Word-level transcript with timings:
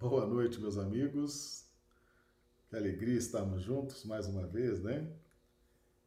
Boa 0.00 0.24
noite, 0.24 0.58
meus 0.58 0.78
amigos. 0.78 1.66
Que 2.70 2.74
alegria 2.74 3.18
estarmos 3.18 3.60
juntos 3.60 4.02
mais 4.06 4.26
uma 4.26 4.46
vez, 4.46 4.80
né? 4.80 5.06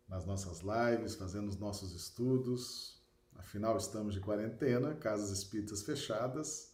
Nas 0.09 0.25
nossas 0.25 0.61
lives, 0.61 1.13
fazendo 1.13 1.47
os 1.47 1.57
nossos 1.57 1.93
estudos. 1.93 2.99
Afinal, 3.35 3.77
estamos 3.77 4.15
de 4.15 4.19
quarentena, 4.19 4.95
casas 4.95 5.29
espíritas 5.29 5.83
fechadas. 5.83 6.73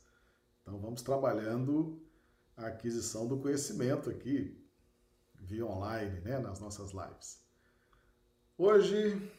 Então, 0.61 0.79
vamos 0.79 1.01
trabalhando 1.01 2.01
a 2.55 2.67
aquisição 2.67 3.27
do 3.27 3.37
conhecimento 3.37 4.09
aqui, 4.09 4.57
via 5.35 5.65
online, 5.65 6.21
né? 6.21 6.39
Nas 6.39 6.61
nossas 6.61 6.91
lives. 6.91 7.43
Hoje, 8.57 9.29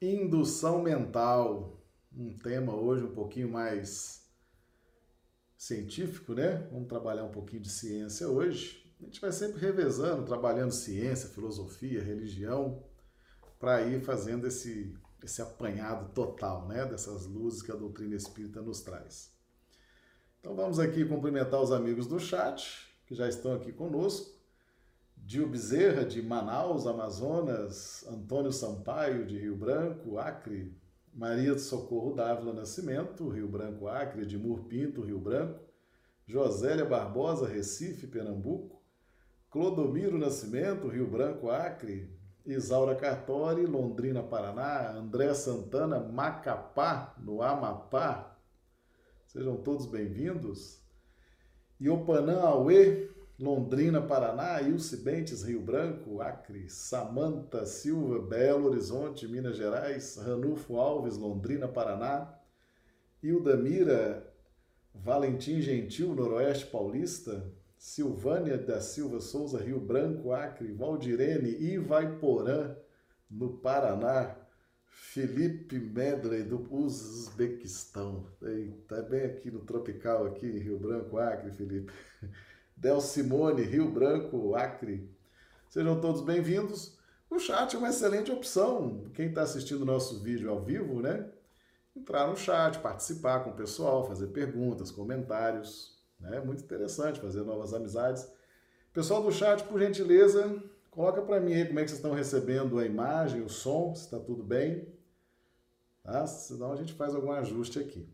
indução 0.00 0.82
mental. 0.82 1.80
Um 2.12 2.36
tema 2.36 2.74
hoje 2.74 3.04
um 3.04 3.14
pouquinho 3.14 3.48
mais 3.48 4.21
científico, 5.62 6.34
né? 6.34 6.66
Vamos 6.72 6.88
trabalhar 6.88 7.22
um 7.22 7.30
pouquinho 7.30 7.62
de 7.62 7.70
ciência 7.70 8.28
hoje. 8.28 8.92
A 9.00 9.04
gente 9.04 9.20
vai 9.20 9.30
sempre 9.30 9.60
revezando, 9.60 10.24
trabalhando 10.24 10.72
ciência, 10.72 11.28
filosofia, 11.28 12.02
religião, 12.02 12.82
para 13.60 13.80
ir 13.82 14.00
fazendo 14.00 14.44
esse, 14.44 14.92
esse 15.22 15.40
apanhado 15.40 16.12
total, 16.12 16.66
né? 16.66 16.84
Dessas 16.84 17.26
luzes 17.26 17.62
que 17.62 17.70
a 17.70 17.76
doutrina 17.76 18.16
espírita 18.16 18.60
nos 18.60 18.80
traz. 18.80 19.32
Então 20.40 20.56
vamos 20.56 20.80
aqui 20.80 21.04
cumprimentar 21.04 21.62
os 21.62 21.70
amigos 21.70 22.08
do 22.08 22.18
chat, 22.18 22.92
que 23.06 23.14
já 23.14 23.28
estão 23.28 23.54
aqui 23.54 23.72
conosco. 23.72 24.36
Dio 25.16 25.48
Bezerra, 25.48 26.04
de 26.04 26.20
Manaus, 26.20 26.88
Amazonas, 26.88 28.04
Antônio 28.08 28.50
Sampaio, 28.50 29.24
de 29.24 29.38
Rio 29.38 29.54
Branco, 29.54 30.18
Acre, 30.18 30.76
Maria 31.12 31.52
do 31.52 31.60
Socorro 31.60 32.14
Dávila 32.14 32.54
Nascimento, 32.54 33.28
Rio 33.28 33.46
Branco, 33.46 33.86
Acre, 33.86 34.22
Edmur 34.22 34.64
Pinto, 34.64 35.02
Rio 35.02 35.18
Branco, 35.18 35.60
Josélia 36.26 36.86
Barbosa, 36.86 37.46
Recife, 37.46 38.06
Pernambuco, 38.06 38.82
Clodomiro 39.50 40.16
Nascimento, 40.18 40.88
Rio 40.88 41.06
Branco, 41.06 41.50
Acre, 41.50 42.10
Isaura 42.46 42.94
Cartori, 42.96 43.66
Londrina, 43.66 44.22
Paraná, 44.22 44.90
André 44.92 45.34
Santana, 45.34 46.00
Macapá, 46.00 47.14
no 47.18 47.42
Amapá. 47.42 48.34
Sejam 49.26 49.56
todos 49.58 49.86
bem-vindos. 49.86 50.80
Iopanã 51.78 52.40
Aue, 52.40 53.11
Londrina, 53.42 54.00
Paraná, 54.00 54.62
Ilse 54.62 54.98
Bentes, 54.98 55.42
Rio 55.42 55.60
Branco, 55.60 56.22
Acre, 56.22 56.68
Samanta 56.68 57.66
Silva, 57.66 58.20
Belo 58.20 58.68
Horizonte, 58.68 59.26
Minas 59.26 59.56
Gerais, 59.56 60.16
Ranulfo 60.16 60.76
Alves, 60.76 61.16
Londrina, 61.16 61.66
Paraná, 61.66 62.32
Hilda 63.20 63.56
Mira, 63.56 64.32
Valentim 64.94 65.60
Gentil, 65.60 66.14
Noroeste 66.14 66.66
Paulista, 66.66 67.52
Silvânia 67.76 68.56
da 68.56 68.80
Silva 68.80 69.18
Souza, 69.18 69.58
Rio 69.58 69.80
Branco, 69.80 70.30
Acre, 70.30 70.70
Valdirene, 70.70 71.50
Ivaiporã, 71.50 72.76
no 73.28 73.58
Paraná, 73.58 74.36
Felipe 74.86 75.80
Medley, 75.80 76.44
do 76.44 76.72
Uzbequistão. 76.72 78.24
Eita, 78.40 78.98
é 78.98 79.02
bem 79.02 79.24
aqui 79.24 79.50
no 79.50 79.64
tropical, 79.64 80.26
aqui 80.26 80.48
Rio 80.48 80.78
Branco, 80.78 81.18
Acre, 81.18 81.50
Felipe. 81.50 81.92
Del 82.82 83.00
Simone, 83.00 83.62
Rio 83.62 83.88
Branco, 83.88 84.56
Acre. 84.56 85.08
Sejam 85.68 86.00
todos 86.00 86.20
bem-vindos. 86.20 86.98
O 87.30 87.38
chat 87.38 87.76
é 87.76 87.78
uma 87.78 87.90
excelente 87.90 88.32
opção. 88.32 89.04
Quem 89.14 89.28
está 89.28 89.42
assistindo 89.42 89.82
o 89.82 89.84
nosso 89.84 90.18
vídeo 90.18 90.50
ao 90.50 90.60
vivo, 90.60 91.00
né? 91.00 91.30
Entrar 91.94 92.26
no 92.26 92.36
chat, 92.36 92.80
participar 92.80 93.44
com 93.44 93.50
o 93.50 93.54
pessoal, 93.54 94.04
fazer 94.04 94.26
perguntas, 94.32 94.90
comentários. 94.90 95.96
Né? 96.18 96.40
Muito 96.40 96.64
interessante 96.64 97.20
fazer 97.20 97.44
novas 97.44 97.72
amizades. 97.72 98.28
Pessoal 98.92 99.22
do 99.22 99.30
chat, 99.30 99.62
por 99.62 99.78
gentileza, 99.78 100.60
coloca 100.90 101.22
para 101.22 101.38
mim 101.38 101.54
aí 101.54 101.64
como 101.64 101.78
é 101.78 101.84
que 101.84 101.88
vocês 101.88 102.00
estão 102.00 102.12
recebendo 102.12 102.80
a 102.80 102.84
imagem, 102.84 103.42
o 103.42 103.48
som, 103.48 103.94
se 103.94 104.06
está 104.06 104.18
tudo 104.18 104.42
bem. 104.42 104.88
Tá? 106.02 106.26
Senão 106.26 106.72
a 106.72 106.76
gente 106.76 106.94
faz 106.94 107.14
algum 107.14 107.30
ajuste 107.30 107.78
aqui. 107.78 108.12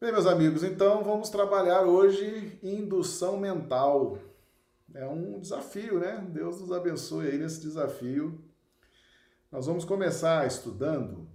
Bem, 0.00 0.12
meus 0.12 0.24
amigos, 0.24 0.64
então 0.64 1.04
vamos 1.04 1.28
trabalhar 1.28 1.82
hoje 1.82 2.58
indução 2.62 3.36
mental. 3.36 4.18
É 4.94 5.06
um 5.06 5.38
desafio, 5.38 6.00
né? 6.00 6.26
Deus 6.26 6.58
nos 6.58 6.72
abençoe 6.72 7.26
aí 7.26 7.36
nesse 7.36 7.60
desafio. 7.60 8.42
Nós 9.52 9.66
vamos 9.66 9.84
começar 9.84 10.46
estudando 10.46 11.28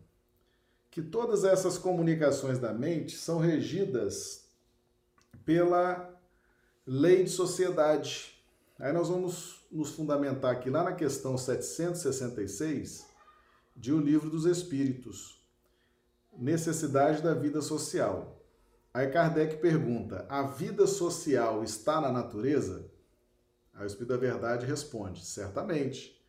que 0.90 1.00
todas 1.00 1.44
essas 1.44 1.78
comunicações 1.78 2.58
da 2.58 2.74
mente 2.74 3.16
são 3.16 3.38
regidas 3.38 4.50
pela 5.46 6.20
lei 6.88 7.24
de 7.24 7.30
sociedade. 7.30 8.34
Aí 8.80 8.92
nós 8.92 9.10
vamos 9.10 9.64
nos 9.72 9.92
fundamentar 9.92 10.52
aqui 10.52 10.72
lá 10.72 10.84
na 10.84 10.94
questão 10.94 11.38
766 11.38 13.06
de 13.76 13.94
O 13.94 14.00
Livro 14.00 14.28
dos 14.28 14.46
Espíritos. 14.46 15.40
Necessidade 16.36 17.22
da 17.22 17.36
vida 17.36 17.62
social. 17.62 18.35
Aí 18.96 19.12
Kardec 19.12 19.58
pergunta: 19.58 20.26
a 20.30 20.44
vida 20.44 20.88
social 20.88 21.62
está 21.66 22.00
na 22.00 22.10
natureza? 22.10 22.90
Aí 23.74 23.84
o 23.84 23.86
Espírito 23.86 24.08
da 24.08 24.18
Verdade 24.18 24.66
responde: 24.66 25.26
certamente. 25.26 26.26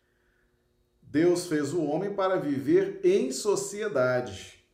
Deus 1.00 1.47
fez 1.47 1.72
o 1.72 1.84
homem 1.84 2.12
para 2.12 2.41
viver 2.41 3.00
em 3.05 3.31
sociedade. 3.31 4.66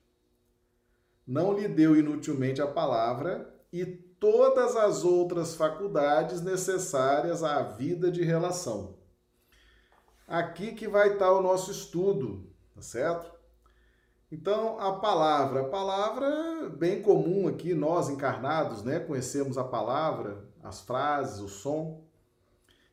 Não 1.26 1.52
lhe 1.52 1.68
deu 1.68 1.94
inutilmente 1.94 2.62
a 2.62 2.66
palavra 2.66 3.54
e 3.70 3.84
todas 3.84 4.74
as 4.74 5.04
outras 5.04 5.54
faculdades 5.54 6.40
necessárias 6.40 7.44
à 7.44 7.60
vida 7.60 8.10
de 8.10 8.22
relação. 8.22 8.96
Aqui 10.26 10.72
que 10.72 10.88
vai 10.88 11.12
estar 11.12 11.30
o 11.30 11.42
nosso 11.42 11.70
estudo, 11.70 12.50
tá 12.74 12.80
certo? 12.80 13.30
Então, 14.32 14.80
a 14.80 14.94
palavra, 14.94 15.60
a 15.60 15.68
palavra 15.68 16.70
bem 16.70 17.02
comum 17.02 17.46
aqui, 17.46 17.74
nós 17.74 18.08
encarnados, 18.08 18.82
né, 18.82 18.98
conhecemos 18.98 19.58
a 19.58 19.64
palavra, 19.64 20.42
as 20.62 20.80
frases, 20.80 21.38
o 21.38 21.48
som. 21.48 22.02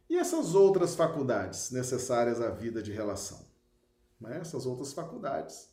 E 0.10 0.18
essas 0.18 0.54
outras 0.54 0.96
faculdades 0.96 1.72
necessárias 1.72 2.42
à 2.42 2.50
vida 2.50 2.84
de 2.84 2.92
relação? 2.92 3.40
Né? 4.20 4.38
Essas 4.42 4.66
outras 4.66 4.92
faculdades. 4.92 5.70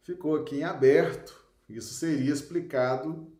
Ficou 0.00 0.36
aqui 0.36 0.60
em 0.60 0.64
aberto, 0.64 1.38
isso 1.68 1.92
seria 1.92 2.32
explicado 2.32 3.30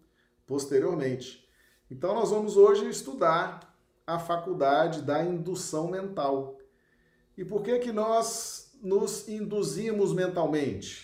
posteriormente. 0.46 1.48
Então, 1.90 2.14
nós 2.14 2.28
vamos 2.28 2.58
hoje 2.58 2.86
estudar 2.90 3.74
a 4.06 4.18
faculdade 4.18 5.00
da 5.00 5.24
indução 5.24 5.88
mental. 5.88 6.58
E 7.38 7.42
por 7.42 7.62
que 7.62 7.78
que 7.78 7.90
nós 7.90 8.76
nos 8.82 9.26
induzimos 9.28 10.12
mentalmente? 10.12 11.03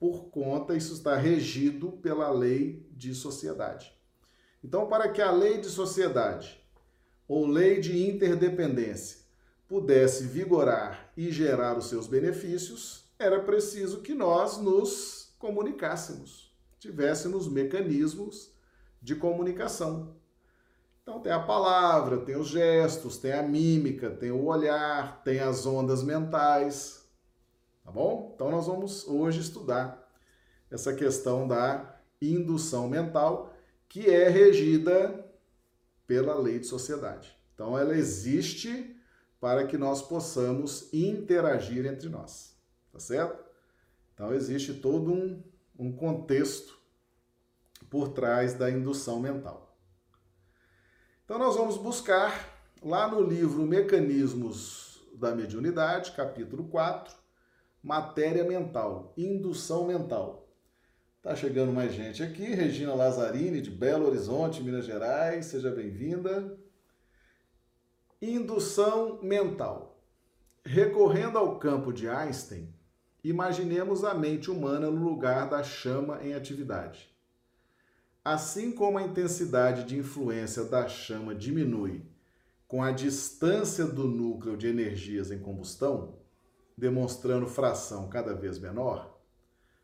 Por 0.00 0.30
conta, 0.30 0.74
isso 0.74 0.94
está 0.94 1.14
regido 1.14 1.92
pela 1.92 2.30
lei 2.30 2.88
de 2.90 3.14
sociedade. 3.14 3.94
Então, 4.64 4.86
para 4.86 5.10
que 5.10 5.20
a 5.20 5.30
lei 5.30 5.58
de 5.58 5.68
sociedade 5.68 6.58
ou 7.28 7.46
lei 7.46 7.80
de 7.80 8.08
interdependência 8.08 9.18
pudesse 9.68 10.24
vigorar 10.24 11.12
e 11.14 11.30
gerar 11.30 11.76
os 11.76 11.90
seus 11.90 12.06
benefícios, 12.06 13.04
era 13.18 13.40
preciso 13.40 14.00
que 14.00 14.14
nós 14.14 14.56
nos 14.56 15.34
comunicássemos, 15.38 16.50
tivéssemos 16.78 17.46
mecanismos 17.46 18.54
de 19.02 19.14
comunicação. 19.14 20.16
Então, 21.02 21.20
tem 21.20 21.32
a 21.32 21.40
palavra, 21.40 22.18
tem 22.18 22.36
os 22.36 22.48
gestos, 22.48 23.18
tem 23.18 23.32
a 23.32 23.42
mímica, 23.42 24.10
tem 24.10 24.30
o 24.30 24.46
olhar, 24.46 25.22
tem 25.22 25.40
as 25.40 25.66
ondas 25.66 26.02
mentais, 26.02 26.99
Tá 27.90 27.94
bom? 27.94 28.30
Então 28.36 28.52
nós 28.52 28.68
vamos 28.68 29.04
hoje 29.08 29.40
estudar 29.40 30.08
essa 30.70 30.94
questão 30.94 31.48
da 31.48 32.00
indução 32.22 32.88
mental, 32.88 33.52
que 33.88 34.08
é 34.08 34.28
regida 34.28 35.28
pela 36.06 36.38
lei 36.38 36.60
de 36.60 36.68
sociedade. 36.68 37.36
Então 37.52 37.76
ela 37.76 37.96
existe 37.96 38.96
para 39.40 39.66
que 39.66 39.76
nós 39.76 40.02
possamos 40.02 40.88
interagir 40.92 41.84
entre 41.84 42.08
nós, 42.08 42.56
tá 42.92 43.00
certo? 43.00 43.44
Então 44.14 44.32
existe 44.32 44.74
todo 44.74 45.12
um, 45.12 45.42
um 45.76 45.90
contexto 45.90 46.78
por 47.90 48.10
trás 48.10 48.54
da 48.54 48.70
indução 48.70 49.18
mental. 49.18 49.76
Então 51.24 51.40
nós 51.40 51.56
vamos 51.56 51.76
buscar 51.76 52.56
lá 52.80 53.08
no 53.08 53.20
livro 53.20 53.66
Mecanismos 53.66 55.02
da 55.12 55.34
Mediunidade, 55.34 56.12
capítulo 56.12 56.68
4, 56.68 57.19
matéria 57.82 58.44
mental, 58.44 59.12
indução 59.16 59.86
mental. 59.86 60.48
Tá 61.22 61.36
chegando 61.36 61.72
mais 61.72 61.92
gente 61.92 62.22
aqui, 62.22 62.44
Regina 62.54 62.94
Lazzarini, 62.94 63.60
de 63.60 63.70
Belo 63.70 64.06
Horizonte, 64.06 64.62
Minas 64.62 64.86
Gerais, 64.86 65.46
seja 65.46 65.70
bem-vinda. 65.70 66.58
Indução 68.20 69.18
mental. 69.22 70.02
Recorrendo 70.64 71.38
ao 71.38 71.58
campo 71.58 71.92
de 71.92 72.08
Einstein, 72.08 72.74
imaginemos 73.24 74.04
a 74.04 74.14
mente 74.14 74.50
humana 74.50 74.90
no 74.90 75.02
lugar 75.02 75.48
da 75.48 75.62
chama 75.62 76.22
em 76.22 76.34
atividade. 76.34 77.10
assim 78.24 78.70
como 78.70 78.98
a 78.98 79.02
intensidade 79.02 79.84
de 79.84 79.98
influência 79.98 80.64
da 80.64 80.86
chama 80.86 81.34
diminui 81.34 82.04
com 82.68 82.82
a 82.82 82.92
distância 82.92 83.84
do 83.84 84.06
núcleo 84.06 84.56
de 84.56 84.68
energias 84.68 85.30
em 85.30 85.38
combustão, 85.38 86.19
demonstrando 86.80 87.46
fração 87.46 88.08
cada 88.08 88.34
vez 88.34 88.58
menor, 88.58 89.20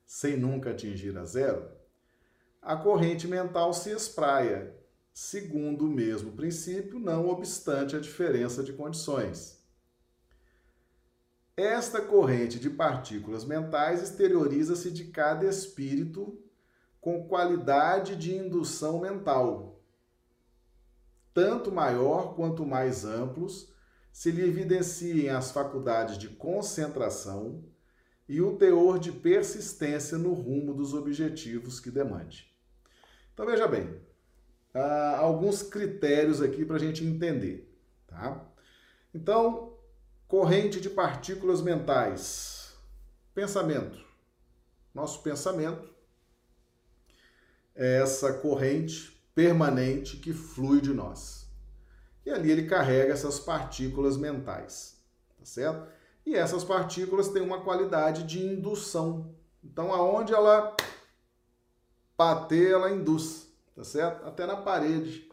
sem 0.06 0.36
nunca 0.36 0.70
atingir 0.70 1.16
a 1.18 1.24
zero, 1.24 1.68
a 2.62 2.74
corrente 2.74 3.28
mental 3.28 3.72
se 3.72 3.90
espraia, 3.90 4.74
segundo 5.12 5.84
o 5.84 5.90
mesmo 5.90 6.32
princípio, 6.32 6.98
não 6.98 7.28
obstante 7.28 7.94
a 7.94 8.00
diferença 8.00 8.62
de 8.62 8.72
condições. 8.72 9.62
Esta 11.56 12.00
corrente 12.00 12.58
de 12.58 12.68
partículas 12.68 13.44
mentais 13.44 14.02
exterioriza-se 14.02 14.90
de 14.90 15.04
cada 15.04 15.46
espírito 15.46 16.38
com 17.00 17.28
qualidade 17.28 18.16
de 18.16 18.34
indução 18.34 19.00
mental, 19.00 19.80
tanto 21.32 21.70
maior 21.70 22.34
quanto 22.34 22.66
mais 22.66 23.04
amplos 23.04 23.72
se 24.16 24.30
lhe 24.30 24.42
evidenciem 24.42 25.28
as 25.28 25.50
faculdades 25.50 26.16
de 26.16 26.30
concentração 26.30 27.62
e 28.26 28.40
o 28.40 28.56
teor 28.56 28.98
de 28.98 29.12
persistência 29.12 30.16
no 30.16 30.32
rumo 30.32 30.72
dos 30.72 30.94
objetivos 30.94 31.78
que 31.78 31.90
demande. 31.90 32.50
Então 33.34 33.44
veja 33.44 33.68
bem, 33.68 34.00
há 34.72 35.18
alguns 35.18 35.62
critérios 35.62 36.40
aqui 36.40 36.64
para 36.64 36.76
a 36.76 36.78
gente 36.78 37.04
entender, 37.04 37.70
tá? 38.06 38.42
Então 39.14 39.76
Corrente 40.26 40.80
de 40.80 40.88
partículas 40.88 41.60
mentais. 41.60 42.74
Pensamento. 43.34 44.02
Nosso 44.94 45.22
pensamento 45.22 45.94
é 47.74 48.00
essa 48.00 48.32
corrente 48.32 49.22
permanente 49.34 50.16
que 50.16 50.32
flui 50.32 50.80
de 50.80 50.92
nós. 50.94 51.45
E 52.26 52.30
ali 52.30 52.50
ele 52.50 52.66
carrega 52.66 53.12
essas 53.12 53.38
partículas 53.38 54.16
mentais, 54.16 55.00
tá 55.38 55.44
certo? 55.44 55.88
E 56.26 56.34
essas 56.34 56.64
partículas 56.64 57.28
têm 57.28 57.40
uma 57.40 57.62
qualidade 57.62 58.24
de 58.24 58.44
indução. 58.44 59.32
Então, 59.62 59.94
aonde 59.94 60.34
ela 60.34 60.76
bater, 62.18 62.72
ela 62.72 62.90
induz, 62.90 63.48
tá 63.76 63.84
certo? 63.84 64.26
Até 64.26 64.44
na 64.44 64.56
parede, 64.56 65.30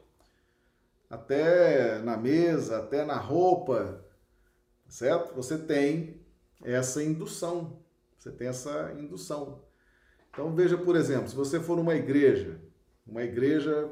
até 1.10 1.98
na 2.00 2.16
mesa, 2.16 2.78
até 2.78 3.04
na 3.04 3.18
roupa, 3.18 4.06
certo? 4.88 5.34
Você 5.34 5.58
tem 5.58 6.22
essa 6.64 7.04
indução. 7.04 7.82
Você 8.18 8.32
tem 8.32 8.48
essa 8.48 8.94
indução. 9.00 9.64
Então 10.30 10.54
veja, 10.56 10.78
por 10.78 10.96
exemplo, 10.96 11.28
se 11.28 11.36
você 11.36 11.60
for 11.60 11.76
numa 11.76 11.96
igreja, 11.96 12.62
uma 13.06 13.24
igreja 13.24 13.92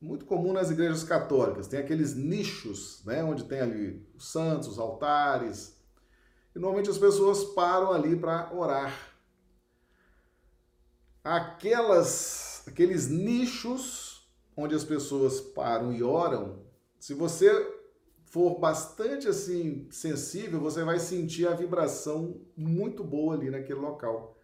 muito 0.00 0.24
comum 0.24 0.52
nas 0.52 0.70
igrejas 0.70 1.02
católicas, 1.02 1.66
tem 1.66 1.80
aqueles 1.80 2.14
nichos, 2.14 3.02
né, 3.04 3.24
onde 3.24 3.44
tem 3.44 3.60
ali 3.60 4.06
os 4.14 4.30
santos, 4.30 4.68
os 4.68 4.78
altares. 4.78 5.76
E 6.54 6.58
normalmente 6.58 6.90
as 6.90 6.98
pessoas 6.98 7.44
param 7.44 7.92
ali 7.92 8.14
para 8.16 8.52
orar. 8.54 8.92
Aquelas 11.22 12.64
aqueles 12.66 13.08
nichos 13.08 14.28
onde 14.56 14.74
as 14.74 14.84
pessoas 14.84 15.40
param 15.40 15.92
e 15.92 16.02
oram, 16.02 16.62
se 16.98 17.12
você 17.12 17.50
for 18.26 18.58
bastante 18.58 19.28
assim 19.28 19.86
sensível, 19.90 20.60
você 20.60 20.82
vai 20.82 20.98
sentir 20.98 21.46
a 21.46 21.54
vibração 21.54 22.40
muito 22.56 23.04
boa 23.04 23.34
ali 23.34 23.50
naquele 23.50 23.80
local. 23.80 24.36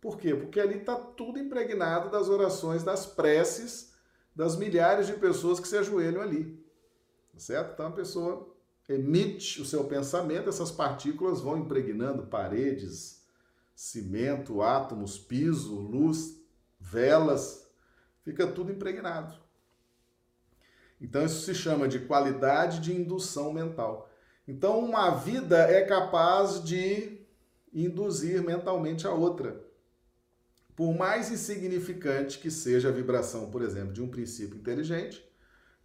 Por 0.00 0.16
quê? 0.16 0.34
Porque 0.34 0.60
ali 0.60 0.78
está 0.78 0.94
tudo 0.94 1.38
impregnado 1.38 2.10
das 2.10 2.28
orações, 2.28 2.84
das 2.84 3.06
preces 3.06 3.95
das 4.36 4.56
milhares 4.56 5.06
de 5.06 5.14
pessoas 5.14 5.58
que 5.58 5.66
se 5.66 5.78
ajoelham 5.78 6.20
ali. 6.20 6.62
Certo? 7.36 7.72
Então 7.72 7.86
a 7.86 7.92
pessoa 7.92 8.54
emite 8.88 9.60
o 9.60 9.64
seu 9.64 9.84
pensamento, 9.84 10.48
essas 10.48 10.70
partículas 10.70 11.40
vão 11.40 11.58
impregnando 11.58 12.26
paredes, 12.26 13.26
cimento, 13.74 14.62
átomos, 14.62 15.18
piso, 15.18 15.74
luz, 15.74 16.40
velas, 16.78 17.68
fica 18.22 18.46
tudo 18.46 18.70
impregnado. 18.70 19.34
Então, 21.00 21.24
isso 21.24 21.44
se 21.44 21.54
chama 21.54 21.86
de 21.86 21.98
qualidade 22.00 22.80
de 22.80 22.94
indução 22.94 23.52
mental. 23.52 24.08
Então, 24.48 24.78
uma 24.78 25.10
vida 25.10 25.58
é 25.58 25.82
capaz 25.82 26.62
de 26.62 27.20
induzir 27.72 28.42
mentalmente 28.42 29.06
a 29.06 29.12
outra. 29.12 29.65
Por 30.76 30.94
mais 30.94 31.30
insignificante 31.30 32.38
que 32.38 32.50
seja 32.50 32.90
a 32.90 32.92
vibração, 32.92 33.50
por 33.50 33.62
exemplo, 33.62 33.94
de 33.94 34.02
um 34.02 34.08
princípio 34.08 34.58
inteligente, 34.58 35.26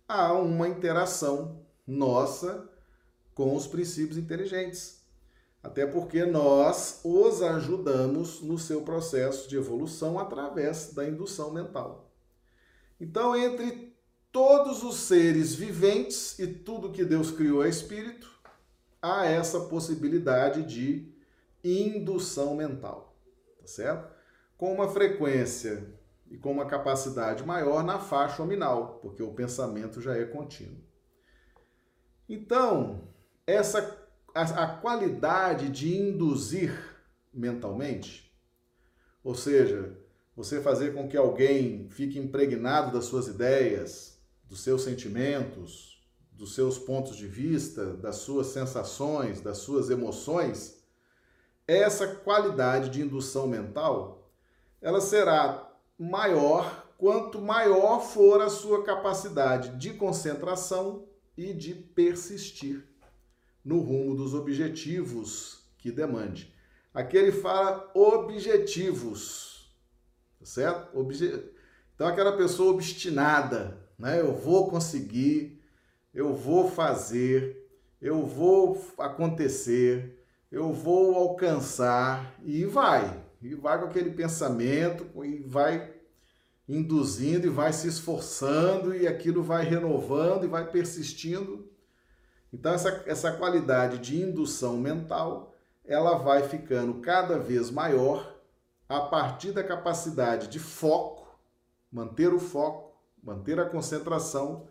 há 0.06 0.34
uma 0.34 0.68
interação 0.68 1.66
nossa 1.88 2.70
com 3.34 3.56
os 3.56 3.66
princípios 3.66 4.18
inteligentes. 4.18 5.02
Até 5.64 5.86
porque 5.86 6.26
nós 6.26 7.00
os 7.06 7.42
ajudamos 7.42 8.42
no 8.42 8.60
seu 8.60 8.82
processo 8.82 9.48
de 9.48 9.56
evolução 9.56 10.20
através 10.20 10.94
da 10.94 11.08
indução 11.08 11.52
mental. 11.52 12.12
Então, 13.00 13.36
entre 13.36 13.96
todos 14.32 14.84
os 14.84 14.96
seres 14.96 15.56
viventes 15.56 16.38
e 16.38 16.48
tudo 16.48 16.92
que 16.92 17.06
Deus 17.06 17.32
criou 17.32 17.64
é 17.64 17.70
espírito, 17.70 18.30
há 19.02 19.26
essa 19.26 19.62
possibilidade 19.62 20.64
de 20.64 21.12
indução 21.64 22.56
mental, 22.56 23.16
tá 23.60 23.68
certo? 23.68 24.11
Com 24.62 24.76
uma 24.76 24.88
frequência 24.88 25.92
e 26.30 26.38
com 26.38 26.52
uma 26.52 26.68
capacidade 26.68 27.44
maior 27.44 27.84
na 27.84 27.98
faixa 27.98 28.44
nominal, 28.44 29.00
porque 29.02 29.24
o 29.24 29.34
pensamento 29.34 30.00
já 30.00 30.16
é 30.16 30.24
contínuo. 30.24 30.78
Então, 32.30 33.10
essa 33.48 34.08
a, 34.36 34.42
a 34.42 34.68
qualidade 34.78 35.68
de 35.68 35.98
induzir 35.98 36.72
mentalmente, 37.34 38.32
ou 39.24 39.34
seja, 39.34 39.98
você 40.36 40.62
fazer 40.62 40.94
com 40.94 41.08
que 41.08 41.18
alguém 41.18 41.90
fique 41.90 42.20
impregnado 42.20 42.92
das 42.92 43.06
suas 43.06 43.28
ideias, 43.28 44.22
dos 44.46 44.62
seus 44.62 44.84
sentimentos, 44.84 46.08
dos 46.32 46.54
seus 46.54 46.78
pontos 46.78 47.16
de 47.18 47.26
vista, 47.26 47.94
das 47.96 48.18
suas 48.18 48.48
sensações, 48.48 49.42
das 49.42 49.58
suas 49.58 49.90
emoções, 49.90 50.84
essa 51.68 52.08
qualidade 52.08 52.92
de 52.92 53.02
indução 53.02 53.48
mental, 53.48 54.21
ela 54.82 55.00
será 55.00 55.72
maior 55.98 56.88
quanto 56.98 57.42
maior 57.42 58.00
for 58.00 58.42
a 58.42 58.50
sua 58.50 58.84
capacidade 58.84 59.78
de 59.78 59.94
concentração 59.94 61.08
e 61.38 61.54
de 61.54 61.74
persistir 61.74 62.88
no 63.64 63.80
rumo 63.80 64.16
dos 64.16 64.34
objetivos 64.34 65.64
que 65.78 65.92
demande. 65.92 66.54
Aqui 66.94 67.18
ele 67.18 67.32
fala 67.32 67.90
objetivos, 67.94 69.72
tá 70.40 70.46
certo? 70.46 70.98
Obje... 71.00 71.52
Então, 71.96 72.08
aquela 72.08 72.36
pessoa 72.36 72.74
obstinada, 72.74 73.78
né? 73.98 74.20
Eu 74.20 74.34
vou 74.34 74.70
conseguir, 74.70 75.62
eu 76.14 76.36
vou 76.36 76.70
fazer, 76.70 77.70
eu 78.02 78.26
vou 78.26 78.80
acontecer, 78.98 80.26
eu 80.52 80.74
vou 80.74 81.16
alcançar 81.16 82.36
e 82.44 82.66
vai. 82.66 83.21
E 83.42 83.56
vai 83.56 83.80
com 83.80 83.86
aquele 83.86 84.12
pensamento 84.12 85.08
e 85.24 85.40
vai 85.40 85.94
induzindo 86.68 87.48
e 87.48 87.50
vai 87.50 87.74
se 87.74 87.88
esforçando 87.88 88.96
e 88.96 89.08
aquilo 89.08 89.42
vai 89.42 89.66
renovando 89.66 90.44
e 90.46 90.48
vai 90.48 90.70
persistindo. 90.70 91.70
Então 92.54 92.74
essa, 92.74 93.04
essa 93.06 93.32
qualidade 93.32 93.98
de 93.98 94.22
indução 94.22 94.78
mental, 94.78 95.56
ela 95.84 96.18
vai 96.18 96.48
ficando 96.48 97.02
cada 97.02 97.40
vez 97.40 97.72
maior 97.72 98.40
a 98.88 99.02
partir 99.02 99.52
da 99.52 99.64
capacidade 99.64 100.48
de 100.48 100.60
foco, 100.60 101.40
manter 101.92 102.34
o 102.34 102.40
foco 102.40 102.92
manter 103.22 103.60
a 103.60 103.66
concentração 103.66 104.68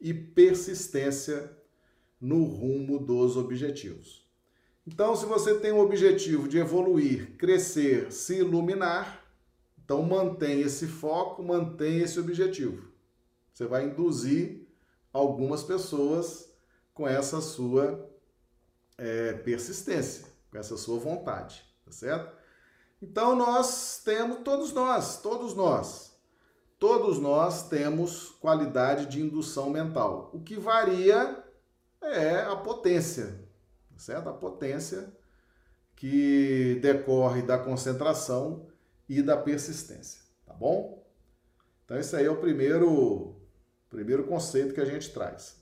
e 0.00 0.14
persistência 0.14 1.56
no 2.20 2.44
rumo 2.44 2.98
dos 2.98 3.36
objetivos. 3.36 4.27
Então, 4.90 5.14
se 5.14 5.26
você 5.26 5.58
tem 5.58 5.70
o 5.70 5.80
objetivo 5.80 6.48
de 6.48 6.56
evoluir, 6.56 7.36
crescer, 7.36 8.10
se 8.10 8.38
iluminar, 8.38 9.22
então 9.84 10.02
mantém 10.02 10.62
esse 10.62 10.86
foco, 10.86 11.42
mantém 11.42 11.98
esse 11.98 12.18
objetivo. 12.18 12.90
Você 13.52 13.66
vai 13.66 13.84
induzir 13.84 14.66
algumas 15.12 15.62
pessoas 15.62 16.50
com 16.94 17.06
essa 17.06 17.42
sua 17.42 18.10
é, 18.96 19.34
persistência, 19.34 20.24
com 20.50 20.56
essa 20.56 20.78
sua 20.78 20.98
vontade, 20.98 21.62
tá 21.84 21.92
certo? 21.92 22.34
Então 23.02 23.36
nós 23.36 24.00
temos, 24.02 24.38
todos 24.42 24.72
nós, 24.72 25.20
todos 25.20 25.54
nós, 25.54 26.08
Todos 26.78 27.18
nós 27.18 27.68
temos 27.68 28.28
qualidade 28.40 29.06
de 29.06 29.20
indução 29.20 29.68
mental. 29.68 30.30
O 30.32 30.40
que 30.40 30.56
varia 30.56 31.44
é 32.00 32.42
a 32.42 32.54
potência, 32.54 33.47
certo? 33.98 34.28
A 34.28 34.32
potência 34.32 35.12
que 35.94 36.78
decorre 36.80 37.42
da 37.42 37.58
concentração 37.58 38.66
e 39.08 39.20
da 39.20 39.36
persistência, 39.36 40.22
tá 40.46 40.54
bom? 40.54 41.04
Então, 41.84 41.98
esse 41.98 42.14
aí 42.14 42.26
é 42.26 42.30
o 42.30 42.36
primeiro, 42.36 43.36
primeiro 43.90 44.24
conceito 44.24 44.74
que 44.74 44.80
a 44.80 44.84
gente 44.84 45.10
traz. 45.10 45.56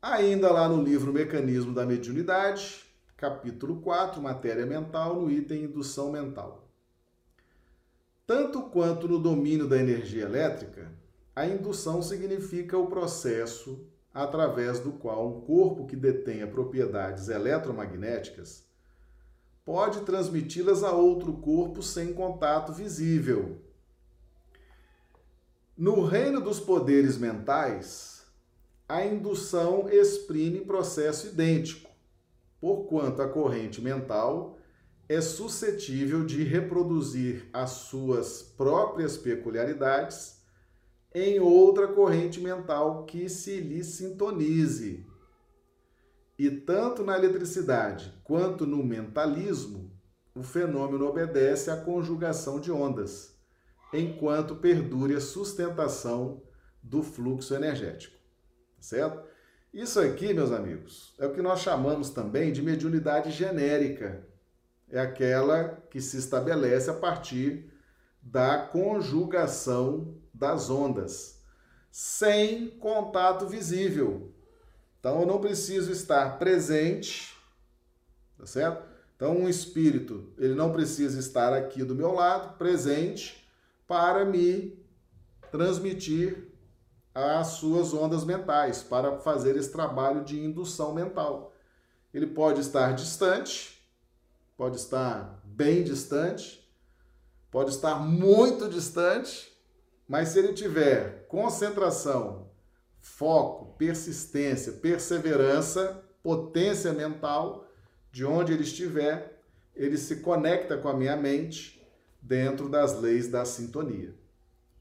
Ainda 0.00 0.52
lá 0.52 0.68
no 0.68 0.82
livro 0.82 1.12
Mecanismo 1.12 1.74
da 1.74 1.84
Mediunidade, 1.84 2.84
capítulo 3.16 3.80
4, 3.80 4.22
Matéria 4.22 4.66
Mental, 4.66 5.20
no 5.20 5.30
item 5.30 5.64
Indução 5.64 6.12
Mental. 6.12 6.68
Tanto 8.26 8.62
quanto 8.62 9.08
no 9.08 9.18
domínio 9.18 9.66
da 9.66 9.78
energia 9.78 10.24
elétrica, 10.24 10.92
a 11.34 11.46
indução 11.46 12.02
significa 12.02 12.76
o 12.78 12.86
processo 12.86 13.88
através 14.16 14.80
do 14.80 14.92
qual 14.92 15.28
um 15.28 15.40
corpo 15.42 15.86
que 15.86 15.94
detenha 15.94 16.46
propriedades 16.46 17.28
eletromagnéticas 17.28 18.64
pode 19.62 20.00
transmiti-las 20.00 20.82
a 20.82 20.92
outro 20.92 21.34
corpo 21.34 21.82
sem 21.82 22.14
contato 22.14 22.72
visível. 22.72 23.60
No 25.76 26.02
reino 26.02 26.40
dos 26.40 26.58
poderes 26.58 27.18
mentais, 27.18 28.24
a 28.88 29.04
indução 29.04 29.86
exprime 29.90 30.60
processo 30.64 31.26
idêntico, 31.26 31.90
porquanto 32.58 33.20
a 33.20 33.28
corrente 33.28 33.82
mental 33.82 34.56
é 35.10 35.20
suscetível 35.20 36.24
de 36.24 36.42
reproduzir 36.42 37.50
as 37.52 37.70
suas 37.70 38.42
próprias 38.42 39.18
peculiaridades 39.18 40.35
em 41.18 41.40
outra 41.40 41.88
corrente 41.88 42.38
mental 42.40 43.06
que 43.06 43.26
se 43.26 43.58
lhe 43.58 43.82
sintonize. 43.82 45.06
E 46.38 46.50
tanto 46.50 47.02
na 47.02 47.16
eletricidade 47.16 48.12
quanto 48.22 48.66
no 48.66 48.84
mentalismo, 48.84 49.90
o 50.34 50.42
fenômeno 50.42 51.06
obedece 51.06 51.70
à 51.70 51.76
conjugação 51.78 52.60
de 52.60 52.70
ondas, 52.70 53.34
enquanto 53.94 54.56
perdure 54.56 55.16
a 55.16 55.20
sustentação 55.20 56.42
do 56.82 57.02
fluxo 57.02 57.54
energético. 57.54 58.18
Certo? 58.78 59.26
Isso 59.72 59.98
aqui, 59.98 60.34
meus 60.34 60.52
amigos, 60.52 61.14
é 61.18 61.26
o 61.26 61.32
que 61.32 61.40
nós 61.40 61.60
chamamos 61.60 62.10
também 62.10 62.52
de 62.52 62.60
mediunidade 62.60 63.30
genérica. 63.30 64.28
É 64.90 65.00
aquela 65.00 65.82
que 65.90 65.98
se 65.98 66.18
estabelece 66.18 66.90
a 66.90 66.94
partir 66.94 67.72
da 68.20 68.58
conjugação 68.58 70.14
das 70.36 70.68
ondas, 70.68 71.40
sem 71.90 72.68
contato 72.70 73.46
visível. 73.46 74.32
Então 75.00 75.20
eu 75.20 75.26
não 75.26 75.40
preciso 75.40 75.90
estar 75.90 76.38
presente, 76.38 77.34
tá 78.36 78.44
certo? 78.44 78.86
Então 79.14 79.36
um 79.36 79.48
espírito, 79.48 80.32
ele 80.36 80.54
não 80.54 80.72
precisa 80.72 81.18
estar 81.18 81.54
aqui 81.54 81.82
do 81.82 81.94
meu 81.94 82.12
lado, 82.12 82.58
presente, 82.58 83.48
para 83.86 84.24
me 84.24 84.78
transmitir 85.50 86.52
as 87.14 87.46
suas 87.48 87.94
ondas 87.94 88.24
mentais, 88.24 88.82
para 88.82 89.18
fazer 89.20 89.56
esse 89.56 89.72
trabalho 89.72 90.22
de 90.22 90.38
indução 90.38 90.92
mental. 90.92 91.54
Ele 92.12 92.26
pode 92.26 92.60
estar 92.60 92.92
distante, 92.92 93.82
pode 94.54 94.76
estar 94.76 95.40
bem 95.44 95.82
distante, 95.82 96.62
pode 97.50 97.70
estar 97.70 97.94
muito 97.94 98.68
distante, 98.68 99.55
mas 100.08 100.28
se 100.28 100.38
ele 100.38 100.52
tiver 100.52 101.26
concentração 101.28 102.46
foco, 103.00 103.76
persistência, 103.78 104.72
perseverança, 104.72 106.02
potência 106.22 106.92
mental, 106.92 107.68
de 108.10 108.24
onde 108.24 108.52
ele 108.52 108.62
estiver, 108.62 109.40
ele 109.74 109.96
se 109.96 110.16
conecta 110.16 110.76
com 110.76 110.88
a 110.88 110.94
minha 110.94 111.16
mente 111.16 111.86
dentro 112.20 112.68
das 112.68 113.00
leis 113.00 113.28
da 113.28 113.44
sintonia. 113.44 114.14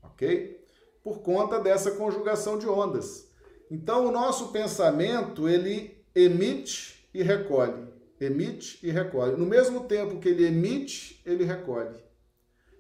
Ok? 0.02 0.66
Por 1.04 1.20
conta 1.20 1.60
dessa 1.60 1.92
conjugação 1.92 2.58
de 2.58 2.68
ondas. 2.68 3.28
Então, 3.70 4.08
o 4.08 4.12
nosso 4.12 4.52
pensamento, 4.52 5.48
ele 5.48 6.04
emite 6.16 7.08
e 7.14 7.22
recolhe. 7.22 7.88
Emite 8.20 8.80
e 8.82 8.90
recolhe. 8.90 9.36
No 9.36 9.46
mesmo 9.46 9.84
tempo 9.84 10.20
que 10.20 10.30
ele 10.30 10.46
emite, 10.46 11.22
ele 11.26 11.44
recolhe. 11.44 12.05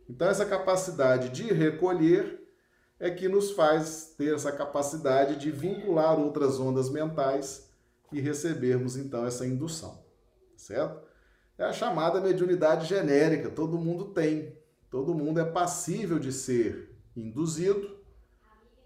Então, 0.09 0.27
essa 0.27 0.45
capacidade 0.45 1.29
de 1.29 1.51
recolher 1.51 2.45
é 3.00 3.09
que 3.09 3.27
nos 3.27 3.51
faz 3.51 4.13
ter 4.17 4.33
essa 4.33 4.51
capacidade 4.51 5.35
de 5.38 5.51
vincular 5.51 6.17
outras 6.19 6.59
ondas 6.59 6.89
mentais 6.89 7.69
e 8.12 8.21
recebermos 8.21 8.95
então 8.95 9.25
essa 9.25 9.45
indução, 9.45 10.05
certo? 10.55 11.05
É 11.57 11.63
a 11.63 11.74
chamada 11.74 12.21
mediunidade 12.21 12.85
genérica, 12.85 13.50
todo 13.50 13.77
mundo 13.77 14.05
tem, 14.05 14.57
todo 14.89 15.13
mundo 15.13 15.39
é 15.39 15.45
passível 15.45 16.19
de 16.19 16.31
ser 16.31 16.95
induzido 17.15 17.97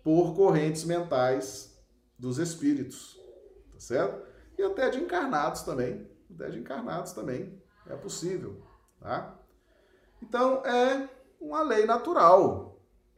por 0.04 0.36
correntes 0.36 0.84
mentais 0.84 1.78
dos 2.18 2.38
espíritos, 2.38 3.20
tá 3.72 3.80
certo? 3.80 4.28
E 4.58 4.64
até 4.64 4.90
de 4.90 5.00
encarnados 5.00 5.62
também, 5.62 6.08
até 6.34 6.50
de 6.50 6.60
encarnados 6.60 7.12
também 7.12 7.62
é 7.88 7.96
possível, 7.96 8.62
tá? 9.00 9.39
Então 10.22 10.66
é 10.66 11.10
uma 11.40 11.62
lei 11.62 11.86
natural, 11.86 12.70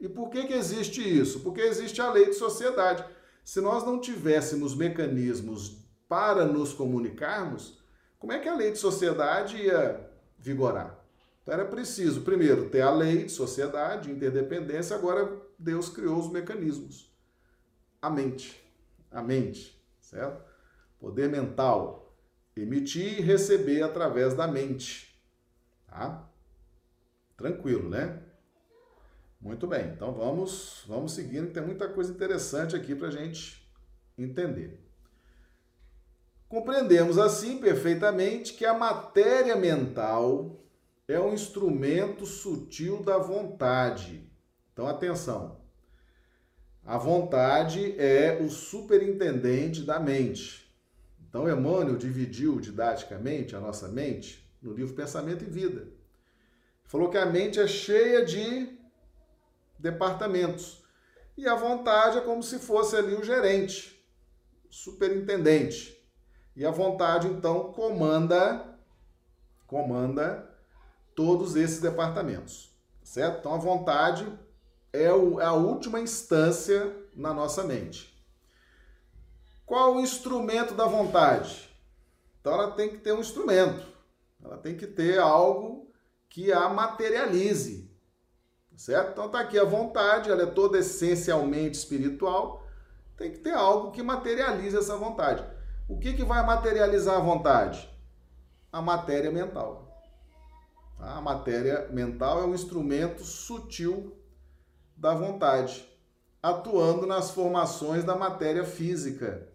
e 0.02 0.10
por 0.10 0.32
que, 0.32 0.48
que 0.48 0.54
existe 0.54 1.00
isso? 1.00 1.42
Porque 1.42 1.62
existe 1.62 2.02
a 2.02 2.12
lei 2.12 2.26
de 2.26 2.34
sociedade. 2.34 3.06
Se 3.46 3.62
nós 3.62 3.86
não 3.86 4.02
tivéssemos 4.02 4.76
mecanismos 4.76 5.78
para 6.10 6.44
nos 6.44 6.74
comunicarmos, 6.74 7.80
como 8.18 8.34
é 8.34 8.40
que 8.40 8.50
a 8.50 8.56
lei 8.56 8.72
de 8.72 8.80
sociedade 8.80 9.58
ia 9.58 10.10
vigorar? 10.40 11.00
Então 11.44 11.54
era 11.54 11.66
preciso, 11.66 12.22
primeiro, 12.22 12.68
ter 12.70 12.82
a 12.82 12.92
lei 12.92 13.26
de 13.26 13.32
sociedade, 13.32 14.12
interdependência, 14.12 14.96
agora 14.96 15.40
Deus 15.58 15.88
criou 15.88 16.18
os 16.18 16.30
mecanismos. 16.32 17.12
A 18.02 18.10
mente. 18.10 18.60
A 19.12 19.22
mente, 19.22 19.80
certo? 20.00 20.44
Poder 21.00 21.30
mental. 21.30 22.12
Emitir 22.56 23.20
e 23.20 23.22
receber 23.22 23.84
através 23.84 24.34
da 24.34 24.48
mente. 24.48 25.16
Tá? 25.88 26.28
Tranquilo, 27.42 27.90
né? 27.90 28.22
Muito 29.42 29.66
bem, 29.66 29.88
então 29.88 30.14
vamos, 30.14 30.84
vamos 30.88 31.14
seguindo, 31.14 31.48
que 31.48 31.54
tem 31.54 31.66
muita 31.66 31.88
coisa 31.90 32.12
interessante 32.12 32.76
aqui 32.76 32.94
para 32.94 33.08
a 33.08 33.12
gente 33.12 33.68
entender. 34.16 34.80
Compreendemos 36.48 37.18
assim 37.18 37.58
perfeitamente 37.58 38.54
que 38.54 38.64
a 38.64 38.76
matéria 38.76 39.56
mental 39.56 40.64
é 41.08 41.20
um 41.20 41.34
instrumento 41.34 42.28
sutil 42.28 43.02
da 43.02 43.18
vontade. 43.18 44.30
Então, 44.72 44.86
atenção. 44.86 45.60
A 46.86 47.00
vontade 47.00 48.00
é 48.00 48.40
o 48.40 48.50
superintendente 48.50 49.82
da 49.82 50.00
mente. 50.00 50.72
Então, 51.28 51.50
Emmanuel 51.50 51.98
dividiu 51.98 52.60
didaticamente 52.60 53.56
a 53.56 53.60
nossa 53.60 53.88
mente 53.88 54.48
no 54.62 54.74
livro 54.74 54.94
Pensamento 54.94 55.44
e 55.44 55.50
Vida. 55.50 56.01
Falou 56.92 57.10
que 57.10 57.18
a 57.18 57.26
mente 57.26 57.58
é 57.58 57.68
cheia 57.68 58.26
de 58.26 58.78
departamentos. 59.80 60.84
E 61.38 61.48
a 61.48 61.56
vontade 61.56 62.18
é 62.18 62.22
como 62.22 62.44
se 62.44 62.60
fosse 62.60 62.98
ali 62.98 63.16
o 63.16 63.24
gerente, 63.24 64.06
superintendente. 64.70 65.98
E 66.54 66.66
a 66.66 66.70
vontade 66.70 67.28
então 67.28 67.72
comanda 67.72 68.78
comanda 69.66 70.54
todos 71.16 71.56
esses 71.56 71.80
departamentos, 71.80 72.78
certo? 73.02 73.40
Então 73.40 73.54
a 73.54 73.58
vontade 73.58 74.28
é, 74.92 75.14
o, 75.14 75.40
é 75.40 75.46
a 75.46 75.54
última 75.54 76.02
instância 76.02 76.94
na 77.16 77.34
nossa 77.34 77.64
mente. 77.64 78.22
Qual 79.66 79.96
o 79.96 80.02
instrumento 80.02 80.74
da 80.74 80.88
vontade? 80.88 81.74
Então 82.42 82.52
ela 82.52 82.72
tem 82.72 82.90
que 82.90 82.98
ter 82.98 83.14
um 83.14 83.22
instrumento. 83.22 83.88
Ela 84.44 84.58
tem 84.58 84.76
que 84.76 84.88
ter 84.88 85.18
algo 85.20 85.90
que 86.32 86.50
a 86.50 86.70
materialize, 86.70 87.92
certo? 88.78 89.12
Então 89.12 89.30
tá 89.30 89.42
aqui 89.42 89.60
a 89.60 89.66
vontade, 89.66 90.32
ela 90.32 90.44
é 90.44 90.46
toda 90.46 90.80
essencialmente 90.80 91.78
espiritual, 91.78 92.66
tem 93.18 93.32
que 93.32 93.40
ter 93.40 93.54
algo 93.54 93.92
que 93.92 94.02
materialize 94.02 94.76
essa 94.76 94.96
vontade. 94.96 95.46
O 95.90 96.00
que, 96.00 96.14
que 96.14 96.24
vai 96.24 96.44
materializar 96.46 97.18
a 97.18 97.20
vontade? 97.20 97.88
A 98.72 98.82
matéria 98.82 99.30
mental. 99.30 99.94
Tá? 100.98 101.18
A 101.18 101.22
matéria 101.22 101.90
mental 101.92 102.40
é 102.42 102.46
um 102.46 102.56
instrumento 102.56 103.26
sutil 103.26 104.16
da 104.96 105.14
vontade, 105.14 105.86
atuando 106.42 107.06
nas 107.06 107.32
formações 107.32 108.06
da 108.06 108.16
matéria 108.16 108.64
física, 108.64 109.50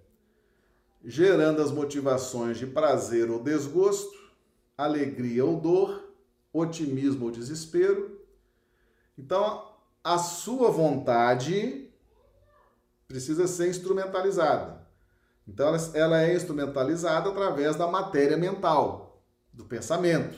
gerando 1.02 1.62
as 1.62 1.73
motivações 1.73 2.59
de 2.59 2.66
prazer 2.66 3.30
ou 3.30 3.42
desgosto, 3.42 4.14
alegria 4.76 5.42
ou 5.42 5.59
dor, 5.59 6.05
otimismo 6.58 7.26
ou 7.26 7.30
desespero, 7.30 8.16
então, 9.18 9.75
a 10.04 10.18
sua 10.18 10.70
vontade 10.70 11.90
precisa 13.08 13.46
ser 13.46 13.68
instrumentalizada. 13.68 14.86
Então, 15.48 15.75
ela 15.94 16.22
é 16.22 16.34
instrumentalizada 16.34 17.30
através 17.30 17.76
da 17.76 17.86
matéria 17.86 18.36
mental, 18.36 19.22
do 19.52 19.64
pensamento, 19.64 20.36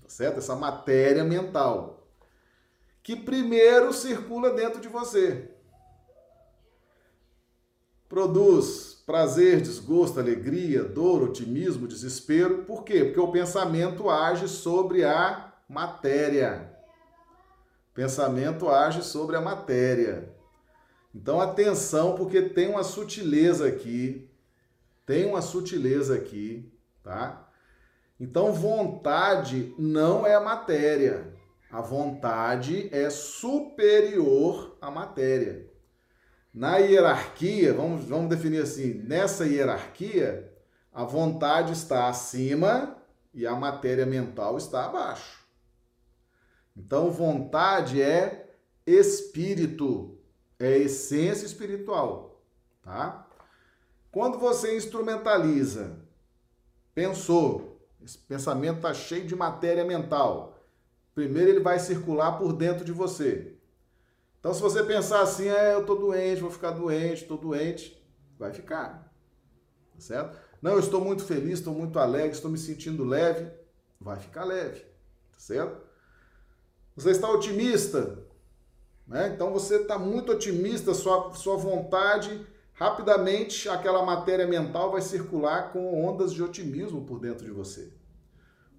tá 0.00 0.08
certo? 0.08 0.38
Essa 0.38 0.56
matéria 0.56 1.24
mental, 1.24 2.08
que 3.02 3.14
primeiro 3.14 3.92
circula 3.92 4.50
dentro 4.52 4.80
de 4.80 4.88
você. 4.88 5.50
Produz 8.08 8.97
prazer, 9.08 9.62
desgosto, 9.62 10.20
alegria, 10.20 10.84
dor, 10.84 11.22
otimismo, 11.22 11.88
desespero. 11.88 12.64
Por 12.64 12.84
quê? 12.84 13.04
Porque 13.04 13.18
o 13.18 13.32
pensamento 13.32 14.10
age 14.10 14.46
sobre 14.46 15.02
a 15.02 15.50
matéria. 15.66 16.76
Pensamento 17.94 18.68
age 18.68 19.02
sobre 19.02 19.34
a 19.34 19.40
matéria. 19.40 20.30
Então 21.14 21.40
atenção, 21.40 22.16
porque 22.16 22.42
tem 22.50 22.68
uma 22.68 22.84
sutileza 22.84 23.66
aqui. 23.66 24.28
Tem 25.06 25.24
uma 25.24 25.40
sutileza 25.40 26.14
aqui, 26.14 26.70
tá? 27.02 27.48
Então 28.20 28.52
vontade 28.52 29.74
não 29.78 30.26
é 30.26 30.34
a 30.34 30.40
matéria. 30.40 31.32
A 31.70 31.80
vontade 31.80 32.90
é 32.92 33.08
superior 33.08 34.76
à 34.82 34.90
matéria. 34.90 35.66
Na 36.52 36.78
hierarquia, 36.78 37.72
vamos, 37.72 38.04
vamos 38.04 38.28
definir 38.28 38.62
assim, 38.62 38.94
nessa 38.94 39.46
hierarquia, 39.46 40.52
a 40.92 41.04
vontade 41.04 41.72
está 41.72 42.08
acima 42.08 42.96
e 43.32 43.46
a 43.46 43.54
matéria 43.54 44.06
mental 44.06 44.56
está 44.56 44.86
abaixo. 44.86 45.46
Então, 46.76 47.10
vontade 47.10 48.00
é 48.00 48.54
espírito, 48.86 50.18
é 50.58 50.78
essência 50.78 51.44
espiritual, 51.44 52.42
tá? 52.82 53.28
Quando 54.10 54.38
você 54.38 54.76
instrumentaliza, 54.76 55.98
pensou, 56.94 57.78
esse 58.02 58.16
pensamento 58.16 58.76
está 58.76 58.94
cheio 58.94 59.26
de 59.26 59.36
matéria 59.36 59.84
mental. 59.84 60.58
Primeiro 61.14 61.50
ele 61.50 61.60
vai 61.60 61.78
circular 61.78 62.38
por 62.38 62.52
dentro 62.52 62.84
de 62.84 62.92
você. 62.92 63.57
Então, 64.48 64.56
se 64.56 64.62
você 64.62 64.82
pensar 64.82 65.20
assim, 65.20 65.46
é, 65.46 65.74
eu 65.74 65.84
tô 65.84 65.94
doente, 65.94 66.40
vou 66.40 66.50
ficar 66.50 66.70
doente, 66.70 67.20
estou 67.20 67.36
doente, 67.36 68.02
vai 68.38 68.50
ficar, 68.50 69.12
tá 69.92 70.00
certo? 70.00 70.38
Não, 70.62 70.72
eu 70.72 70.78
estou 70.78 71.02
muito 71.02 71.22
feliz, 71.22 71.58
estou 71.58 71.74
muito 71.74 71.98
alegre, 71.98 72.30
estou 72.30 72.50
me 72.50 72.56
sentindo 72.56 73.04
leve, 73.04 73.46
vai 74.00 74.18
ficar 74.18 74.44
leve, 74.44 74.80
tá 75.32 75.38
certo? 75.38 75.82
Você 76.96 77.10
está 77.10 77.30
otimista, 77.30 78.24
né? 79.06 79.30
Então 79.34 79.52
você 79.52 79.82
está 79.82 79.98
muito 79.98 80.32
otimista, 80.32 80.94
sua, 80.94 81.34
sua 81.34 81.58
vontade, 81.58 82.46
rapidamente 82.72 83.68
aquela 83.68 84.02
matéria 84.02 84.46
mental 84.46 84.92
vai 84.92 85.02
circular 85.02 85.74
com 85.74 86.02
ondas 86.02 86.32
de 86.32 86.42
otimismo 86.42 87.04
por 87.04 87.20
dentro 87.20 87.44
de 87.44 87.50
você. 87.50 87.92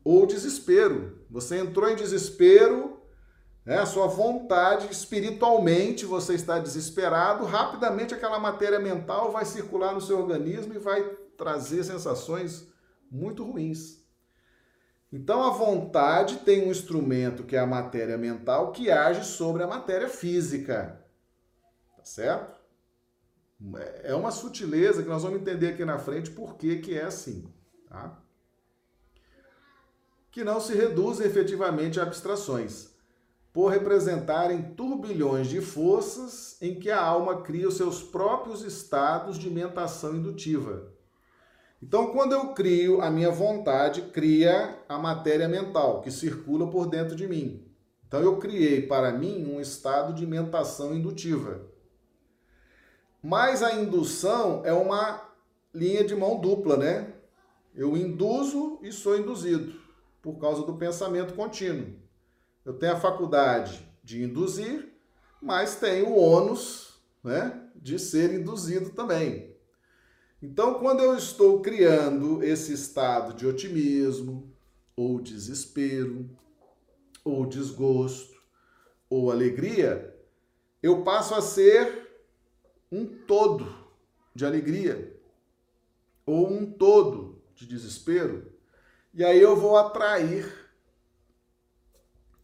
Ou 0.04 0.26
desespero. 0.26 1.20
Você 1.30 1.58
entrou 1.58 1.88
em 1.88 1.96
desespero, 1.96 2.99
né? 3.70 3.78
a 3.78 3.86
sua 3.86 4.08
vontade, 4.08 4.92
espiritualmente 4.92 6.04
você 6.04 6.34
está 6.34 6.58
desesperado, 6.58 7.46
rapidamente 7.46 8.16
aquela 8.16 8.40
matéria 8.40 8.80
mental 8.80 9.32
vai 9.32 9.46
circular 9.46 9.94
no 9.94 10.02
seu 10.02 10.18
organismo 10.18 10.74
e 10.74 10.80
vai 10.80 11.04
trazer 11.38 11.84
sensações 11.84 12.68
muito 13.12 13.44
ruins. 13.44 14.04
Então 15.14 15.44
a 15.44 15.52
vontade 15.52 16.38
tem 16.38 16.68
um 16.68 16.72
instrumento 16.72 17.44
que 17.44 17.56
é 17.56 17.60
a 17.60 17.68
matéria 17.68 18.18
mental 18.18 18.72
que 18.72 18.90
age 18.90 19.24
sobre 19.24 19.62
a 19.62 19.68
matéria 19.68 20.10
física. 20.10 21.06
Tá 21.96 22.04
certo? 22.04 22.60
É 24.04 24.16
uma 24.16 24.32
sutileza 24.32 25.04
que 25.04 25.10
nós 25.10 25.22
vamos 25.22 25.42
entender 25.42 25.74
aqui 25.74 25.86
na 25.86 26.00
frente 26.00 26.32
por 26.32 26.56
que, 26.56 26.78
que 26.78 26.98
é 26.98 27.04
assim. 27.04 27.48
Tá? 27.88 28.20
Que 30.32 30.44
não 30.44 30.60
se 30.60 30.74
reduzem 30.74 31.28
efetivamente 31.28 32.00
a 32.00 32.04
abstrações, 32.04 32.89
por 33.54 33.72
representarem 33.72 34.74
turbilhões 34.76 35.48
de 35.48 35.62
forças 35.62 36.58
em 36.62 36.80
que 36.80 36.90
a 36.92 37.02
alma 37.02 37.42
cria 37.42 37.68
os 37.68 37.78
seus 37.78 38.04
próprios 38.04 38.64
estados 38.64 39.38
de 39.38 39.50
mentação 39.50 40.16
indutiva 40.16 41.00
então, 41.82 42.12
quando 42.12 42.34
eu 42.34 42.54
crio, 42.54 43.02
a 43.02 43.10
minha 43.10 43.32
vontade 43.32 44.02
cria 44.02 44.78
a 44.88 44.98
matéria 44.98 45.48
mental 45.48 46.02
que 46.02 46.12
circula 46.12 46.70
por 46.70 46.88
dentro 46.88 47.16
de 47.16 47.26
mim. 47.26 47.66
Então, 48.06 48.20
eu 48.22 48.38
criei 48.38 48.86
para 48.86 49.14
mim 49.14 49.46
um 49.46 49.62
estado 49.62 50.14
de 50.14 50.28
mentação 50.28 50.94
indutiva. 50.94 51.62
Mas 53.24 53.64
a 53.64 53.74
indução 53.74 54.62
é 54.66 54.74
uma 54.74 55.22
linha 55.74 56.04
de 56.04 56.16
mão 56.16 56.40
dupla, 56.40 56.76
né? 56.76 57.14
Eu 57.74 57.96
induzo 57.96 58.80
e 58.82 58.92
sou 58.92 59.18
induzido 59.18 59.80
por 60.22 60.38
causa 60.38 60.64
do 60.64 60.76
pensamento 60.76 61.34
contínuo. 61.34 61.94
Eu 62.70 62.76
tenho 62.76 62.94
a 62.94 63.00
faculdade 63.00 63.84
de 64.04 64.22
induzir, 64.22 64.94
mas 65.42 65.78
tenho 65.78 66.10
o 66.10 66.20
ônus 66.20 67.02
né, 67.24 67.68
de 67.76 67.98
ser 67.98 68.32
induzido 68.32 68.92
também. 68.92 69.56
Então, 70.40 70.76
quando 70.76 71.00
eu 71.00 71.18
estou 71.18 71.64
criando 71.64 72.44
esse 72.44 72.72
estado 72.72 73.34
de 73.34 73.48
otimismo, 73.48 74.54
ou 74.96 75.20
desespero, 75.20 76.30
ou 77.26 77.48
desgosto, 77.48 78.40
ou 79.10 79.32
alegria, 79.32 80.16
eu 80.84 81.02
passo 81.04 81.34
a 81.34 81.42
ser 81.42 82.08
um 82.92 83.04
todo 83.04 83.68
de 84.36 84.46
alegria, 84.46 85.20
ou 86.24 86.48
um 86.48 86.72
todo 86.72 87.42
de 87.56 87.66
desespero, 87.66 88.54
e 89.12 89.26
aí 89.26 89.42
eu 89.42 89.56
vou 89.56 89.76
atrair 89.76 90.69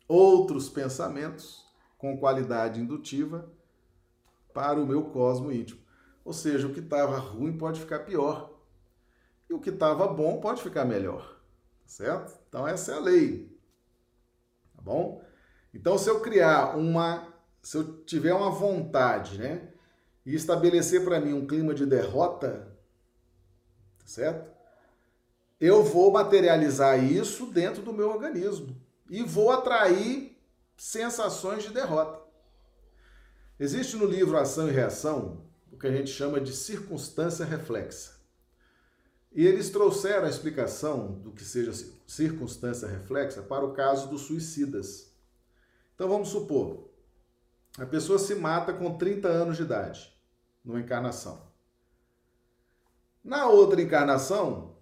outros 0.08 0.70
pensamentos 0.70 1.66
com 1.98 2.18
qualidade 2.18 2.80
indutiva 2.80 3.50
para 4.54 4.80
o 4.80 4.86
meu 4.86 5.06
cosmo 5.06 5.52
íntimo. 5.52 5.82
Ou 6.24 6.34
seja, 6.34 6.68
o 6.68 6.74
que 6.74 6.80
estava 6.80 7.18
ruim 7.18 7.58
pode 7.58 7.80
ficar 7.80 8.00
pior. 8.00 8.54
E 9.50 9.54
o 9.54 9.60
que 9.60 9.70
estava 9.70 10.08
bom 10.08 10.40
pode 10.40 10.62
ficar 10.62 10.86
melhor. 10.86 11.40
Certo? 11.86 12.40
Então 12.48 12.68
essa 12.68 12.94
é 12.94 12.96
a 12.96 13.00
lei. 13.00 13.56
Tá 14.76 14.82
bom? 14.82 15.24
Então 15.74 15.98
se 15.98 16.10
eu 16.10 16.22
criar 16.22 16.78
uma, 16.78 17.34
se 17.62 17.78
eu 17.78 18.04
tiver 18.04 18.34
uma 18.34 18.50
vontade, 18.50 19.38
né, 19.38 19.70
e 20.26 20.34
estabelecer 20.34 21.04
para 21.04 21.20
mim 21.20 21.34
um 21.34 21.46
clima 21.46 21.74
de 21.74 21.86
derrota, 21.86 22.76
tá 24.00 24.08
certo? 24.08 24.52
Eu 25.60 25.84
vou 25.84 26.12
materializar 26.12 27.04
isso 27.04 27.46
dentro 27.48 27.84
do 27.84 27.94
meu 27.94 28.10
organismo 28.10 28.85
e 29.10 29.24
vou 29.24 29.52
atrair 29.52 30.38
sensações 30.78 31.64
de 31.64 31.70
derrota. 31.70 32.24
Existe 33.60 33.96
no 33.96 34.06
livro 34.06 34.38
Ação 34.38 34.68
e 34.68 34.72
Reação 34.72 35.46
o 35.72 35.78
que 35.78 35.88
a 35.88 35.92
gente 35.92 36.10
chama 36.10 36.40
de 36.40 36.54
circunstância 36.54 37.46
reflexa. 37.46 38.16
E 39.32 39.46
eles 39.46 39.70
trouxeram 39.70 40.26
a 40.26 40.30
explicação 40.30 41.14
do 41.20 41.32
que 41.32 41.44
seja 41.44 41.72
circunstância 42.08 42.88
reflexa 42.88 43.42
para 43.42 43.66
o 43.66 43.74
caso 43.74 44.08
dos 44.08 44.22
suicidas. 44.22 45.14
Então 45.94 46.08
vamos 46.08 46.30
supor, 46.30 46.90
a 47.78 47.86
pessoa 47.86 48.18
se 48.18 48.34
mata 48.36 48.74
com 48.74 48.98
30 48.98 49.28
anos 49.28 49.58
de 49.58 49.64
idade, 49.64 50.14
numa 50.64 50.80
encarnação. 50.80 51.46
Na 53.22 53.48
outra 53.48 53.82
encarnação, 53.82 54.78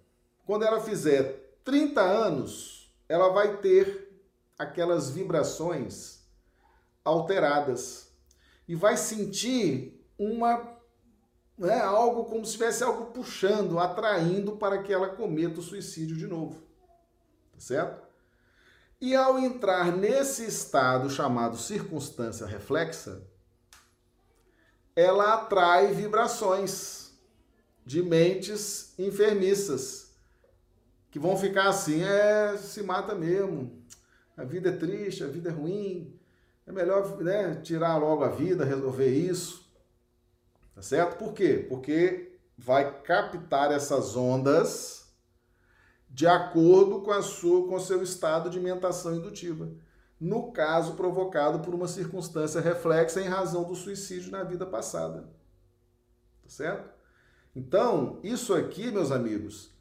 quando 0.46 0.64
ela 0.64 0.80
fizer 0.80 1.58
30 1.64 2.00
anos, 2.00 2.94
ela 3.08 3.30
vai 3.30 3.56
ter 3.56 4.03
aquelas 4.58 5.10
vibrações 5.10 6.24
alteradas 7.04 8.12
e 8.66 8.74
vai 8.74 8.96
sentir 8.96 10.04
uma 10.18 10.74
né, 11.56 11.80
algo 11.80 12.24
como 12.24 12.44
se 12.44 12.52
tivesse 12.52 12.82
algo 12.82 13.06
puxando, 13.06 13.78
atraindo 13.78 14.56
para 14.56 14.82
que 14.82 14.92
ela 14.92 15.08
cometa 15.08 15.60
o 15.60 15.62
suicídio 15.62 16.16
de 16.16 16.26
novo. 16.26 16.62
Tá 17.52 17.60
certo? 17.60 18.02
E 19.00 19.14
ao 19.14 19.38
entrar 19.38 19.92
nesse 19.92 20.44
estado 20.46 21.10
chamado 21.10 21.56
circunstância 21.56 22.46
reflexa, 22.46 23.22
ela 24.96 25.34
atrai 25.34 25.92
vibrações 25.92 27.12
de 27.84 28.02
mentes 28.02 28.98
enfermiças 28.98 30.14
que 31.10 31.18
vão 31.18 31.36
ficar 31.36 31.68
assim, 31.68 32.02
é, 32.02 32.56
se 32.56 32.82
mata 32.82 33.14
mesmo. 33.14 33.83
A 34.36 34.44
vida 34.44 34.70
é 34.70 34.76
triste, 34.76 35.22
a 35.22 35.28
vida 35.28 35.50
é 35.50 35.52
ruim. 35.52 36.18
É 36.66 36.72
melhor 36.72 37.20
né, 37.22 37.56
tirar 37.56 37.96
logo 37.96 38.24
a 38.24 38.28
vida, 38.28 38.64
resolver 38.64 39.08
isso. 39.08 39.70
Tá 40.74 40.82
certo? 40.82 41.18
Por 41.18 41.32
quê? 41.32 41.66
Porque 41.68 42.38
vai 42.56 43.00
captar 43.02 43.70
essas 43.70 44.16
ondas 44.16 45.04
de 46.08 46.26
acordo 46.26 47.00
com 47.02 47.10
a 47.10 47.22
sua 47.22 47.66
com 47.66 47.74
o 47.74 47.80
seu 47.80 48.02
estado 48.02 48.48
de 48.48 48.60
mentação 48.60 49.16
indutiva. 49.16 49.68
No 50.20 50.52
caso 50.52 50.94
provocado 50.94 51.60
por 51.60 51.74
uma 51.74 51.88
circunstância 51.88 52.60
reflexa 52.60 53.20
em 53.20 53.28
razão 53.28 53.64
do 53.64 53.74
suicídio 53.74 54.30
na 54.30 54.42
vida 54.42 54.64
passada. 54.64 55.28
Tá 56.42 56.48
certo? 56.48 56.88
Então, 57.54 58.18
isso 58.22 58.54
aqui, 58.54 58.90
meus 58.90 59.10
amigos, 59.12 59.72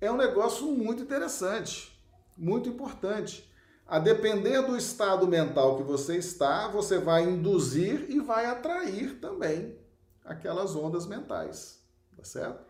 é 0.00 0.10
um 0.10 0.16
negócio 0.16 0.66
muito 0.66 1.02
interessante, 1.02 2.00
muito 2.36 2.68
importante. 2.68 3.47
A 3.88 3.98
depender 3.98 4.60
do 4.60 4.76
estado 4.76 5.26
mental 5.26 5.78
que 5.78 5.82
você 5.82 6.16
está, 6.16 6.68
você 6.68 6.98
vai 6.98 7.24
induzir 7.24 8.04
e 8.10 8.20
vai 8.20 8.44
atrair 8.44 9.18
também 9.18 9.78
aquelas 10.22 10.76
ondas 10.76 11.06
mentais, 11.06 11.82
tá 12.14 12.22
certo? 12.22 12.62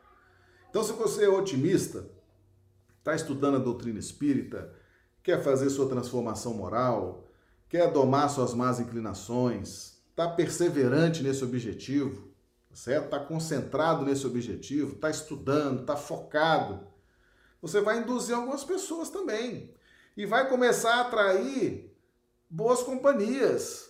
Então, 0.70 0.84
se 0.84 0.92
você 0.92 1.24
é 1.24 1.28
otimista, 1.28 2.08
está 3.00 3.16
estudando 3.16 3.56
a 3.56 3.58
doutrina 3.60 3.98
espírita, 3.98 4.72
quer 5.20 5.42
fazer 5.42 5.68
sua 5.70 5.88
transformação 5.88 6.54
moral, 6.54 7.26
quer 7.68 7.90
domar 7.90 8.30
suas 8.30 8.54
más 8.54 8.78
inclinações, 8.78 9.98
está 10.10 10.28
perseverante 10.28 11.24
nesse 11.24 11.42
objetivo, 11.42 12.28
tá? 12.70 13.06
Está 13.06 13.18
concentrado 13.18 14.04
nesse 14.04 14.24
objetivo, 14.24 14.94
está 14.94 15.10
estudando, 15.10 15.80
está 15.80 15.96
focado, 15.96 16.86
você 17.60 17.80
vai 17.80 17.98
induzir 17.98 18.36
algumas 18.36 18.62
pessoas 18.62 19.10
também 19.10 19.76
e 20.18 20.26
vai 20.26 20.48
começar 20.48 20.96
a 20.96 21.00
atrair 21.02 21.96
boas 22.50 22.82
companhias, 22.82 23.88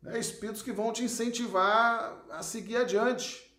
né? 0.00 0.16
espíritos 0.16 0.62
que 0.62 0.70
vão 0.70 0.92
te 0.92 1.02
incentivar 1.02 2.24
a 2.30 2.40
seguir 2.40 2.76
adiante. 2.76 3.52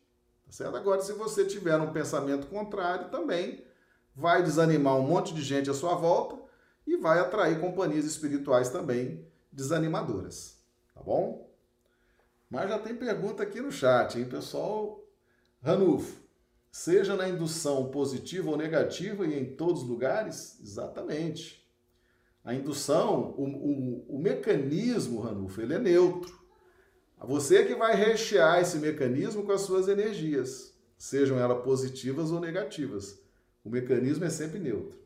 Tá 0.46 0.54
certo? 0.54 0.78
Agora, 0.78 1.02
se 1.02 1.12
você 1.12 1.44
tiver 1.44 1.76
um 1.76 1.92
pensamento 1.92 2.48
contrário, 2.48 3.10
também 3.10 3.62
vai 4.16 4.42
desanimar 4.42 4.96
um 4.96 5.02
monte 5.02 5.34
de 5.34 5.42
gente 5.42 5.70
à 5.70 5.74
sua 5.74 5.96
volta 5.96 6.42
e 6.88 6.96
vai 6.96 7.20
atrair 7.20 7.60
companhias 7.60 8.06
espirituais 8.06 8.70
também 8.70 9.28
desanimadoras. 9.52 10.64
Tá 10.96 11.04
bom? 11.04 11.52
Mas 12.50 12.70
já 12.70 12.80
tem 12.80 12.96
pergunta 12.96 13.44
aqui 13.44 13.60
no 13.60 13.70
chat, 13.70 14.18
hein, 14.18 14.24
pessoal? 14.24 15.04
Ranulfo, 15.62 16.16
seja 16.72 17.18
na 17.18 17.28
indução 17.28 17.92
positiva 17.92 18.50
ou 18.50 18.56
negativa 18.56 19.28
e 19.28 19.38
em 19.38 19.58
todos 19.58 19.82
os 19.82 19.90
lugares? 19.90 20.58
Exatamente. 20.62 21.67
A 22.48 22.54
indução, 22.54 23.36
o, 23.38 23.44
o, 23.44 24.16
o 24.16 24.18
mecanismo, 24.18 25.20
Ranulfo, 25.20 25.60
ele 25.60 25.74
é 25.74 25.80
neutro. 25.80 26.34
Você 27.26 27.66
que 27.66 27.76
vai 27.76 27.94
rechear 27.94 28.62
esse 28.62 28.78
mecanismo 28.78 29.44
com 29.44 29.52
as 29.52 29.60
suas 29.60 29.90
energias, 29.90 30.74
sejam 30.98 31.38
elas 31.38 31.62
positivas 31.62 32.32
ou 32.32 32.40
negativas. 32.40 33.22
O 33.66 33.70
mecanismo 33.70 34.24
é 34.24 34.30
sempre 34.30 34.60
neutro. 34.60 34.98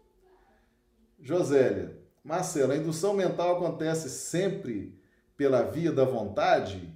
Josélia, 1.19 1.99
Marcelo, 2.23 2.73
a 2.73 2.77
indução 2.77 3.15
mental 3.15 3.57
acontece 3.57 4.07
sempre 4.07 4.95
pela 5.35 5.63
via 5.63 5.91
da 5.91 6.05
vontade? 6.05 6.93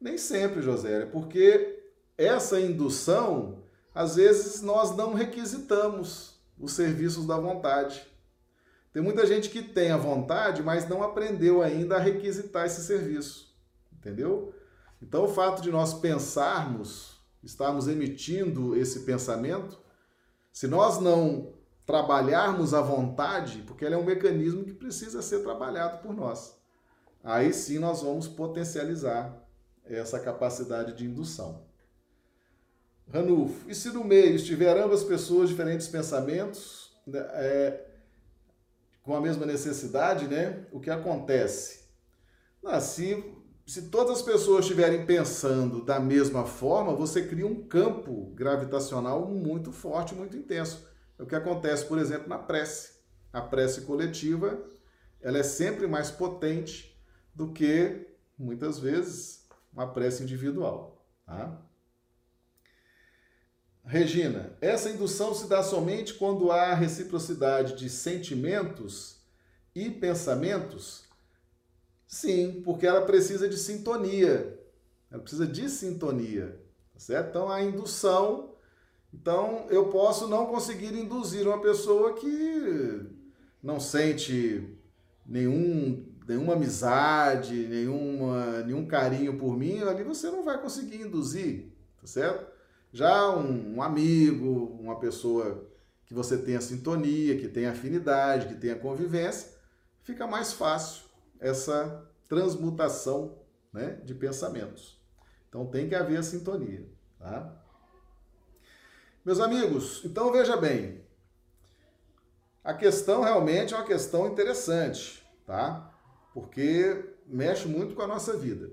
Nem 0.00 0.16
sempre, 0.16 0.62
Josélia, 0.62 1.08
porque 1.08 1.82
essa 2.16 2.60
indução, 2.60 3.64
às 3.92 4.14
vezes, 4.14 4.62
nós 4.62 4.96
não 4.96 5.12
requisitamos 5.12 6.40
os 6.56 6.70
serviços 6.70 7.26
da 7.26 7.36
vontade. 7.36 8.06
Tem 8.92 9.02
muita 9.02 9.26
gente 9.26 9.50
que 9.50 9.62
tem 9.62 9.90
a 9.90 9.96
vontade, 9.96 10.62
mas 10.62 10.88
não 10.88 11.02
aprendeu 11.02 11.62
ainda 11.62 11.96
a 11.96 12.00
requisitar 12.00 12.66
esse 12.66 12.82
serviço. 12.82 13.54
Entendeu? 13.92 14.54
Então, 15.02 15.24
o 15.24 15.28
fato 15.28 15.62
de 15.62 15.70
nós 15.70 15.94
pensarmos, 15.94 17.20
estarmos 17.42 17.86
emitindo 17.86 18.76
esse 18.76 19.00
pensamento, 19.00 19.78
se 20.52 20.66
nós 20.66 21.00
não 21.00 21.54
trabalharmos 21.86 22.74
a 22.74 22.80
vontade, 22.80 23.62
porque 23.66 23.84
ela 23.84 23.94
é 23.94 23.98
um 23.98 24.04
mecanismo 24.04 24.64
que 24.64 24.74
precisa 24.74 25.22
ser 25.22 25.42
trabalhado 25.42 26.02
por 26.02 26.14
nós, 26.14 26.58
aí 27.22 27.52
sim 27.52 27.78
nós 27.78 28.02
vamos 28.02 28.28
potencializar 28.28 29.34
essa 29.84 30.20
capacidade 30.20 30.92
de 30.94 31.06
indução. 31.06 31.66
Ranulfo, 33.10 33.70
e 33.70 33.74
se 33.74 33.90
no 33.90 34.04
meio 34.04 34.34
estiver 34.34 34.76
ambas 34.76 35.02
pessoas 35.02 35.48
diferentes 35.48 35.88
pensamentos, 35.88 36.92
né, 37.06 37.20
é, 37.32 37.87
com 39.08 39.16
a 39.16 39.22
mesma 39.22 39.46
necessidade, 39.46 40.28
né? 40.28 40.66
O 40.70 40.78
que 40.78 40.90
acontece? 40.90 41.88
Se, 42.78 43.24
se 43.66 43.88
todas 43.88 44.18
as 44.18 44.22
pessoas 44.22 44.66
estiverem 44.66 45.06
pensando 45.06 45.82
da 45.82 45.98
mesma 45.98 46.44
forma, 46.44 46.94
você 46.94 47.26
cria 47.26 47.46
um 47.46 47.66
campo 47.66 48.30
gravitacional 48.34 49.26
muito 49.26 49.72
forte, 49.72 50.14
muito 50.14 50.36
intenso. 50.36 50.86
É 51.18 51.22
o 51.22 51.26
que 51.26 51.34
acontece, 51.34 51.86
por 51.86 51.96
exemplo, 51.96 52.28
na 52.28 52.36
prece. 52.36 52.98
A 53.32 53.40
prece 53.40 53.80
coletiva, 53.86 54.62
ela 55.22 55.38
é 55.38 55.42
sempre 55.42 55.86
mais 55.86 56.10
potente 56.10 56.94
do 57.34 57.50
que, 57.50 58.14
muitas 58.38 58.78
vezes, 58.78 59.48
uma 59.72 59.90
prece 59.90 60.22
individual. 60.22 61.02
Tá? 61.24 61.58
Regina, 63.88 64.52
essa 64.60 64.90
indução 64.90 65.34
se 65.34 65.46
dá 65.48 65.62
somente 65.62 66.12
quando 66.12 66.52
há 66.52 66.74
reciprocidade 66.74 67.74
de 67.74 67.88
sentimentos 67.88 69.16
e 69.74 69.88
pensamentos? 69.88 71.04
Sim, 72.06 72.60
porque 72.62 72.86
ela 72.86 73.06
precisa 73.06 73.48
de 73.48 73.56
sintonia. 73.56 74.60
Ela 75.10 75.22
precisa 75.22 75.46
de 75.46 75.70
sintonia, 75.70 76.60
tá 76.92 77.00
certo? 77.00 77.30
Então 77.30 77.50
a 77.50 77.62
indução, 77.62 78.52
então 79.10 79.66
eu 79.70 79.86
posso 79.88 80.28
não 80.28 80.44
conseguir 80.44 80.92
induzir 80.92 81.48
uma 81.48 81.62
pessoa 81.62 82.12
que 82.12 83.06
não 83.62 83.80
sente 83.80 84.78
nenhum 85.24 86.04
nenhuma 86.28 86.52
amizade, 86.52 87.54
nenhuma, 87.54 88.60
nenhum 88.64 88.84
carinho 88.84 89.38
por 89.38 89.56
mim, 89.56 89.80
ali 89.80 90.04
você 90.04 90.30
não 90.30 90.44
vai 90.44 90.60
conseguir 90.60 91.00
induzir, 91.00 91.72
tá 91.98 92.06
certo? 92.06 92.57
Já 92.92 93.30
um, 93.30 93.76
um 93.76 93.82
amigo, 93.82 94.78
uma 94.80 94.98
pessoa 94.98 95.68
que 96.06 96.14
você 96.14 96.38
tenha 96.38 96.60
sintonia, 96.60 97.38
que 97.38 97.48
tenha 97.48 97.70
afinidade, 97.70 98.48
que 98.48 98.54
tenha 98.54 98.76
convivência, 98.76 99.50
fica 100.02 100.26
mais 100.26 100.52
fácil 100.52 101.04
essa 101.38 102.08
transmutação 102.28 103.38
né, 103.72 104.00
de 104.04 104.14
pensamentos. 104.14 104.98
Então 105.48 105.66
tem 105.66 105.88
que 105.88 105.94
haver 105.94 106.18
a 106.18 106.22
sintonia. 106.22 106.88
Tá? 107.18 107.54
Meus 109.24 109.40
amigos, 109.40 110.02
então 110.04 110.32
veja 110.32 110.56
bem, 110.56 111.04
a 112.64 112.72
questão 112.72 113.22
realmente 113.22 113.74
é 113.74 113.76
uma 113.76 113.86
questão 113.86 114.26
interessante, 114.26 115.22
tá? 115.46 115.92
Porque 116.32 117.14
mexe 117.26 117.66
muito 117.68 117.94
com 117.94 118.02
a 118.02 118.06
nossa 118.06 118.36
vida. 118.36 118.70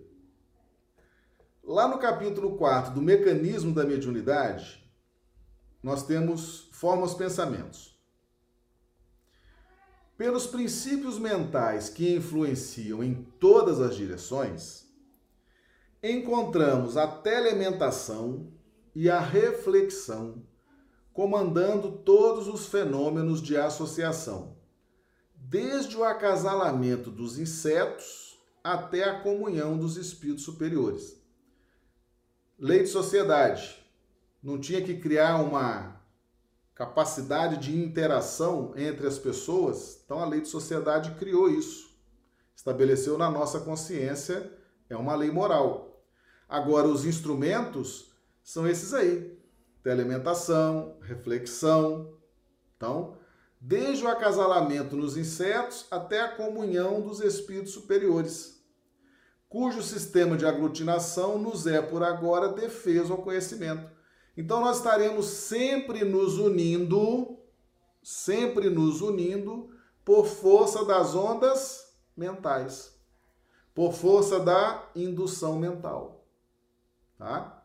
Lá 1.67 1.87
no 1.87 1.97
capítulo 1.97 2.57
4 2.57 2.93
do 2.93 3.01
mecanismo 3.01 3.73
da 3.73 3.83
mediunidade, 3.83 4.87
nós 5.81 6.05
temos 6.05 6.69
formas 6.71 7.15
pensamentos. 7.15 7.99
Pelos 10.15 10.45
princípios 10.45 11.17
mentais 11.17 11.89
que 11.89 12.15
influenciam 12.15 13.03
em 13.03 13.15
todas 13.39 13.81
as 13.81 13.95
direções, 13.95 14.85
encontramos 16.03 16.97
a 16.97 17.07
telementação 17.07 18.53
e 18.93 19.09
a 19.09 19.19
reflexão 19.19 20.43
comandando 21.11 21.93
todos 21.93 22.47
os 22.47 22.67
fenômenos 22.67 23.41
de 23.41 23.57
associação, 23.57 24.55
desde 25.33 25.97
o 25.97 26.03
acasalamento 26.03 27.09
dos 27.09 27.39
insetos 27.39 28.37
até 28.63 29.03
a 29.03 29.19
comunhão 29.21 29.79
dos 29.79 29.97
espíritos 29.97 30.43
superiores. 30.43 31.24
Lei 32.57 32.83
de 32.83 32.87
sociedade. 32.87 33.85
Não 34.41 34.57
tinha 34.57 34.81
que 34.81 34.97
criar 34.97 35.41
uma 35.41 36.01
capacidade 36.73 37.57
de 37.57 37.77
interação 37.77 38.71
entre 38.77 39.05
as 39.05 39.19
pessoas? 39.19 39.99
Então 40.05 40.19
a 40.19 40.25
lei 40.25 40.39
de 40.39 40.47
sociedade 40.47 41.11
criou 41.15 41.49
isso. 41.49 41.93
Estabeleceu 42.55 43.17
na 43.17 43.29
nossa 43.29 43.59
consciência, 43.59 44.49
é 44.89 44.95
uma 44.95 45.15
lei 45.15 45.29
moral. 45.31 46.01
Agora, 46.47 46.87
os 46.87 47.03
instrumentos 47.03 48.13
são 48.41 48.65
esses 48.65 48.93
aí: 48.93 49.37
telementação, 49.83 50.95
reflexão. 51.01 52.13
Então, 52.77 53.17
desde 53.59 54.05
o 54.05 54.07
acasalamento 54.07 54.95
nos 54.95 55.17
insetos 55.17 55.87
até 55.91 56.21
a 56.21 56.37
comunhão 56.37 57.01
dos 57.01 57.19
espíritos 57.19 57.73
superiores 57.73 58.54
cujo 59.55 59.81
sistema 59.81 60.35
de 60.35 60.45
aglutinação 60.45 61.39
nos 61.39 61.65
é 61.65 61.81
por 61.81 62.03
agora 62.03 62.49
defeso 62.49 63.13
ao 63.13 63.21
conhecimento. 63.21 63.89
Então 64.35 64.59
nós 64.59 64.79
estaremos 64.79 65.27
sempre 65.27 66.03
nos 66.03 66.37
unindo, 66.37 67.39
sempre 68.03 68.69
nos 68.69 68.99
unindo 68.99 69.69
por 70.03 70.25
força 70.25 70.83
das 70.83 71.15
ondas 71.15 71.95
mentais, 72.17 72.99
por 73.73 73.93
força 73.93 74.41
da 74.41 74.89
indução 74.93 75.57
mental. 75.57 76.27
Tá? 77.17 77.63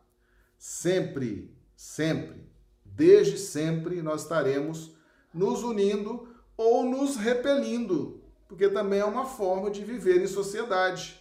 Sempre, 0.57 1.53
sempre, 1.75 2.49
desde 2.85 3.37
sempre 3.37 4.01
nós 4.01 4.21
estaremos 4.21 4.95
nos 5.33 5.61
unindo 5.61 6.25
ou 6.55 6.85
nos 6.85 7.17
repelindo, 7.17 8.23
porque 8.47 8.69
também 8.69 9.01
é 9.01 9.05
uma 9.05 9.25
forma 9.25 9.69
de 9.69 9.83
viver 9.83 10.23
em 10.23 10.27
sociedade. 10.27 11.20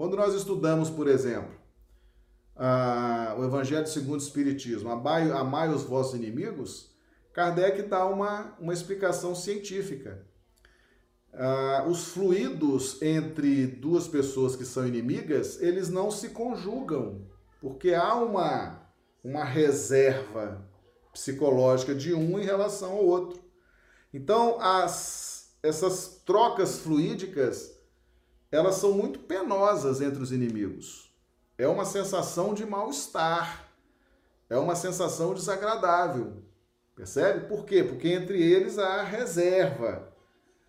Quando 0.00 0.16
nós 0.16 0.32
estudamos, 0.32 0.88
por 0.88 1.06
exemplo, 1.06 1.52
a, 2.56 3.36
o 3.38 3.44
Evangelho 3.44 3.86
segundo 3.86 4.18
o 4.18 4.22
Espiritismo, 4.22 4.88
amai, 4.88 5.30
amai 5.30 5.68
os 5.68 5.82
vossos 5.82 6.14
inimigos, 6.14 6.90
Kardec 7.34 7.82
dá 7.82 8.06
uma, 8.06 8.56
uma 8.58 8.72
explicação 8.72 9.34
científica. 9.34 10.26
ah, 11.34 11.84
os 11.86 12.06
fluidos 12.14 13.02
entre 13.02 13.66
duas 13.66 14.08
pessoas 14.08 14.56
que 14.56 14.64
são 14.64 14.86
inimigas, 14.88 15.60
eles 15.60 15.90
não 15.90 16.10
se 16.10 16.30
conjugam, 16.30 17.26
porque 17.60 17.92
há 17.92 18.14
uma, 18.14 18.80
uma 19.22 19.44
reserva 19.44 20.66
psicológica 21.12 21.94
de 21.94 22.14
um 22.14 22.38
em 22.38 22.44
relação 22.46 22.92
ao 22.92 23.04
outro. 23.04 23.38
Então, 24.14 24.58
as, 24.62 25.54
essas 25.62 26.22
trocas 26.24 26.78
fluídicas, 26.78 27.78
elas 28.50 28.76
são 28.76 28.92
muito 28.92 29.20
penosas 29.20 30.00
entre 30.00 30.22
os 30.22 30.32
inimigos. 30.32 31.14
É 31.56 31.68
uma 31.68 31.84
sensação 31.84 32.54
de 32.54 32.66
mal-estar, 32.66 33.68
é 34.48 34.56
uma 34.56 34.74
sensação 34.74 35.34
desagradável. 35.34 36.42
Percebe? 36.96 37.46
Por 37.46 37.64
quê? 37.64 37.84
Porque 37.84 38.08
entre 38.08 38.42
eles 38.42 38.78
há 38.78 39.02
reserva. 39.02 40.12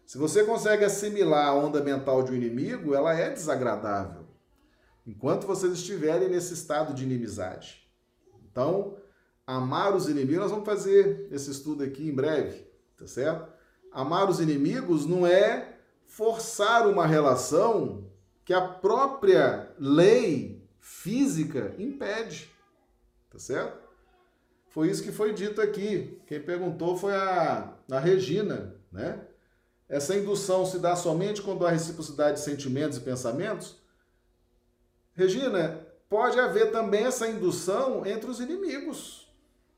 Se 0.06 0.18
você 0.18 0.44
consegue 0.44 0.86
assimilar 0.86 1.48
a 1.48 1.54
onda 1.54 1.82
mental 1.82 2.24
de 2.24 2.32
um 2.32 2.36
inimigo, 2.36 2.94
ela 2.94 3.14
é 3.14 3.30
desagradável. 3.30 4.28
Enquanto 5.06 5.48
vocês 5.48 5.74
estiverem 5.74 6.30
nesse 6.30 6.54
estado 6.54 6.94
de 6.94 7.04
inimizade. 7.04 7.90
Então, 8.44 8.98
amar 9.48 9.96
os 9.96 10.08
inimigos, 10.08 10.42
nós 10.42 10.52
vamos 10.52 10.66
fazer 10.66 11.28
esse 11.32 11.50
estudo 11.50 11.84
aqui 11.84 12.08
em 12.08 12.14
breve, 12.14 12.68
tá 12.98 13.08
certo? 13.08 13.52
Amar 13.92 14.30
os 14.30 14.40
inimigos 14.40 15.06
não 15.06 15.26
é 15.26 15.80
forçar 16.12 16.88
uma 16.88 17.08
relação 17.08 18.04
que 18.44 18.54
a 18.54 18.68
própria 18.68 19.74
lei 19.80 20.62
física 20.78 21.74
impede, 21.80 22.50
tá 23.30 23.40
certo? 23.40 23.80
Foi 24.68 24.90
isso 24.90 25.04
que 25.04 25.12
foi 25.12 25.34
dito 25.34 25.62
aqui. 25.62 26.22
Quem 26.28 26.42
perguntou 26.42 26.98
foi 26.98 27.16
a, 27.16 27.74
a 27.90 28.00
Regina, 28.00 28.76
né? 28.92 29.22
Essa 29.88 30.16
indução 30.16 30.66
se 30.66 30.80
dá 30.80 30.98
somente 30.98 31.42
quando 31.42 31.66
há 31.66 31.70
reciprocidade 31.70 32.40
de 32.40 32.44
sentimentos 32.44 32.98
e 32.98 33.02
pensamentos? 33.02 33.78
Regina, 35.14 35.88
pode 36.10 36.38
haver 36.38 36.72
também 36.72 37.06
essa 37.06 37.28
indução 37.28 38.06
entre 38.06 38.30
os 38.30 38.42
inimigos. 38.42 39.34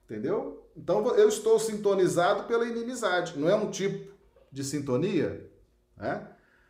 Entendeu? 0.06 0.68
Então 0.76 1.16
eu 1.16 1.30
estou 1.30 1.60
sintonizado 1.60 2.46
pela 2.46 2.66
inimizade. 2.66 3.38
Não 3.38 3.48
é 3.48 3.56
um 3.56 3.70
tipo 3.70 4.12
de 4.52 4.64
sintonia? 4.64 5.53
Né? 5.98 6.28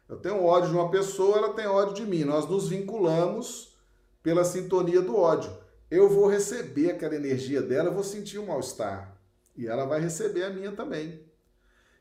Eu 0.08 0.18
tenho 0.18 0.44
ódio 0.44 0.70
de 0.70 0.76
uma 0.76 0.92
pessoa, 0.92 1.38
ela 1.38 1.54
tem 1.54 1.66
ódio 1.66 1.94
de 1.94 2.06
mim. 2.06 2.24
Nós 2.24 2.48
nos 2.48 2.68
vinculamos 2.68 3.78
pela 4.22 4.44
sintonia 4.44 5.02
do 5.02 5.16
ódio. 5.18 5.52
Eu 5.90 6.10
vou 6.10 6.28
receber 6.28 6.92
aquela 6.92 7.16
energia 7.16 7.62
dela, 7.62 7.90
eu 7.90 7.94
vou 7.94 8.04
sentir 8.04 8.40
um 8.40 8.48
mal-estar. 8.48 9.18
E 9.56 9.68
ela 9.68 9.86
vai 9.86 10.00
receber 10.00 10.44
a 10.44 10.50
minha 10.50 10.72
também. 10.72 11.24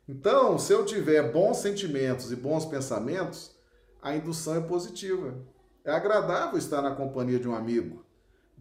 Então, 0.08 0.58
se 0.58 0.72
eu 0.72 0.84
tiver 0.84 1.30
bons 1.30 1.58
sentimentos 1.58 2.32
e 2.32 2.36
bons 2.36 2.64
pensamentos, 2.64 3.56
a 4.00 4.14
indução 4.14 4.56
é 4.56 4.60
positiva. 4.60 5.36
É 5.84 5.90
agradável 5.90 6.58
estar 6.58 6.82
na 6.82 6.94
companhia 6.94 7.38
de 7.38 7.48
um 7.48 7.54
amigo 7.54 8.04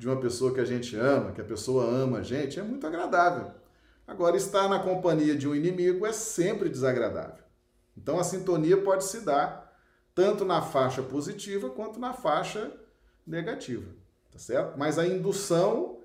de 0.02 0.08
uma 0.08 0.19
pessoa 0.19 0.52
que 0.52 0.60
a 0.60 0.65
gente 0.65 0.95
ama, 0.95 1.32
que 1.32 1.41
a 1.41 1.43
pessoa 1.43 1.86
ama 1.86 2.17
a 2.17 2.24
gente, 2.24 2.60
é 2.60 2.63
muito 2.63 2.88
agradável. 2.88 3.52
Agora, 4.08 4.36
estar 4.36 4.67
na 4.67 4.80
companhia 4.80 5.36
de 5.36 5.47
um 5.47 5.54
inimigo 5.54 6.08
é 6.08 6.12
sempre 6.12 6.69
desagradável. 6.69 7.43
Então, 8.02 8.20
a 8.20 8.24
sintonia 8.24 8.82
pode 8.82 9.04
se 9.04 9.22
dar 9.22 9.72
tanto 10.16 10.44
na 10.44 10.62
faixa 10.62 11.04
positiva 11.04 11.70
quanto 11.70 12.00
na 12.00 12.14
faixa 12.14 12.72
negativa, 13.26 13.94
tá 14.32 14.40
certo? 14.40 14.78
Mas 14.78 14.98
a 14.98 15.06
indução 15.06 16.00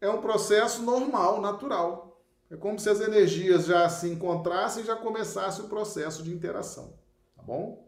é 0.00 0.10
um 0.10 0.20
processo 0.20 0.82
normal, 0.82 1.40
natural. 1.40 2.20
É 2.50 2.56
como 2.56 2.78
se 2.78 2.88
as 2.88 3.00
energias 3.00 3.66
já 3.66 3.88
se 3.88 4.08
encontrassem 4.08 4.82
e 4.82 4.86
já 4.86 4.96
começasse 4.96 5.60
o 5.60 5.68
processo 5.68 6.22
de 6.22 6.32
interação, 6.32 6.94
tá 7.36 7.42
bom? 7.42 7.86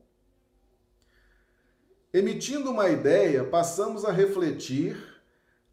Emitindo 2.13 2.71
uma 2.71 2.89
ideia, 2.89 3.45
passamos 3.45 4.05
a 4.05 4.11
refletir 4.11 4.97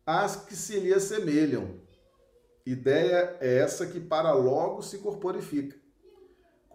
as 0.06 0.36
que 0.36 0.56
se 0.56 0.80
lhe 0.80 0.94
assemelham. 0.94 1.80
Ideia 2.66 3.38
é 3.40 3.58
essa 3.58 3.86
que 3.86 4.00
para 4.00 4.34
logo 4.34 4.82
se 4.82 4.98
corporifica, 4.98 5.78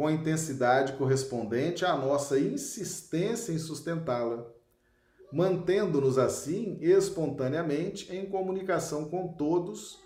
com 0.01 0.07
a 0.07 0.13
intensidade 0.13 0.95
correspondente 0.95 1.85
à 1.85 1.95
nossa 1.95 2.41
insistência 2.41 3.53
em 3.53 3.59
sustentá-la, 3.59 4.47
mantendo-nos 5.31 6.17
assim 6.17 6.79
espontaneamente 6.81 8.11
em 8.11 8.25
comunicação 8.25 9.11
com 9.11 9.29
todos 9.29 10.01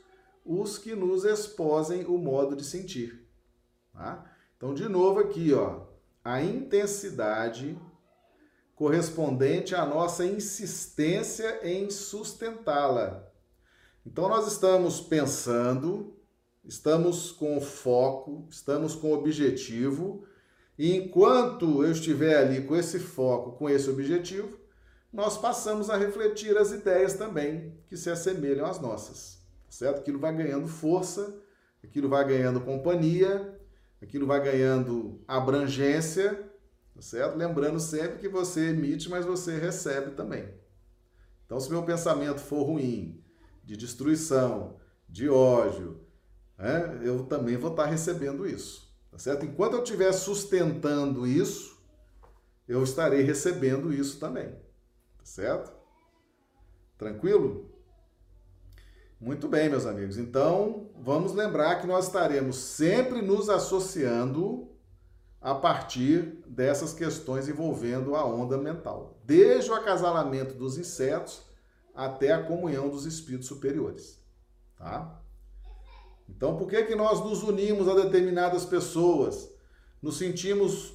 os 0.45 0.79
que 0.79 0.97
nos 0.97 1.25
exposem 1.25 2.05
o 2.07 2.19
modo 2.19 2.57
de 2.57 2.65
sentir. 2.65 3.25
Tá? 3.93 4.29
Então, 4.57 4.75
de 4.75 4.89
novo 4.89 5.21
aqui, 5.21 5.55
ó, 5.55 5.83
a 6.25 6.43
intensidade 6.43 7.79
correspondente 8.75 9.77
à 9.77 9.87
nossa 9.87 10.27
insistência 10.27 11.61
em 11.63 11.89
sustentá-la. 11.89 13.33
Então, 14.05 14.29
nós 14.29 14.49
estamos 14.49 15.01
pensando, 15.01 16.14
estamos 16.65 17.31
com 17.33 17.61
foco, 17.61 18.47
estamos 18.51 18.95
com 18.95 19.13
objetivo, 19.13 20.25
e 20.79 20.97
enquanto 20.97 21.85
eu 21.85 21.93
estiver 21.93 22.37
ali 22.37 22.63
com 22.63 22.77
esse 22.77 22.99
foco, 22.99 23.53
com 23.53 23.69
esse 23.69 23.89
objetivo, 23.89 24.59
nós 25.13 25.39
passamos 25.39 25.89
a 25.89 25.97
refletir 25.97 26.57
as 26.57 26.73
ideias 26.73 27.15
também 27.15 27.79
que 27.89 27.97
se 27.97 28.11
assemelham 28.11 28.67
às 28.67 28.81
nossas, 28.81 29.39
certo? 29.69 29.99
Aquilo 29.99 30.19
vai 30.19 30.35
ganhando 30.35 30.67
força, 30.67 31.41
aquilo 31.83 32.09
vai 32.09 32.27
ganhando 32.27 32.61
companhia, 32.61 33.57
aquilo 34.01 34.27
vai 34.27 34.43
ganhando 34.43 35.23
abrangência 35.29 36.53
Tá 36.95 37.03
certo? 37.03 37.37
Lembrando 37.37 37.81
sempre 37.81 38.19
que 38.19 38.29
você 38.29 38.69
emite, 38.69 39.11
mas 39.11 39.27
você 39.27 39.59
recebe 39.59 40.13
também. 40.13 40.49
Então, 41.45 41.59
se 41.59 41.69
meu 41.69 41.83
pensamento 41.83 42.39
for 42.39 42.63
ruim, 42.63 43.21
de 43.65 43.77
destruição, 43.77 44.79
de 45.09 45.29
ódio, 45.29 46.04
né, 46.59 47.01
eu 47.03 47.25
também 47.25 47.57
vou 47.57 47.71
estar 47.71 47.87
recebendo 47.87 48.47
isso. 48.47 48.85
Tá 49.11 49.19
certo? 49.19 49.45
Enquanto 49.45 49.75
eu 49.75 49.83
estiver 49.83 50.13
sustentando 50.13 51.27
isso, 51.27 51.79
eu 52.67 52.83
estarei 52.83 53.23
recebendo 53.23 53.93
isso 53.93 54.19
também. 54.19 54.49
Tá 54.49 55.25
certo? 55.25 55.73
Tranquilo? 56.99 57.71
Muito 59.21 59.49
bem, 59.49 59.71
meus 59.71 59.87
amigos. 59.87 60.19
Então, 60.19 60.91
vamos 61.01 61.33
lembrar 61.33 61.81
que 61.81 61.87
nós 61.87 62.07
estaremos 62.07 62.57
sempre 62.57 63.23
nos 63.23 63.49
associando 63.49 64.69
a 65.41 65.55
partir 65.55 66.43
dessas 66.47 66.93
questões 66.93 67.49
envolvendo 67.49 68.17
a 68.17 68.25
onda 68.25 68.57
mental, 68.57 69.21
desde 69.25 69.71
o 69.71 69.75
acasalamento 69.75 70.55
dos 70.55 70.79
insetos 70.79 71.43
até 71.95 72.33
a 72.33 72.43
comunhão 72.43 72.89
dos 72.89 73.05
espíritos 73.07 73.47
superiores, 73.47 74.19
tá? 74.77 75.23
Então, 76.29 76.57
por 76.57 76.69
que 76.69 76.83
que 76.85 76.95
nós 76.95 77.21
nos 77.25 77.43
unimos 77.43 77.89
a 77.89 77.95
determinadas 77.95 78.65
pessoas? 78.65 79.49
Nos 80.03 80.19
sentimos 80.19 80.95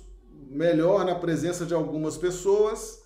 melhor 0.49 1.05
na 1.05 1.15
presença 1.15 1.65
de 1.65 1.73
algumas 1.73 2.17
pessoas 2.17 3.03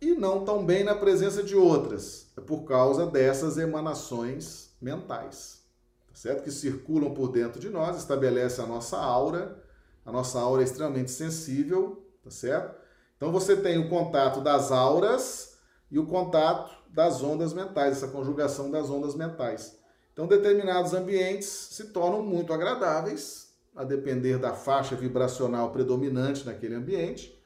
e 0.00 0.14
não 0.14 0.44
tão 0.44 0.64
bem 0.64 0.84
na 0.84 0.94
presença 0.94 1.42
de 1.42 1.56
outras. 1.56 2.32
É 2.36 2.40
por 2.40 2.64
causa 2.64 3.06
dessas 3.06 3.58
emanações 3.58 4.70
mentais, 4.80 5.62
tá 6.06 6.14
certo? 6.14 6.42
Que 6.42 6.50
circulam 6.50 7.12
por 7.12 7.28
dentro 7.28 7.60
de 7.60 7.68
nós, 7.68 7.96
estabelece 7.96 8.60
a 8.60 8.66
nossa 8.66 8.96
aura 8.96 9.62
a 10.08 10.12
nossa 10.12 10.40
aura 10.40 10.62
é 10.62 10.64
extremamente 10.64 11.10
sensível, 11.10 12.02
tá 12.24 12.30
certo? 12.30 12.74
Então 13.14 13.30
você 13.30 13.54
tem 13.54 13.76
o 13.76 13.90
contato 13.90 14.40
das 14.40 14.72
auras 14.72 15.58
e 15.90 15.98
o 15.98 16.06
contato 16.06 16.74
das 16.88 17.22
ondas 17.22 17.52
mentais, 17.52 17.98
essa 17.98 18.08
conjugação 18.08 18.70
das 18.70 18.88
ondas 18.88 19.14
mentais. 19.14 19.77
Então 20.18 20.26
determinados 20.26 20.94
ambientes 20.94 21.46
se 21.46 21.90
tornam 21.90 22.24
muito 22.24 22.52
agradáveis, 22.52 23.52
a 23.76 23.84
depender 23.84 24.36
da 24.36 24.52
faixa 24.52 24.96
vibracional 24.96 25.70
predominante 25.70 26.44
naquele 26.44 26.74
ambiente, 26.74 27.40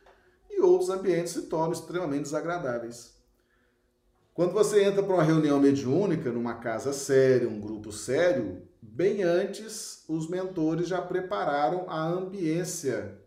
e 0.48 0.58
outros 0.58 0.88
ambientes 0.88 1.34
se 1.34 1.42
tornam 1.42 1.72
extremamente 1.72 2.22
desagradáveis. 2.22 3.12
Quando 4.32 4.54
você 4.54 4.84
entra 4.84 5.02
para 5.02 5.12
uma 5.12 5.22
reunião 5.22 5.60
mediúnica, 5.60 6.32
numa 6.32 6.54
casa 6.54 6.94
séria, 6.94 7.46
um 7.46 7.60
grupo 7.60 7.92
sério, 7.92 8.62
bem 8.80 9.22
antes 9.22 10.02
os 10.08 10.26
mentores 10.26 10.88
já 10.88 11.02
prepararam 11.02 11.84
a 11.90 12.02
ambiência 12.02 13.18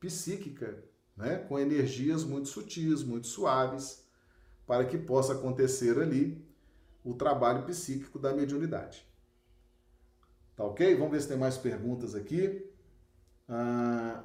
psíquica, 0.00 0.82
né, 1.14 1.44
com 1.46 1.58
energias 1.58 2.24
muito 2.24 2.48
sutis, 2.48 3.02
muito 3.02 3.26
suaves, 3.26 4.06
para 4.66 4.86
que 4.86 4.96
possa 4.96 5.34
acontecer 5.34 6.00
ali 6.00 6.45
o 7.06 7.14
trabalho 7.14 7.64
psíquico 7.64 8.18
da 8.18 8.34
mediunidade. 8.34 9.06
Tá 10.56 10.64
ok? 10.64 10.94
Vamos 10.96 11.12
ver 11.12 11.20
se 11.20 11.28
tem 11.28 11.36
mais 11.36 11.56
perguntas 11.56 12.16
aqui. 12.16 12.68
Ah, 13.48 14.24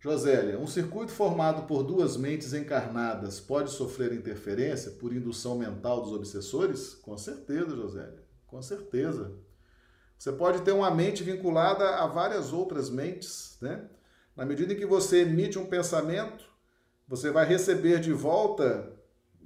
Josélia, 0.00 0.58
um 0.58 0.66
circuito 0.66 1.12
formado 1.12 1.66
por 1.66 1.84
duas 1.84 2.16
mentes 2.16 2.52
encarnadas 2.52 3.38
pode 3.38 3.70
sofrer 3.70 4.12
interferência 4.12 4.92
por 4.92 5.12
indução 5.12 5.56
mental 5.56 6.02
dos 6.02 6.12
obsessores? 6.12 6.94
Com 6.94 7.16
certeza, 7.16 7.76
Josélia, 7.76 8.24
com 8.46 8.60
certeza. 8.60 9.36
Você 10.18 10.32
pode 10.32 10.62
ter 10.62 10.72
uma 10.72 10.90
mente 10.90 11.22
vinculada 11.22 11.96
a 11.96 12.06
várias 12.08 12.52
outras 12.52 12.90
mentes, 12.90 13.56
né? 13.60 13.88
Na 14.34 14.44
medida 14.44 14.72
em 14.72 14.76
que 14.76 14.86
você 14.86 15.22
emite 15.22 15.58
um 15.58 15.66
pensamento, 15.66 16.44
você 17.06 17.30
vai 17.30 17.46
receber 17.46 18.00
de 18.00 18.12
volta 18.12 18.97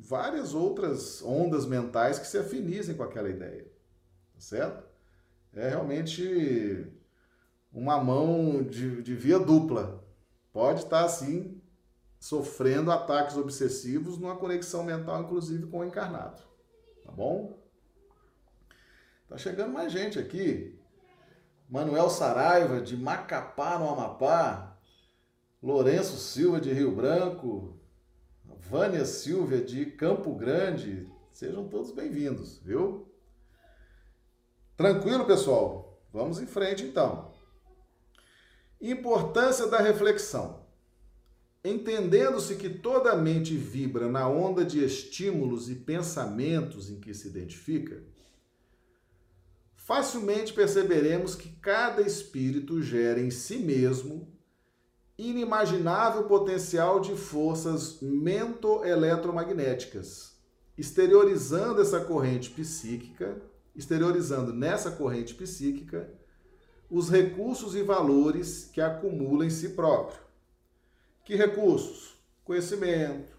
várias 0.02 0.54
outras 0.54 1.22
ondas 1.22 1.64
mentais 1.64 2.18
que 2.18 2.26
se 2.26 2.38
afinizem 2.38 2.96
com 2.96 3.02
aquela 3.02 3.28
ideia. 3.28 3.64
Tá 4.34 4.40
certo? 4.40 4.84
É 5.54 5.68
realmente 5.68 6.86
uma 7.72 8.02
mão 8.02 8.62
de, 8.62 9.02
de 9.02 9.14
via 9.14 9.38
dupla. 9.38 10.02
Pode 10.52 10.82
estar 10.82 11.04
assim, 11.04 11.60
sofrendo 12.18 12.90
ataques 12.90 13.36
obsessivos 13.36 14.18
numa 14.18 14.36
conexão 14.36 14.82
mental, 14.82 15.22
inclusive 15.22 15.66
com 15.66 15.78
o 15.78 15.84
encarnado. 15.84 16.42
Tá 17.04 17.12
bom? 17.12 17.58
Tá 19.28 19.38
chegando 19.38 19.72
mais 19.72 19.92
gente 19.92 20.18
aqui. 20.18 20.78
Manuel 21.68 22.10
Saraiva, 22.10 22.80
de 22.80 22.96
Macapá, 22.96 23.78
no 23.78 23.88
Amapá. 23.88 24.76
Lourenço 25.62 26.18
Silva, 26.18 26.60
de 26.60 26.72
Rio 26.72 26.94
Branco. 26.94 27.81
Vânia 28.68 29.04
Silva, 29.04 29.58
de 29.58 29.84
Campo 29.86 30.34
Grande. 30.34 31.06
Sejam 31.32 31.68
todos 31.68 31.90
bem-vindos, 31.90 32.58
viu? 32.64 33.06
Tranquilo, 34.76 35.26
pessoal? 35.26 36.00
Vamos 36.12 36.40
em 36.40 36.46
frente 36.46 36.84
então. 36.84 37.32
Importância 38.80 39.66
da 39.66 39.78
reflexão. 39.78 40.64
Entendendo-se 41.64 42.56
que 42.56 42.68
toda 42.68 43.16
mente 43.16 43.56
vibra 43.56 44.08
na 44.08 44.28
onda 44.28 44.64
de 44.64 44.82
estímulos 44.82 45.68
e 45.68 45.74
pensamentos 45.74 46.90
em 46.90 46.98
que 46.98 47.12
se 47.12 47.28
identifica, 47.28 48.02
facilmente 49.74 50.52
perceberemos 50.52 51.34
que 51.34 51.50
cada 51.56 52.00
espírito 52.02 52.80
gera 52.82 53.20
em 53.20 53.30
si 53.30 53.58
mesmo 53.58 54.32
inimaginável 55.30 56.24
potencial 56.24 57.00
de 57.00 57.14
forças 57.14 58.00
mento-eletromagnéticas, 58.00 60.32
exteriorizando 60.76 61.80
essa 61.80 62.00
corrente 62.00 62.50
psíquica, 62.50 63.40
exteriorizando 63.74 64.52
nessa 64.52 64.90
corrente 64.90 65.34
psíquica 65.34 66.12
os 66.90 67.08
recursos 67.08 67.74
e 67.74 67.82
valores 67.82 68.68
que 68.72 68.80
acumula 68.80 69.46
em 69.46 69.50
si 69.50 69.70
próprio. 69.70 70.20
Que 71.24 71.36
recursos? 71.36 72.16
Conhecimento, 72.44 73.36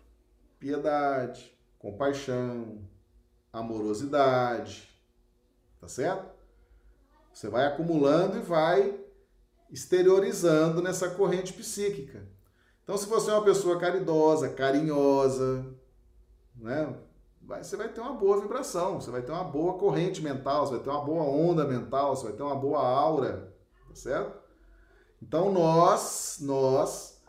piedade, 0.58 1.54
compaixão, 1.78 2.80
amorosidade, 3.52 4.90
tá 5.80 5.88
certo? 5.88 6.34
Você 7.34 7.50
vai 7.50 7.68
acumulando 7.68 8.38
e 8.38 8.42
vai 8.42 9.03
exteriorizando 9.74 10.84
nessa 10.84 11.10
corrente 11.10 11.52
psíquica. 11.52 12.24
Então, 12.84 12.96
se 12.96 13.08
você 13.08 13.32
é 13.32 13.34
uma 13.34 13.44
pessoa 13.44 13.80
caridosa, 13.80 14.50
carinhosa, 14.50 15.66
né? 16.56 16.96
Você 17.42 17.76
vai 17.76 17.90
ter 17.90 18.00
uma 18.00 18.14
boa 18.14 18.40
vibração, 18.40 19.02
você 19.02 19.10
vai 19.10 19.24
ter 19.24 19.32
uma 19.32 19.44
boa 19.44 19.78
corrente 19.78 20.22
mental, 20.22 20.66
você 20.66 20.76
vai 20.76 20.84
ter 20.84 20.90
uma 20.92 21.04
boa 21.04 21.24
onda 21.24 21.66
mental, 21.66 22.16
você 22.16 22.28
vai 22.28 22.34
ter 22.34 22.44
uma 22.44 22.56
boa 22.56 22.80
aura, 22.80 23.54
tá 23.90 23.96
certo? 23.96 24.40
Então 25.22 25.52
nós, 25.52 26.38
nós 26.40 27.22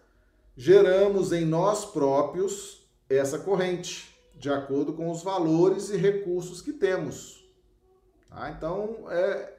geramos 0.56 1.32
em 1.32 1.44
nós 1.44 1.84
próprios 1.84 2.86
essa 3.08 3.38
corrente, 3.38 4.14
de 4.36 4.50
acordo 4.50 4.92
com 4.92 5.10
os 5.10 5.22
valores 5.22 5.90
e 5.90 5.96
recursos 5.96 6.60
que 6.60 6.72
temos. 6.72 7.44
Tá? 8.28 8.50
Então 8.50 9.06
é, 9.10 9.54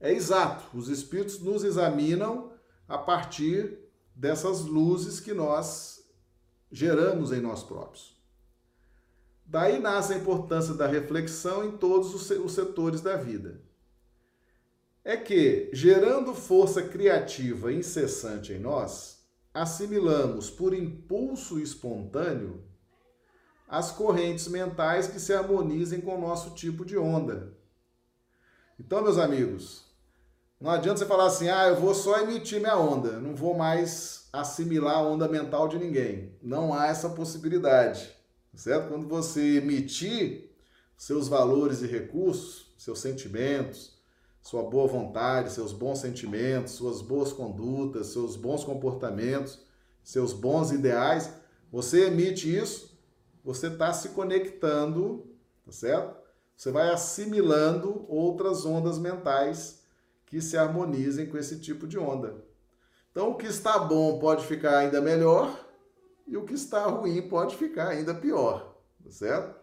é 0.00 0.12
exato, 0.12 0.64
os 0.76 0.88
espíritos 0.88 1.38
nos 1.40 1.62
examinam 1.62 2.52
a 2.88 2.96
partir 2.96 3.78
dessas 4.14 4.62
luzes 4.62 5.20
que 5.20 5.34
nós 5.34 6.02
geramos 6.72 7.32
em 7.32 7.40
nós 7.40 7.62
próprios. 7.62 8.18
Daí 9.44 9.78
nasce 9.78 10.14
a 10.14 10.16
importância 10.16 10.74
da 10.74 10.86
reflexão 10.86 11.64
em 11.64 11.76
todos 11.76 12.14
os 12.14 12.52
setores 12.52 13.00
da 13.00 13.16
vida. 13.16 13.60
É 15.04 15.16
que, 15.16 15.68
gerando 15.72 16.34
força 16.34 16.82
criativa 16.82 17.72
incessante 17.72 18.52
em 18.52 18.58
nós, 18.58 19.24
assimilamos 19.52 20.48
por 20.48 20.72
impulso 20.72 21.58
espontâneo 21.58 22.62
as 23.66 23.90
correntes 23.90 24.48
mentais 24.48 25.08
que 25.08 25.20
se 25.20 25.32
harmonizem 25.32 26.00
com 26.00 26.16
o 26.16 26.20
nosso 26.20 26.50
tipo 26.54 26.84
de 26.84 26.96
onda. 26.96 27.56
Então, 28.78 29.02
meus 29.02 29.18
amigos, 29.18 29.89
não 30.60 30.70
adianta 30.70 30.98
você 30.98 31.06
falar 31.06 31.26
assim, 31.26 31.48
ah, 31.48 31.68
eu 31.68 31.76
vou 31.76 31.94
só 31.94 32.20
emitir 32.20 32.60
minha 32.60 32.76
onda, 32.76 33.12
não 33.20 33.34
vou 33.34 33.56
mais 33.56 34.28
assimilar 34.32 34.98
a 34.98 35.02
onda 35.02 35.26
mental 35.28 35.66
de 35.68 35.78
ninguém. 35.78 36.36
Não 36.42 36.74
há 36.74 36.88
essa 36.88 37.08
possibilidade 37.08 38.20
certo? 38.54 38.88
Quando 38.88 39.06
você 39.06 39.56
emitir 39.56 40.50
seus 40.96 41.28
valores 41.28 41.82
e 41.82 41.86
recursos, 41.86 42.72
seus 42.76 42.98
sentimentos, 43.00 43.98
sua 44.42 44.62
boa 44.62 44.86
vontade, 44.86 45.52
seus 45.52 45.72
bons 45.72 45.98
sentimentos, 45.98 46.72
suas 46.74 47.02
boas 47.02 47.32
condutas, 47.32 48.08
seus 48.08 48.36
bons 48.36 48.64
comportamentos, 48.64 49.60
seus 50.02 50.32
bons 50.32 50.72
ideais, 50.72 51.32
você 51.70 52.06
emite 52.06 52.54
isso, 52.54 52.98
você 53.44 53.68
está 53.68 53.92
se 53.92 54.10
conectando, 54.10 55.26
tá 55.64 55.72
certo? 55.72 56.18
Você 56.56 56.70
vai 56.70 56.90
assimilando 56.90 58.04
outras 58.08 58.66
ondas 58.66 58.98
mentais 58.98 59.79
que 60.30 60.40
se 60.40 60.56
harmonizem 60.56 61.26
com 61.26 61.36
esse 61.36 61.58
tipo 61.58 61.88
de 61.88 61.98
onda. 61.98 62.42
Então, 63.10 63.32
o 63.32 63.34
que 63.34 63.46
está 63.46 63.76
bom 63.80 64.20
pode 64.20 64.46
ficar 64.46 64.78
ainda 64.78 65.00
melhor, 65.00 65.68
e 66.24 66.36
o 66.36 66.44
que 66.44 66.54
está 66.54 66.86
ruim 66.86 67.20
pode 67.28 67.56
ficar 67.56 67.88
ainda 67.88 68.14
pior, 68.14 68.80
tá 69.02 69.10
certo? 69.10 69.58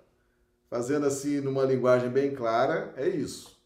Fazendo 0.69 1.05
assim 1.05 1.39
numa 1.39 1.63
linguagem 1.63 2.09
bem 2.09 2.35
clara, 2.35 2.93
é 2.97 3.07
isso. 3.07 3.57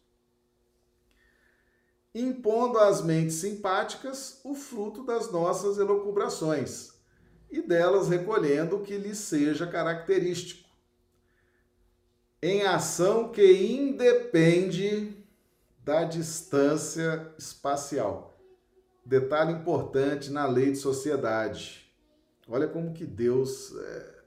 Impondo 2.14 2.78
às 2.78 3.02
mentes 3.02 3.36
simpáticas 3.36 4.40
o 4.44 4.54
fruto 4.54 5.02
das 5.02 5.32
nossas 5.32 5.78
elucubrações 5.78 6.92
e 7.50 7.60
delas 7.60 8.08
recolhendo 8.08 8.76
o 8.76 8.82
que 8.82 8.96
lhes 8.96 9.18
seja 9.18 9.66
característico. 9.66 10.68
Em 12.40 12.62
ação 12.62 13.30
que 13.30 13.42
independe 13.42 15.21
da 15.82 16.04
distância 16.04 17.32
espacial. 17.38 18.38
Detalhe 19.04 19.52
importante 19.52 20.30
na 20.30 20.46
lei 20.46 20.72
de 20.72 20.78
sociedade 20.78 21.82
Olha 22.48 22.68
como 22.68 22.92
que 22.92 23.04
Deus. 23.06 23.74
É... 23.76 24.22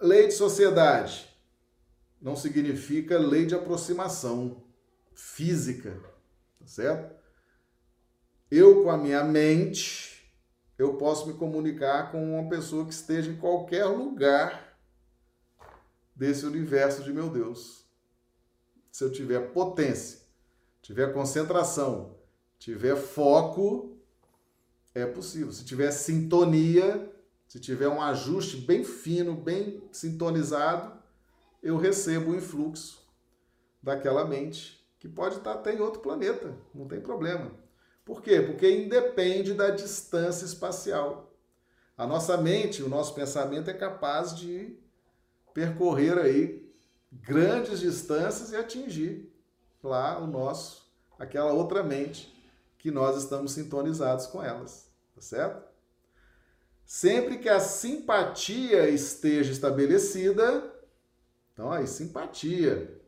Lei 0.00 0.26
de 0.26 0.34
sociedade 0.34 1.28
não 2.20 2.36
significa 2.36 3.18
lei 3.18 3.46
de 3.46 3.54
aproximação 3.54 4.62
física, 5.14 6.00
tá 6.58 6.66
certo? 6.66 7.14
Eu, 8.50 8.82
com 8.82 8.90
a 8.90 8.96
minha 8.96 9.24
mente, 9.24 10.32
eu 10.78 10.96
posso 10.96 11.26
me 11.26 11.34
comunicar 11.34 12.12
com 12.12 12.38
uma 12.38 12.48
pessoa 12.48 12.86
que 12.86 12.92
esteja 12.92 13.30
em 13.30 13.36
qualquer 13.36 13.86
lugar 13.86 14.78
desse 16.14 16.46
universo 16.46 17.02
de 17.02 17.12
meu 17.12 17.28
Deus. 17.28 17.83
Se 18.94 19.02
eu 19.02 19.10
tiver 19.10 19.50
potência, 19.50 20.20
tiver 20.80 21.12
concentração, 21.12 22.14
tiver 22.60 22.94
foco, 22.94 23.98
é 24.94 25.04
possível. 25.04 25.50
Se 25.50 25.64
tiver 25.64 25.90
sintonia, 25.90 27.12
se 27.48 27.58
tiver 27.58 27.88
um 27.88 28.00
ajuste 28.00 28.56
bem 28.56 28.84
fino, 28.84 29.34
bem 29.34 29.82
sintonizado, 29.90 30.96
eu 31.60 31.76
recebo 31.76 32.30
o 32.30 32.36
influxo 32.36 33.04
daquela 33.82 34.24
mente, 34.24 34.88
que 35.00 35.08
pode 35.08 35.38
estar 35.38 35.54
até 35.54 35.74
em 35.74 35.80
outro 35.80 36.00
planeta, 36.00 36.56
não 36.72 36.86
tem 36.86 37.00
problema. 37.00 37.50
Por 38.04 38.22
quê? 38.22 38.40
Porque 38.42 38.70
independe 38.70 39.54
da 39.54 39.70
distância 39.70 40.44
espacial. 40.44 41.34
A 41.98 42.06
nossa 42.06 42.36
mente, 42.36 42.80
o 42.80 42.88
nosso 42.88 43.12
pensamento 43.12 43.68
é 43.68 43.74
capaz 43.74 44.36
de 44.36 44.78
percorrer 45.52 46.16
aí 46.16 46.63
grandes 47.22 47.80
distâncias 47.80 48.52
e 48.52 48.56
atingir 48.56 49.32
lá 49.82 50.18
o 50.18 50.26
nosso, 50.26 50.90
aquela 51.18 51.52
outra 51.52 51.82
mente 51.82 52.32
que 52.78 52.90
nós 52.90 53.16
estamos 53.16 53.52
sintonizados 53.52 54.26
com 54.26 54.42
elas, 54.42 54.90
tá 55.14 55.20
certo? 55.20 55.62
Sempre 56.84 57.38
que 57.38 57.48
a 57.48 57.60
simpatia 57.60 58.88
esteja 58.88 59.52
estabelecida, 59.52 60.70
então 61.52 61.70
aí, 61.70 61.86
simpatia. 61.86 63.00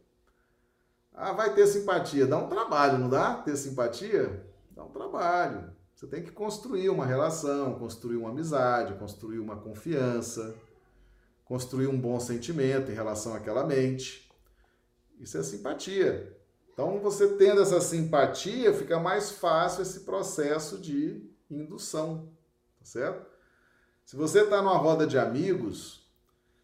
Ah, 1.13 1.33
vai 1.33 1.55
ter 1.55 1.67
simpatia. 1.67 2.27
Dá 2.27 2.39
um 2.39 2.49
trabalho, 2.49 2.99
não 2.99 3.09
dá? 3.09 3.35
Ter 3.35 3.57
simpatia? 3.57 4.47
Dá 4.71 4.85
um 4.85 4.91
trabalho. 4.91 5.75
Você 5.95 6.07
tem 6.07 6.23
que 6.23 6.31
construir 6.31 6.89
uma 6.91 7.05
relação, 7.05 7.79
construir 7.79 8.17
uma 8.17 8.29
amizade, 8.29 8.99
construir 8.99 9.39
uma 9.39 9.57
confiança, 9.57 10.55
construir 11.47 11.86
um 11.86 11.99
bom 11.99 12.20
sentimento 12.20 12.90
em 12.90 12.94
relação 12.94 13.34
àquela 13.34 13.64
mente. 13.64 14.30
Isso 15.18 15.38
é 15.38 15.42
simpatia. 15.42 16.36
Então, 16.72 17.01
você 17.01 17.28
tendo 17.28 17.62
essa 17.62 17.80
simpatia, 17.80 18.74
fica 18.74 19.01
mais 19.01 19.30
fácil 19.30 19.80
esse 19.80 20.01
processo 20.01 20.76
de 20.76 21.24
indução, 21.51 22.28
tá 22.78 22.84
certo? 22.84 23.26
Se 24.05 24.14
você 24.14 24.42
está 24.42 24.61
numa 24.61 24.76
roda 24.76 25.07
de 25.07 25.18
amigos, 25.18 26.07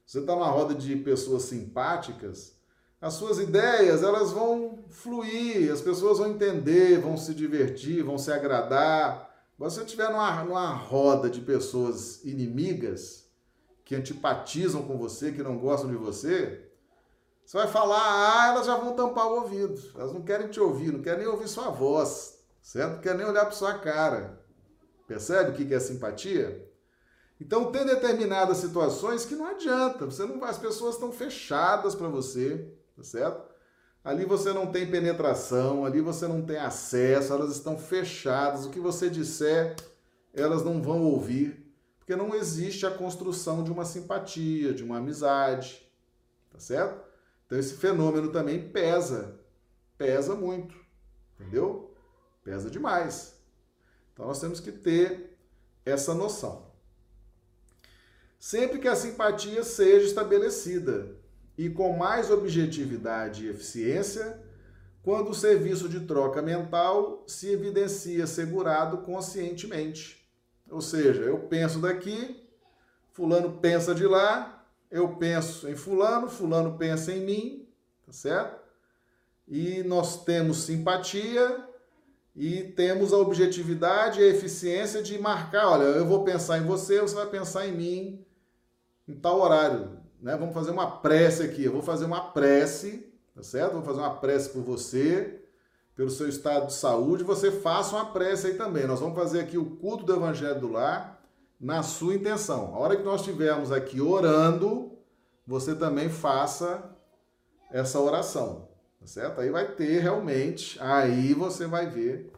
você 0.05 0.19
está 0.19 0.35
numa 0.35 0.51
roda 0.51 0.75
de 0.75 0.95
pessoas 0.97 1.45
simpáticas, 1.45 2.55
as 3.01 3.15
suas 3.15 3.39
ideias 3.39 4.03
elas 4.03 4.31
vão 4.31 4.85
fluir, 4.91 5.73
as 5.73 5.81
pessoas 5.81 6.19
vão 6.19 6.29
entender, 6.29 7.01
vão 7.01 7.17
se 7.17 7.35
divertir, 7.35 8.03
vão 8.05 8.19
se 8.19 8.31
agradar. 8.31 9.29
Mas 9.59 9.73
se 9.73 9.79
você 9.79 9.85
estiver 9.87 10.11
numa, 10.11 10.45
numa 10.45 10.73
roda 10.73 11.31
de 11.31 11.41
pessoas 11.41 12.23
inimigas, 12.25 13.22
que 13.85 13.95
antipatizam 13.95 14.83
com 14.83 14.97
você, 14.97 15.33
que 15.33 15.43
não 15.43 15.59
gostam 15.59 15.91
de 15.91 15.97
você, 15.97 16.69
você 17.45 17.59
vai 17.59 17.69
falar, 17.69 18.01
ah, 18.01 18.49
elas 18.49 18.67
já 18.67 18.77
vão 18.77 18.95
tampar 18.95 19.27
o 19.27 19.43
ouvido. 19.43 19.79
Elas 19.95 20.13
não 20.13 20.23
querem 20.23 20.49
te 20.49 20.61
ouvir, 20.61 20.93
não 20.93 21.03
querem 21.03 21.21
nem 21.21 21.29
ouvir 21.29 21.49
sua 21.49 21.69
voz, 21.71 22.39
certo? 22.63 22.95
Não 22.95 23.01
querem 23.01 23.19
nem 23.19 23.27
olhar 23.27 23.45
para 23.45 23.55
sua 23.55 23.79
cara. 23.79 24.41
Percebe 25.07 25.51
o 25.51 25.55
que 25.55 25.75
é 25.75 25.81
simpatia? 25.81 26.67
Então, 27.41 27.73
tem 27.73 27.85
determinadas 27.85 28.59
situações 28.59 29.25
que 29.25 29.35
não 29.35 29.47
adianta, 29.47 30.07
você 30.07 30.25
não, 30.25 30.45
as 30.45 30.59
pessoas 30.59 30.95
estão 30.95 31.11
fechadas 31.11 31.95
para 31.95 32.07
você, 32.07 32.73
tá 32.97 33.03
certo? 33.03 33.53
Ali 34.05 34.25
você 34.25 34.53
não 34.53 34.67
tem 34.67 34.91
penetração, 34.91 35.85
ali 35.85 36.01
você 36.01 36.27
não 36.27 36.43
tem 36.43 36.57
acesso, 36.57 37.33
elas 37.33 37.53
estão 37.53 37.77
fechadas. 37.79 38.65
O 38.65 38.71
que 38.71 38.81
você 38.81 39.11
disser, 39.11 39.77
elas 40.33 40.65
não 40.65 40.83
vão 40.83 41.03
ouvir, 41.03 41.72
porque 42.03 42.17
não 42.17 42.35
existe 42.35 42.85
a 42.85 42.91
construção 42.91 43.63
de 43.63 43.71
uma 43.71 43.85
simpatia, 43.85 44.75
de 44.75 44.83
uma 44.83 44.99
amizade, 44.99 45.89
tá 46.51 46.59
certo? 46.59 47.01
Então 47.47 47.57
esse 47.57 47.75
fenômeno 47.75 48.33
também 48.33 48.71
pesa, 48.71 49.39
pesa 49.97 50.35
muito, 50.35 50.75
entendeu? 51.39 51.95
Pesa 52.43 52.69
demais. 52.69 53.37
Então 54.13 54.27
nós 54.27 54.41
temos 54.41 54.59
que 54.59 54.73
ter 54.73 55.39
essa 55.87 56.13
noção. 56.13 56.73
Sempre 58.37 58.81
que 58.81 58.89
a 58.89 58.97
simpatia 58.97 59.63
seja 59.63 60.05
estabelecida 60.05 61.15
e 61.57 61.71
com 61.71 61.97
mais 61.97 62.33
objetividade 62.33 63.47
e 63.47 63.49
eficiência, 63.49 64.43
quando 65.05 65.31
o 65.31 65.35
serviço 65.35 65.89
de 65.89 66.01
troca 66.01 66.43
mental 66.43 67.23
se 67.29 67.49
evidencia 67.49 68.27
segurado 68.27 68.99
conscientemente. 68.99 70.22
Ou 70.73 70.81
seja, 70.81 71.23
eu 71.23 71.39
penso 71.39 71.79
daqui, 71.79 72.43
fulano 73.13 73.59
pensa 73.59 73.95
de 73.95 74.07
lá, 74.07 74.65
eu 74.91 75.17
penso 75.17 75.69
em 75.69 75.77
fulano, 75.77 76.29
fulano 76.29 76.77
pensa 76.79 77.13
em 77.13 77.25
mim, 77.25 77.69
tá 78.07 78.13
certo? 78.13 78.61
E 79.47 79.83
nós 79.83 80.25
temos 80.25 80.65
simpatia 80.65 81.65
e 82.35 82.63
temos 82.63 83.13
a 83.13 83.19
objetividade 83.19 84.21
e 84.21 84.25
a 84.25 84.29
eficiência 84.29 85.03
de 85.03 85.19
marcar, 85.19 85.69
olha, 85.69 85.85
eu 85.85 86.07
vou 86.07 86.25
pensar 86.25 86.59
em 86.59 86.65
você, 86.65 87.01
você 87.01 87.15
vai 87.15 87.27
pensar 87.27 87.67
em 87.67 87.73
mim 87.73 88.27
em 89.07 89.15
tal 89.15 89.41
horário 89.41 90.03
né? 90.23 90.37
Vamos 90.37 90.55
fazer 90.55 90.71
uma 90.71 90.89
prece 90.89 91.43
aqui. 91.43 91.65
Eu 91.65 91.73
vou 91.73 91.83
fazer 91.83 92.05
uma 92.05 92.31
prece, 92.31 93.13
tá 93.35 93.43
certo? 93.43 93.73
Vou 93.73 93.83
fazer 93.83 93.99
uma 93.99 94.15
prece 94.15 94.51
por 94.51 94.63
você, 94.63 95.42
pelo 95.95 96.11
seu 96.11 96.29
estado 96.29 96.67
de 96.67 96.75
saúde. 96.75 97.25
Você 97.25 97.51
faça 97.51 97.97
uma 97.97 98.13
prece 98.13 98.49
aí 98.49 98.55
também. 98.55 98.87
Nós 98.87 99.01
vamos 99.01 99.15
fazer 99.15 99.41
aqui 99.41 99.59
o 99.59 99.77
culto 99.77 100.05
do 100.05 100.15
Evangelho 100.15 100.61
do 100.61 100.71
Lar 100.71 101.23
na 101.61 101.83
sua 101.83 102.15
intenção. 102.15 102.75
A 102.75 102.79
hora 102.79 102.97
que 102.97 103.03
nós 103.03 103.21
estivermos 103.21 103.71
aqui 103.71 104.01
orando, 104.01 104.99
você 105.47 105.75
também 105.75 106.09
faça 106.09 106.91
essa 107.71 107.99
oração, 108.01 108.69
tá 109.01 109.07
certo? 109.07 109.41
Aí 109.41 109.51
vai 109.51 109.73
ter 109.73 110.01
realmente, 110.01 110.79
aí 110.83 111.33
você 111.33 111.67
vai 111.67 111.89
ver 111.89 112.31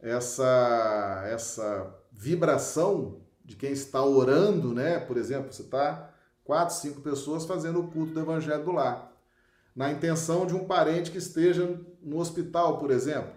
essa 0.00 1.24
essa 1.26 1.94
vibração 2.12 3.20
de 3.44 3.56
quem 3.56 3.72
está 3.72 4.02
orando, 4.04 4.72
né? 4.72 5.00
Por 5.00 5.16
exemplo, 5.16 5.52
você 5.52 5.62
está 5.62 6.10
quatro, 6.44 6.74
cinco 6.74 7.00
pessoas 7.00 7.44
fazendo 7.44 7.80
o 7.80 7.88
culto 7.88 8.12
do 8.12 8.20
Evangelho 8.20 8.64
do 8.64 8.72
Lar, 8.72 9.09
na 9.74 9.90
intenção 9.90 10.46
de 10.46 10.54
um 10.54 10.66
parente 10.66 11.10
que 11.10 11.18
esteja 11.18 11.80
no 12.02 12.18
hospital, 12.18 12.78
por 12.78 12.90
exemplo. 12.90 13.32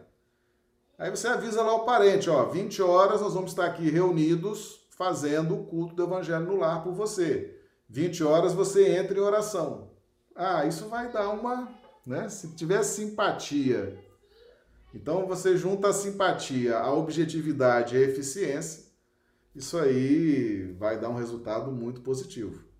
Aí 0.97 1.09
você 1.09 1.27
avisa 1.27 1.61
lá 1.61 1.75
o 1.75 1.85
parente, 1.85 2.29
ó, 2.29 2.45
20 2.45 2.81
horas 2.81 3.21
nós 3.21 3.33
vamos 3.33 3.51
estar 3.51 3.65
aqui 3.65 3.89
reunidos 3.89 4.87
fazendo 4.91 5.55
o 5.55 5.65
culto 5.65 5.95
do 5.95 6.03
Evangelho 6.03 6.45
no 6.45 6.55
Lar 6.55 6.83
por 6.83 6.93
você. 6.93 7.59
20 7.89 8.23
horas 8.23 8.53
você 8.53 8.95
entra 8.95 9.17
em 9.17 9.21
oração. 9.21 9.91
Ah, 10.35 10.65
isso 10.65 10.87
vai 10.87 11.11
dar 11.11 11.29
uma, 11.29 11.69
né? 12.05 12.29
Se 12.29 12.55
tiver 12.55 12.83
simpatia. 12.83 13.97
Então 14.93 15.25
você 15.25 15.57
junta 15.57 15.89
a 15.89 15.93
simpatia, 15.93 16.77
a 16.77 16.93
objetividade 16.93 17.95
e 17.95 17.97
a 17.97 18.07
eficiência, 18.07 18.83
isso 19.55 19.77
aí 19.77 20.71
vai 20.77 20.99
dar 20.99 21.09
um 21.09 21.15
resultado 21.15 21.71
muito 21.71 22.01
positivo 22.01 22.73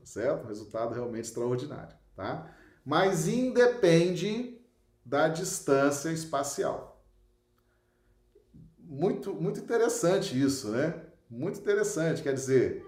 tá 0.00 0.06
certo? 0.06 0.48
Resultado 0.48 0.94
realmente 0.94 1.26
extraordinário, 1.26 1.94
tá? 2.16 2.50
Mas 2.84 3.28
independe 3.28 4.60
da 5.04 5.28
distância 5.28 6.10
espacial. 6.10 7.04
Muito, 8.78 9.34
muito 9.34 9.60
interessante 9.60 10.40
isso, 10.40 10.70
né? 10.70 11.02
Muito 11.28 11.60
interessante, 11.60 12.22
quer 12.22 12.34
dizer, 12.34 12.84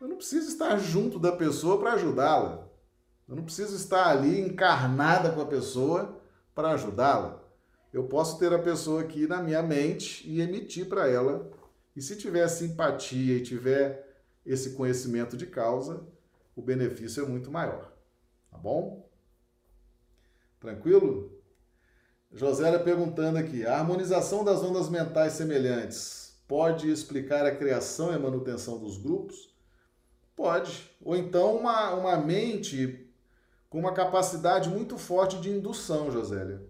eu 0.00 0.06
não 0.06 0.16
preciso 0.16 0.48
estar 0.48 0.76
junto 0.78 1.18
da 1.18 1.32
pessoa 1.32 1.78
para 1.78 1.94
ajudá-la. 1.94 2.68
Eu 3.28 3.34
não 3.34 3.44
preciso 3.44 3.74
estar 3.74 4.06
ali 4.08 4.38
encarnada 4.38 5.32
com 5.32 5.40
a 5.40 5.46
pessoa 5.46 6.20
para 6.54 6.72
ajudá-la. 6.72 7.42
Eu 7.92 8.04
posso 8.04 8.38
ter 8.38 8.52
a 8.52 8.58
pessoa 8.58 9.02
aqui 9.02 9.26
na 9.26 9.42
minha 9.42 9.62
mente 9.62 10.28
e 10.28 10.40
emitir 10.40 10.88
para 10.88 11.08
ela. 11.08 11.50
E 11.96 12.02
se 12.02 12.16
tiver 12.16 12.46
simpatia 12.48 13.36
e 13.36 13.42
tiver 13.42 14.04
esse 14.44 14.70
conhecimento 14.70 15.36
de 15.36 15.46
causa, 15.46 16.06
o 16.54 16.60
benefício 16.60 17.24
é 17.24 17.28
muito 17.28 17.50
maior. 17.50 17.92
Tá 18.50 18.58
bom? 18.58 19.03
Tranquilo? 20.64 21.30
Josélia 22.32 22.80
perguntando 22.80 23.36
aqui: 23.36 23.66
a 23.66 23.78
harmonização 23.78 24.42
das 24.42 24.62
ondas 24.62 24.88
mentais 24.88 25.34
semelhantes 25.34 26.42
pode 26.48 26.90
explicar 26.90 27.44
a 27.44 27.54
criação 27.54 28.10
e 28.10 28.14
a 28.14 28.18
manutenção 28.18 28.78
dos 28.78 28.96
grupos? 28.96 29.54
Pode. 30.34 30.90
Ou 31.04 31.14
então 31.14 31.54
uma, 31.54 31.92
uma 31.92 32.16
mente 32.16 33.06
com 33.68 33.78
uma 33.78 33.92
capacidade 33.92 34.70
muito 34.70 34.96
forte 34.96 35.38
de 35.38 35.50
indução, 35.50 36.10
Josélia. 36.10 36.62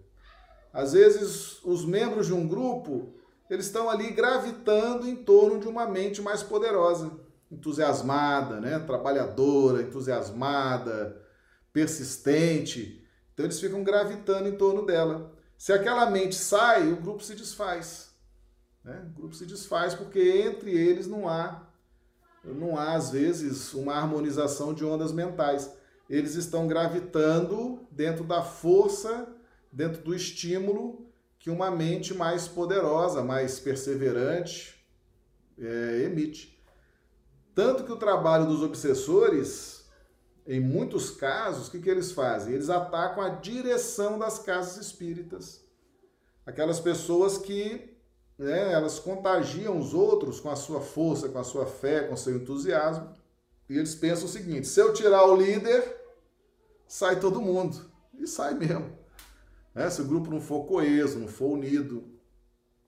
Às 0.73 0.91
vezes, 0.91 1.63
os 1.63 1.85
membros 1.85 2.27
de 2.27 2.33
um 2.33 2.45
grupo, 2.45 3.13
eles 3.49 3.67
estão 3.67 3.89
ali 3.89 4.11
gravitando 4.11 5.07
em 5.07 5.15
torno 5.15 5.57
de 5.57 5.69
uma 5.69 5.87
mente 5.87 6.21
mais 6.21 6.43
poderosa 6.43 7.17
entusiasmada, 7.49 8.59
né? 8.59 8.77
trabalhadora, 8.79 9.83
entusiasmada, 9.83 11.15
persistente. 11.71 13.04
Então 13.35 13.45
eles 13.45 13.59
ficam 13.59 13.83
gravitando 13.83 14.47
em 14.47 14.55
torno 14.55 14.85
dela. 14.85 15.35
Se 15.57 15.73
aquela 15.73 16.09
mente 16.09 16.35
sai, 16.35 16.89
o 16.91 16.95
grupo 16.95 17.21
se 17.21 17.35
desfaz. 17.35 18.15
Né? 18.81 19.05
O 19.11 19.19
grupo 19.19 19.35
se 19.35 19.45
desfaz 19.45 19.93
porque 19.93 20.19
entre 20.19 20.71
eles 20.71 21.05
não 21.05 21.27
há, 21.27 21.67
não 22.43 22.77
há 22.77 22.93
às 22.93 23.11
vezes 23.11 23.73
uma 23.73 23.93
harmonização 23.93 24.73
de 24.73 24.85
ondas 24.85 25.11
mentais. 25.11 25.69
Eles 26.09 26.35
estão 26.35 26.65
gravitando 26.65 27.85
dentro 27.91 28.23
da 28.23 28.41
força, 28.41 29.27
dentro 29.69 30.01
do 30.01 30.15
estímulo 30.15 31.05
que 31.37 31.49
uma 31.49 31.69
mente 31.69 32.13
mais 32.13 32.47
poderosa, 32.47 33.21
mais 33.21 33.59
perseverante 33.59 34.75
é, 35.59 36.03
emite. 36.05 36.57
Tanto 37.53 37.83
que 37.83 37.91
o 37.91 37.97
trabalho 37.97 38.45
dos 38.45 38.61
obsessores, 38.61 39.74
em 40.45 40.59
muitos 40.59 41.09
casos, 41.09 41.67
o 41.67 41.71
que, 41.71 41.79
que 41.79 41.89
eles 41.89 42.11
fazem? 42.11 42.53
Eles 42.53 42.69
atacam 42.69 43.23
a 43.23 43.29
direção 43.29 44.19
das 44.19 44.39
casas 44.39 44.77
espíritas. 44.77 45.63
Aquelas 46.45 46.79
pessoas 46.79 47.37
que 47.37 47.97
né, 48.37 48.71
elas 48.71 48.99
contagiam 48.99 49.77
os 49.79 49.93
outros 49.93 50.39
com 50.39 50.49
a 50.49 50.55
sua 50.55 50.81
força, 50.81 51.29
com 51.29 51.39
a 51.39 51.43
sua 51.43 51.65
fé, 51.65 52.07
com 52.07 52.13
o 52.13 52.17
seu 52.17 52.35
entusiasmo. 52.35 53.11
E 53.67 53.77
eles 53.77 53.95
pensam 53.95 54.25
o 54.25 54.29
seguinte: 54.29 54.67
se 54.67 54.79
eu 54.79 54.93
tirar 54.93 55.25
o 55.25 55.35
líder, 55.35 55.83
sai 56.87 57.19
todo 57.19 57.41
mundo. 57.41 57.89
E 58.13 58.27
sai 58.27 58.53
mesmo. 58.53 58.97
Né? 59.73 59.89
Se 59.89 60.01
o 60.01 60.05
grupo 60.05 60.29
não 60.29 60.39
for 60.39 60.65
coeso, 60.65 61.17
não 61.17 61.27
for 61.27 61.47
unido. 61.47 62.03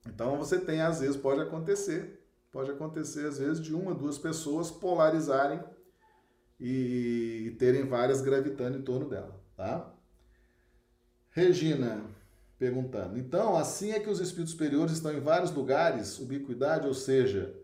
Então 0.06 0.38
você 0.38 0.58
tem, 0.58 0.80
às 0.80 1.00
vezes, 1.00 1.16
pode 1.16 1.40
acontecer 1.40 2.18
pode 2.50 2.70
acontecer 2.70 3.26
às 3.26 3.38
vezes 3.38 3.62
de 3.62 3.74
uma, 3.74 3.94
duas 3.94 4.18
pessoas 4.18 4.70
polarizarem 4.70 5.62
e 6.60 7.54
terem 7.58 7.84
várias 7.84 8.20
gravitando 8.20 8.78
em 8.78 8.82
torno 8.82 9.08
dela, 9.08 9.40
tá? 9.56 9.92
Regina 11.30 12.02
perguntando: 12.58 13.18
então, 13.18 13.56
assim 13.56 13.92
é 13.92 14.00
que 14.00 14.10
os 14.10 14.20
espíritos 14.20 14.52
superiores 14.52 14.94
estão 14.94 15.12
em 15.12 15.20
vários 15.20 15.52
lugares, 15.52 16.18
ubiquidade, 16.18 16.86
ou 16.86 16.94
seja, 16.94 17.54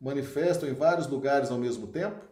manifestam 0.00 0.68
em 0.68 0.74
vários 0.74 1.06
lugares 1.06 1.50
ao 1.50 1.58
mesmo 1.58 1.86
tempo? 1.86 2.24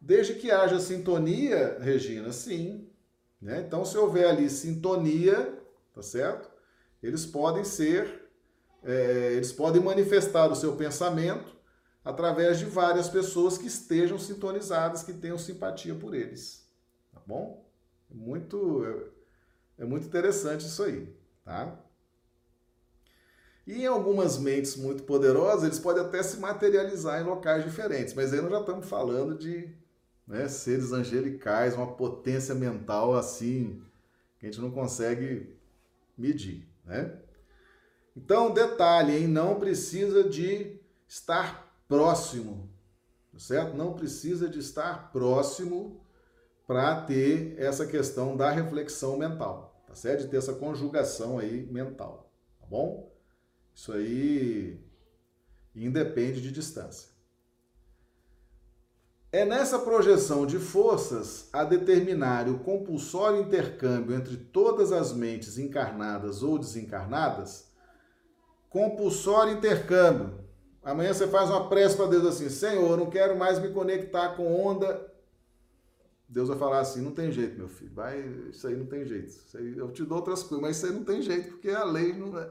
Desde 0.00 0.34
que 0.34 0.50
haja 0.50 0.78
sintonia, 0.78 1.78
Regina, 1.80 2.30
sim. 2.32 2.88
Né? 3.40 3.64
Então, 3.66 3.84
se 3.84 3.96
houver 3.96 4.28
ali 4.28 4.48
sintonia, 4.50 5.58
tá 5.94 6.02
certo? 6.02 6.50
Eles 7.02 7.26
podem 7.26 7.64
ser 7.64 8.24
é, 8.82 9.32
eles 9.32 9.50
podem 9.50 9.82
manifestar 9.82 10.50
o 10.50 10.54
seu 10.54 10.76
pensamento 10.76 11.53
através 12.04 12.58
de 12.58 12.66
várias 12.66 13.08
pessoas 13.08 13.56
que 13.56 13.66
estejam 13.66 14.18
sintonizadas, 14.18 15.02
que 15.02 15.12
tenham 15.12 15.38
simpatia 15.38 15.94
por 15.94 16.14
eles. 16.14 16.68
Tá 17.12 17.20
bom? 17.26 17.64
Muito, 18.10 18.84
é, 18.84 19.82
é 19.82 19.84
muito 19.86 20.06
interessante 20.06 20.66
isso 20.66 20.82
aí, 20.82 21.12
tá? 21.44 21.80
E 23.66 23.82
em 23.82 23.86
algumas 23.86 24.36
mentes 24.36 24.76
muito 24.76 25.04
poderosas, 25.04 25.64
eles 25.64 25.78
podem 25.78 26.04
até 26.04 26.22
se 26.22 26.36
materializar 26.38 27.20
em 27.20 27.24
locais 27.24 27.64
diferentes, 27.64 28.12
mas 28.12 28.32
aí 28.32 28.42
nós 28.42 28.50
já 28.50 28.60
estamos 28.60 28.86
falando 28.86 29.38
de 29.38 29.74
né, 30.26 30.46
seres 30.48 30.92
angelicais, 30.92 31.74
uma 31.74 31.94
potência 31.94 32.54
mental 32.54 33.14
assim 33.14 33.82
que 34.38 34.46
a 34.46 34.50
gente 34.50 34.60
não 34.60 34.70
consegue 34.70 35.56
medir, 36.16 36.68
né? 36.84 37.18
Então, 38.16 38.52
detalhe, 38.52 39.16
hein? 39.16 39.26
não 39.26 39.58
precisa 39.58 40.22
de 40.28 40.78
estar 41.08 41.63
próximo, 41.88 42.70
tá 43.32 43.38
certo? 43.38 43.76
Não 43.76 43.94
precisa 43.94 44.48
de 44.48 44.58
estar 44.58 45.12
próximo 45.12 46.04
para 46.66 47.02
ter 47.02 47.54
essa 47.58 47.86
questão 47.86 48.36
da 48.36 48.50
reflexão 48.50 49.16
mental, 49.16 49.82
tá 49.86 49.94
certo? 49.94 50.22
De 50.22 50.28
ter 50.28 50.38
essa 50.38 50.54
conjugação 50.54 51.38
aí 51.38 51.66
mental, 51.66 52.32
tá 52.60 52.66
bom? 52.66 53.12
Isso 53.74 53.92
aí 53.92 54.80
independe 55.74 56.40
de 56.40 56.52
distância. 56.52 57.14
É 59.32 59.44
nessa 59.44 59.80
projeção 59.80 60.46
de 60.46 60.60
forças 60.60 61.48
a 61.52 61.64
determinar 61.64 62.48
o 62.48 62.60
compulsório 62.60 63.40
intercâmbio 63.40 64.14
entre 64.14 64.36
todas 64.36 64.92
as 64.92 65.12
mentes 65.12 65.58
encarnadas 65.58 66.44
ou 66.44 66.56
desencarnadas. 66.56 67.68
Compulsório 68.70 69.54
intercâmbio. 69.54 70.43
Amanhã 70.84 71.14
você 71.14 71.26
faz 71.26 71.48
uma 71.48 71.68
prece 71.68 71.96
para 71.96 72.06
Deus 72.06 72.26
assim: 72.26 72.50
Senhor, 72.50 72.96
não 72.98 73.08
quero 73.08 73.36
mais 73.36 73.58
me 73.58 73.70
conectar 73.70 74.36
com 74.36 74.54
onda. 74.54 75.10
Deus 76.28 76.48
vai 76.48 76.58
falar 76.58 76.80
assim: 76.80 77.00
não 77.00 77.12
tem 77.12 77.32
jeito, 77.32 77.56
meu 77.56 77.68
filho. 77.68 77.92
Vai, 77.94 78.20
isso 78.50 78.66
aí 78.66 78.76
não 78.76 78.86
tem 78.86 79.06
jeito. 79.06 79.34
Aí, 79.54 79.78
eu 79.78 79.90
te 79.90 80.04
dou 80.04 80.18
outras 80.18 80.42
coisas, 80.42 80.60
mas 80.60 80.76
isso 80.76 80.86
aí 80.86 80.92
não 80.92 81.04
tem 81.04 81.22
jeito, 81.22 81.52
porque 81.52 81.70
a 81.70 81.84
lei 81.84 82.12
não 82.12 82.38
é. 82.38 82.50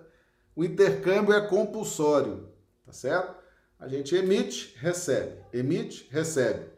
O 0.56 0.64
intercâmbio 0.64 1.34
é 1.34 1.48
compulsório, 1.48 2.50
tá 2.86 2.92
certo? 2.92 3.36
A 3.80 3.88
gente 3.88 4.16
emite, 4.16 4.76
recebe, 4.78 5.44
emite, 5.52 6.08
recebe. 6.10 6.72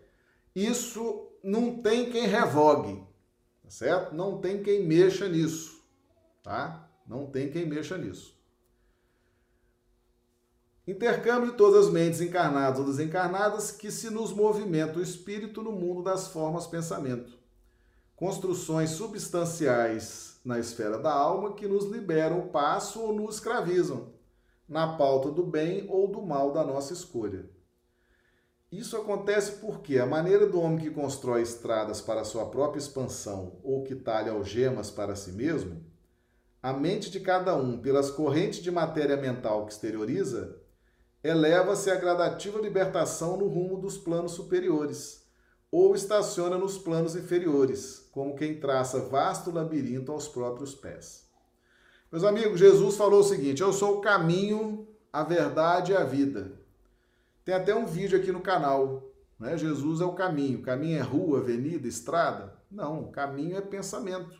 Isso 0.53 1.29
não 1.43 1.81
tem 1.81 2.09
quem 2.09 2.25
revogue, 2.25 3.03
tá 3.61 3.69
certo? 3.69 4.15
Não 4.15 4.39
tem 4.39 4.63
quem 4.63 4.85
mexa 4.85 5.27
nisso, 5.29 5.83
tá? 6.41 6.89
Não 7.07 7.27
tem 7.27 7.49
quem 7.49 7.65
mexa 7.65 7.97
nisso. 7.97 8.34
Intercâmbio 10.87 11.51
de 11.51 11.57
todas 11.57 11.87
as 11.87 11.91
mentes 11.91 12.21
encarnadas 12.21 12.79
ou 12.79 12.85
desencarnadas 12.85 13.71
que 13.71 13.89
se 13.89 14.11
nos 14.11 14.31
movimenta 14.31 14.99
o 14.99 15.01
espírito 15.01 15.63
no 15.63 15.71
mundo 15.71 16.03
das 16.03 16.27
formas 16.27 16.67
pensamento. 16.67 17.39
Construções 18.15 18.91
substanciais 18.91 20.39
na 20.45 20.59
esfera 20.59 20.99
da 20.99 21.11
alma 21.11 21.53
que 21.53 21.67
nos 21.67 21.85
liberam 21.85 22.39
o 22.39 22.49
passo 22.49 23.01
ou 23.01 23.11
nos 23.11 23.35
escravizam, 23.35 24.13
na 24.69 24.95
pauta 24.95 25.31
do 25.31 25.43
bem 25.43 25.87
ou 25.89 26.07
do 26.07 26.21
mal 26.21 26.53
da 26.53 26.63
nossa 26.63 26.93
escolha. 26.93 27.49
Isso 28.71 28.95
acontece 28.95 29.53
porque 29.53 29.97
a 29.97 30.05
maneira 30.05 30.45
do 30.45 30.59
homem 30.59 30.77
que 30.77 30.91
constrói 30.91 31.41
estradas 31.41 31.99
para 31.99 32.23
sua 32.23 32.45
própria 32.45 32.79
expansão 32.79 33.53
ou 33.63 33.83
que 33.83 33.95
talha 33.95 34.31
algemas 34.31 34.91
para 34.91 35.15
si 35.15 35.31
mesmo, 35.31 35.83
a 36.61 36.73
mente 36.73 37.09
de 37.09 37.19
cada 37.19 37.55
um, 37.55 37.79
pelas 37.79 38.11
correntes 38.11 38.61
de 38.61 38.69
matéria 38.69 39.17
mental 39.17 39.65
que 39.65 39.73
exterioriza, 39.73 40.63
eleva-se 41.25 41.89
à 41.89 41.95
gradativa 41.95 42.59
libertação 42.59 43.35
no 43.35 43.47
rumo 43.47 43.79
dos 43.79 43.97
planos 43.97 44.33
superiores, 44.33 45.25
ou 45.71 45.95
estaciona 45.95 46.55
nos 46.55 46.77
planos 46.77 47.15
inferiores, 47.15 48.07
como 48.11 48.35
quem 48.35 48.59
traça 48.59 48.99
vasto 48.99 49.49
labirinto 49.49 50.11
aos 50.11 50.27
próprios 50.27 50.75
pés. 50.75 51.27
Meus 52.11 52.23
amigos, 52.23 52.59
Jesus 52.59 52.95
falou 52.95 53.21
o 53.21 53.23
seguinte: 53.23 53.63
Eu 53.63 53.73
sou 53.73 53.97
o 53.97 54.01
caminho, 54.01 54.87
a 55.11 55.23
verdade 55.23 55.93
e 55.93 55.95
a 55.95 56.03
vida. 56.03 56.59
Tem 57.43 57.55
até 57.55 57.73
um 57.73 57.87
vídeo 57.87 58.19
aqui 58.19 58.31
no 58.31 58.41
canal. 58.41 59.03
Né? 59.39 59.57
Jesus 59.57 60.01
é 60.01 60.05
o 60.05 60.13
caminho. 60.13 60.61
Caminho 60.61 60.99
é 60.99 61.01
rua, 61.01 61.39
avenida, 61.39 61.87
estrada? 61.87 62.53
Não, 62.69 63.11
caminho 63.11 63.57
é 63.57 63.61
pensamento. 63.61 64.39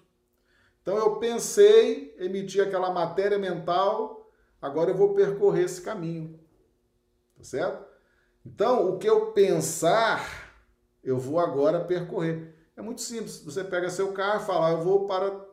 Então 0.84 0.96
eu 0.96 1.16
pensei, 1.16 2.16
emiti 2.20 2.62
aquela 2.62 2.92
matéria 2.92 3.40
mental, 3.40 4.30
agora 4.62 4.92
eu 4.92 4.96
vou 4.96 5.16
percorrer 5.16 5.66
esse 5.66 5.82
caminho. 5.82 6.45
Certo? 7.46 7.86
Então, 8.46 8.90
o 8.90 8.98
que 8.98 9.08
eu 9.08 9.32
pensar, 9.32 10.52
eu 11.04 11.18
vou 11.18 11.40
agora 11.40 11.84
percorrer. 11.84 12.54
É 12.76 12.82
muito 12.82 13.02
simples. 13.02 13.40
Você 13.44 13.64
pega 13.64 13.90
seu 13.90 14.12
carro 14.14 14.42
e 14.42 14.46
fala, 14.46 14.72
eu 14.72 14.82
vou 14.82 15.08
para 15.08 15.46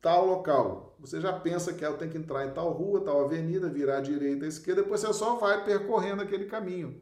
tal 0.00 0.26
local. 0.26 0.96
Você 0.98 1.20
já 1.20 1.32
pensa 1.32 1.72
que 1.72 1.84
eu 1.84 1.96
tenho 1.98 2.10
que 2.10 2.18
entrar 2.18 2.46
em 2.46 2.52
tal 2.52 2.70
rua, 2.72 3.02
tal 3.02 3.24
avenida, 3.24 3.68
virar 3.68 3.98
à 3.98 4.00
direita, 4.00 4.44
à 4.44 4.48
esquerda, 4.48 4.82
depois 4.82 5.00
você 5.00 5.12
só 5.12 5.36
vai 5.36 5.64
percorrendo 5.64 6.22
aquele 6.22 6.46
caminho. 6.46 7.00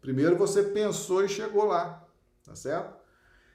Primeiro 0.00 0.36
você 0.36 0.62
pensou 0.62 1.24
e 1.24 1.28
chegou 1.28 1.64
lá, 1.64 2.06
tá 2.44 2.54
certo? 2.54 2.96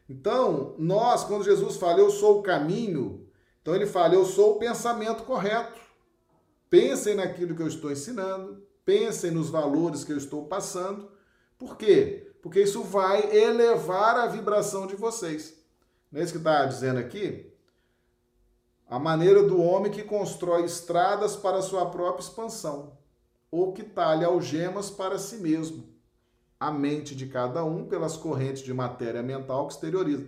Então, 0.07 0.75
nós, 0.77 1.23
quando 1.23 1.43
Jesus 1.43 1.77
fala, 1.77 1.99
eu 1.99 2.09
sou 2.09 2.39
o 2.39 2.43
caminho, 2.43 3.27
então 3.61 3.73
ele 3.73 3.85
fala, 3.85 4.13
eu 4.13 4.25
sou 4.25 4.55
o 4.55 4.59
pensamento 4.59 5.23
correto. 5.23 5.79
Pensem 6.69 7.15
naquilo 7.15 7.55
que 7.55 7.61
eu 7.61 7.67
estou 7.67 7.91
ensinando, 7.91 8.63
pensem 8.85 9.31
nos 9.31 9.49
valores 9.49 10.03
que 10.03 10.11
eu 10.11 10.17
estou 10.17 10.45
passando. 10.45 11.09
Por 11.57 11.77
quê? 11.77 12.31
Porque 12.41 12.61
isso 12.61 12.83
vai 12.83 13.35
elevar 13.35 14.17
a 14.17 14.27
vibração 14.27 14.87
de 14.87 14.95
vocês. 14.95 15.53
Não 16.11 16.19
é 16.19 16.23
isso 16.23 16.33
que 16.33 16.39
está 16.39 16.65
dizendo 16.65 16.99
aqui? 16.99 17.51
a 18.91 18.99
maneira 18.99 19.41
do 19.41 19.61
homem 19.61 19.89
que 19.89 20.03
constrói 20.03 20.65
estradas 20.65 21.37
para 21.37 21.61
sua 21.61 21.85
própria 21.85 22.21
expansão, 22.21 22.97
ou 23.49 23.71
que 23.71 23.83
talha 23.83 24.27
algemas 24.27 24.89
para 24.89 25.17
si 25.17 25.37
mesmo, 25.37 25.87
a 26.59 26.69
mente 26.73 27.15
de 27.15 27.25
cada 27.27 27.63
um 27.63 27.85
pelas 27.85 28.17
correntes 28.17 28.61
de 28.61 28.73
matéria 28.73 29.23
mental 29.23 29.65
que 29.65 29.73
exterioriza. 29.75 30.27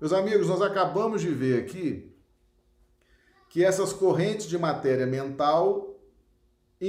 Meus 0.00 0.12
amigos, 0.12 0.48
nós 0.48 0.60
acabamos 0.60 1.20
de 1.20 1.30
ver 1.30 1.62
aqui 1.62 2.12
que 3.48 3.64
essas 3.64 3.92
correntes 3.92 4.46
de 4.46 4.58
matéria 4.58 5.06
mental 5.06 5.93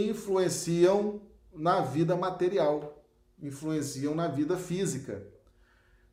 influenciam 0.04 1.22
na 1.54 1.82
vida 1.82 2.16
material, 2.16 3.04
influenciam 3.41 4.14
na 4.14 4.28
vida 4.28 4.58
física. 4.58 5.26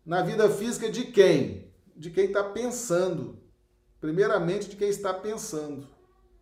Na 0.04 0.22
vida 0.22 0.48
física 0.48 0.90
de 0.90 1.06
quem? 1.06 1.72
De 1.96 2.10
quem 2.10 2.26
está 2.26 2.44
pensando, 2.44 3.38
primeiramente 4.00 4.68
de 4.68 4.76
quem 4.76 4.88
está 4.88 5.12
pensando, 5.12 5.86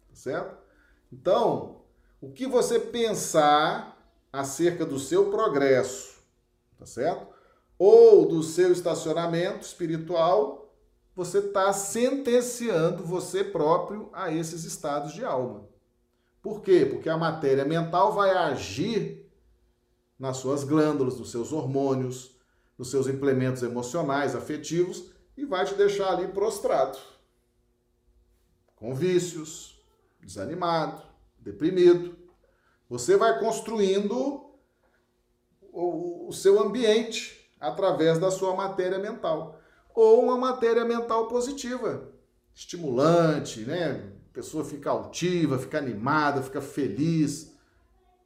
tá 0.08 0.14
certo? 0.14 0.58
Então, 1.12 1.82
o 2.20 2.30
que 2.30 2.46
você 2.46 2.78
pensar 2.78 3.96
acerca 4.32 4.84
do 4.84 4.98
seu 4.98 5.30
progresso, 5.30 6.22
tá 6.78 6.86
certo? 6.86 7.26
Ou 7.78 8.26
do 8.26 8.42
seu 8.42 8.70
estacionamento 8.72 9.66
espiritual, 9.66 10.74
você 11.16 11.38
está 11.38 11.72
sentenciando 11.72 13.02
você 13.02 13.42
próprio 13.42 14.10
a 14.12 14.30
esses 14.30 14.64
estados 14.64 15.12
de 15.12 15.24
alma. 15.24 15.69
Por 16.42 16.62
quê? 16.62 16.86
Porque 16.86 17.08
a 17.08 17.16
matéria 17.16 17.64
mental 17.64 18.12
vai 18.12 18.30
agir 18.30 19.30
nas 20.18 20.38
suas 20.38 20.64
glândulas, 20.64 21.18
nos 21.18 21.30
seus 21.30 21.52
hormônios, 21.52 22.36
nos 22.78 22.90
seus 22.90 23.06
implementos 23.06 23.62
emocionais, 23.62 24.34
afetivos 24.34 25.10
e 25.36 25.44
vai 25.44 25.64
te 25.64 25.74
deixar 25.74 26.12
ali 26.12 26.28
prostrado 26.28 26.98
com 28.80 28.94
vícios, 28.94 29.78
desanimado, 30.20 31.02
deprimido. 31.38 32.16
Você 32.88 33.16
vai 33.16 33.38
construindo 33.38 34.50
o, 35.60 36.28
o 36.28 36.32
seu 36.32 36.58
ambiente 36.58 37.50
através 37.60 38.18
da 38.18 38.30
sua 38.30 38.56
matéria 38.56 38.98
mental. 38.98 39.60
Ou 39.94 40.24
uma 40.24 40.36
matéria 40.36 40.84
mental 40.84 41.28
positiva, 41.28 42.10
estimulante, 42.54 43.60
né? 43.60 44.12
Pessoa 44.40 44.64
fica 44.64 44.88
altiva, 44.88 45.58
fica 45.58 45.76
animada, 45.76 46.40
fica 46.40 46.62
feliz. 46.62 47.54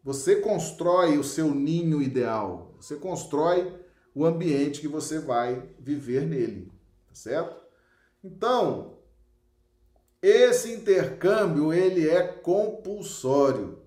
Você 0.05 0.37
constrói 0.37 1.19
o 1.19 1.25
seu 1.25 1.53
ninho 1.53 2.01
ideal. 2.01 2.73
Você 2.81 2.95
constrói 2.95 3.81
o 4.15 4.25
ambiente 4.25 4.81
que 4.81 4.87
você 4.87 5.19
vai 5.19 5.69
viver 5.77 6.25
nele, 6.25 6.71
tá 7.09 7.17
certo? 7.17 7.61
Então, 8.23 8.99
esse 10.23 10.73
intercâmbio 10.73 11.73
ele 11.73 12.09
é 12.09 12.23
compulsório 12.23 13.83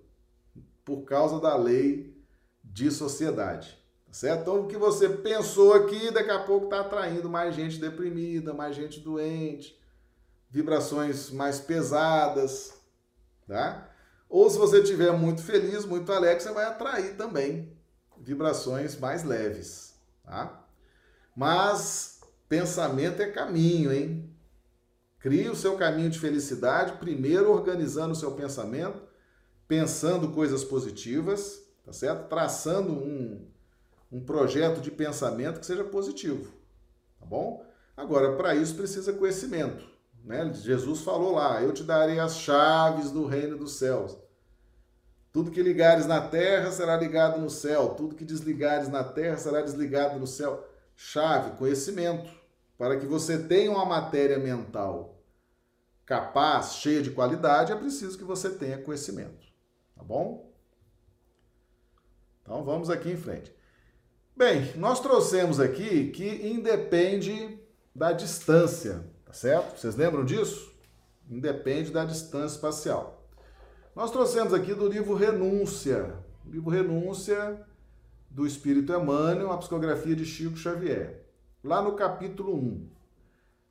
por 0.83 1.03
causa 1.05 1.39
da 1.39 1.55
lei 1.55 2.13
de 2.61 2.91
sociedade, 2.91 3.81
tá 4.05 4.11
certo? 4.11 4.41
Então 4.41 4.65
o 4.65 4.67
que 4.67 4.75
você 4.75 5.07
pensou 5.07 5.71
aqui, 5.71 6.11
daqui 6.11 6.31
a 6.31 6.43
pouco 6.43 6.65
está 6.65 6.81
atraindo 6.81 7.29
mais 7.29 7.55
gente 7.55 7.79
deprimida, 7.79 8.53
mais 8.53 8.75
gente 8.75 8.99
doente, 8.99 9.79
vibrações 10.49 11.29
mais 11.29 11.59
pesadas, 11.59 12.73
tá? 13.47 13.89
Ou 14.29 14.49
se 14.49 14.57
você 14.57 14.81
estiver 14.81 15.11
muito 15.13 15.41
feliz, 15.41 15.85
muito 15.85 16.11
alegre, 16.11 16.43
você 16.43 16.51
vai 16.51 16.65
atrair 16.65 17.15
também 17.15 17.77
vibrações 18.17 18.97
mais 18.97 19.23
leves, 19.23 19.95
tá? 20.23 20.65
Mas 21.35 22.19
pensamento 22.49 23.21
é 23.21 23.31
caminho, 23.31 23.91
hein? 23.91 24.29
Crie 25.19 25.49
o 25.49 25.55
seu 25.55 25.75
caminho 25.77 26.09
de 26.09 26.19
felicidade, 26.19 26.97
primeiro 26.99 27.51
organizando 27.51 28.13
o 28.13 28.15
seu 28.15 28.31
pensamento, 28.31 29.01
pensando 29.67 30.31
coisas 30.31 30.63
positivas, 30.63 31.61
tá 31.85 31.91
certo? 31.91 32.27
Traçando 32.27 32.93
um, 32.93 33.47
um 34.11 34.23
projeto 34.23 34.79
de 34.79 34.91
pensamento 34.91 35.59
que 35.59 35.65
seja 35.65 35.83
positivo, 35.83 36.53
tá 37.19 37.25
bom? 37.25 37.65
Agora, 37.95 38.35
para 38.35 38.55
isso 38.55 38.75
precisa 38.75 39.11
conhecimento, 39.13 39.85
né? 40.27 40.53
Jesus 40.53 41.01
falou 41.01 41.33
lá: 41.33 41.63
Eu 41.63 41.71
te 41.71 41.83
darei 41.83 42.19
as 42.19 42.37
chaves 42.37 43.09
do 43.09 43.25
reino 43.25 43.57
dos 43.57 43.77
céus. 43.77 44.15
Tudo 45.31 45.51
que 45.51 45.63
ligares 45.63 46.05
na 46.05 46.19
terra 46.19 46.69
será 46.71 46.97
ligado 46.97 47.39
no 47.39 47.49
céu, 47.49 47.89
tudo 47.89 48.15
que 48.15 48.25
desligares 48.25 48.89
na 48.89 49.03
terra 49.03 49.37
será 49.37 49.61
desligado 49.61 50.19
no 50.19 50.27
céu. 50.27 50.67
Chave, 50.95 51.51
conhecimento, 51.57 52.29
para 52.77 52.97
que 52.97 53.05
você 53.05 53.37
tenha 53.37 53.71
uma 53.71 53.85
matéria 53.85 54.37
mental 54.37 55.23
capaz, 56.05 56.75
cheia 56.75 57.01
de 57.01 57.11
qualidade, 57.11 57.71
é 57.71 57.75
preciso 57.75 58.17
que 58.17 58.23
você 58.23 58.49
tenha 58.49 58.81
conhecimento, 58.81 59.45
tá 59.95 60.03
bom? 60.03 60.51
Então 62.41 62.63
vamos 62.63 62.89
aqui 62.89 63.11
em 63.11 63.17
frente. 63.17 63.53
Bem, 64.35 64.73
nós 64.75 65.01
trouxemos 65.01 65.59
aqui 65.59 66.09
que 66.11 66.47
independe 66.47 67.59
da 67.93 68.11
distância, 68.11 69.05
certo? 69.37 69.79
Vocês 69.79 69.95
lembram 69.95 70.25
disso? 70.25 70.73
Independe 71.29 71.91
da 71.91 72.03
distância 72.03 72.55
espacial. 72.55 73.23
Nós 73.95 74.11
trouxemos 74.11 74.53
aqui 74.53 74.73
do 74.73 74.87
livro 74.87 75.13
Renúncia, 75.13 76.15
o 76.45 76.49
livro 76.49 76.69
Renúncia 76.69 77.65
do 78.29 78.45
Espírito 78.45 78.93
Emmanuel, 78.93 79.51
a 79.51 79.57
psicografia 79.57 80.15
de 80.15 80.25
Chico 80.25 80.57
Xavier. 80.57 81.25
Lá 81.63 81.81
no 81.81 81.93
capítulo 81.93 82.55
1. 82.55 82.89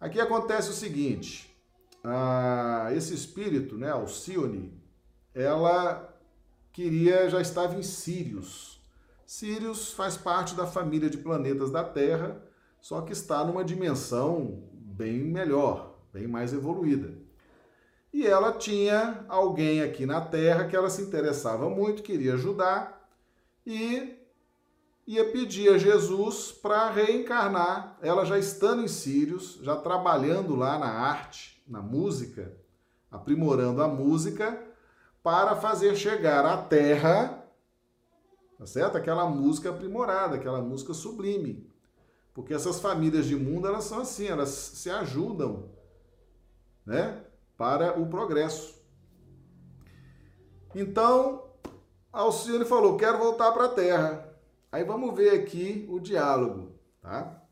Aqui 0.00 0.20
acontece 0.20 0.70
o 0.70 0.74
seguinte: 0.74 1.56
ah, 2.04 2.88
esse 2.92 3.14
espírito, 3.14 3.76
né, 3.76 3.90
Alcione, 3.90 4.72
ela 5.34 6.16
queria, 6.72 7.28
já 7.28 7.40
estava 7.40 7.74
em 7.74 7.82
Sirius. 7.82 8.80
Sirius 9.24 9.92
faz 9.92 10.16
parte 10.16 10.54
da 10.54 10.66
família 10.66 11.10
de 11.10 11.18
planetas 11.18 11.70
da 11.70 11.82
Terra, 11.82 12.40
só 12.80 13.00
que 13.00 13.12
está 13.12 13.44
numa 13.44 13.64
dimensão 13.64 14.65
bem 14.96 15.18
melhor, 15.18 15.98
bem 16.12 16.26
mais 16.26 16.52
evoluída. 16.54 17.12
E 18.12 18.26
ela 18.26 18.52
tinha 18.52 19.26
alguém 19.28 19.82
aqui 19.82 20.06
na 20.06 20.22
Terra 20.22 20.66
que 20.66 20.74
ela 20.74 20.88
se 20.88 21.02
interessava 21.02 21.68
muito, 21.68 22.02
queria 22.02 22.32
ajudar 22.34 23.06
e 23.66 24.16
ia 25.06 25.30
pedir 25.30 25.68
a 25.68 25.78
Jesus 25.78 26.50
para 26.50 26.90
reencarnar, 26.90 27.98
ela 28.00 28.24
já 28.24 28.38
estando 28.38 28.82
em 28.82 28.88
Sírios, 28.88 29.58
já 29.62 29.76
trabalhando 29.76 30.56
lá 30.56 30.78
na 30.78 30.88
arte, 30.88 31.62
na 31.68 31.82
música, 31.82 32.56
aprimorando 33.10 33.82
a 33.82 33.88
música, 33.88 34.64
para 35.22 35.54
fazer 35.56 35.94
chegar 35.94 36.46
à 36.46 36.56
Terra, 36.56 37.44
tá 38.58 38.66
certo? 38.66 38.96
Aquela 38.96 39.28
música 39.28 39.70
aprimorada, 39.70 40.36
aquela 40.36 40.62
música 40.62 40.94
sublime. 40.94 41.70
Porque 42.36 42.52
essas 42.52 42.80
famílias 42.80 43.24
de 43.24 43.34
mundo, 43.34 43.66
elas 43.66 43.84
são 43.84 44.00
assim, 44.00 44.26
elas 44.26 44.50
se 44.50 44.90
ajudam, 44.90 45.70
né? 46.84 47.24
para 47.56 47.98
o 47.98 48.10
progresso. 48.10 48.78
Então, 50.74 51.48
Alcione 52.12 52.66
falou: 52.66 52.98
quero 52.98 53.16
voltar 53.16 53.52
para 53.52 53.64
a 53.64 53.70
Terra. 53.70 54.38
Aí 54.70 54.84
vamos 54.84 55.16
ver 55.16 55.30
aqui 55.30 55.86
o 55.88 55.98
diálogo, 55.98 56.78
tá? 57.00 57.42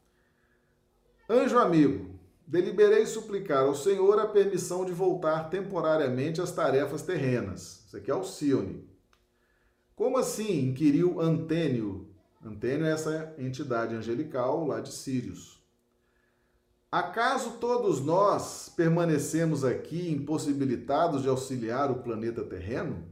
Anjo 1.30 1.58
amigo, 1.58 2.20
deliberei 2.46 3.06
suplicar 3.06 3.64
ao 3.64 3.74
Senhor 3.74 4.20
a 4.20 4.26
permissão 4.26 4.84
de 4.84 4.92
voltar 4.92 5.48
temporariamente 5.48 6.42
às 6.42 6.52
tarefas 6.52 7.00
terrenas. 7.00 7.86
Isso 7.86 7.96
aqui 7.96 8.10
é 8.10 8.14
Alcione. 8.14 8.86
Como 9.96 10.18
assim? 10.18 10.68
inquiriu 10.68 11.22
Antênio. 11.22 12.13
Antênio 12.44 12.84
é 12.84 12.92
essa 12.92 13.34
entidade 13.38 13.94
angelical 13.94 14.66
lá 14.66 14.78
de 14.78 14.92
Sírios. 14.92 15.64
Acaso 16.92 17.52
todos 17.52 18.02
nós 18.02 18.68
permanecemos 18.68 19.64
aqui 19.64 20.10
impossibilitados 20.10 21.22
de 21.22 21.28
auxiliar 21.28 21.90
o 21.90 22.02
planeta 22.02 22.44
terreno? 22.44 23.10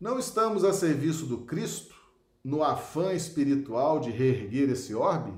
Não 0.00 0.20
estamos 0.20 0.62
a 0.62 0.72
serviço 0.72 1.26
do 1.26 1.38
Cristo 1.38 1.96
no 2.44 2.62
afã 2.62 3.12
espiritual 3.12 3.98
de 3.98 4.12
reerguer 4.12 4.70
esse 4.70 4.94
orbe? 4.94 5.32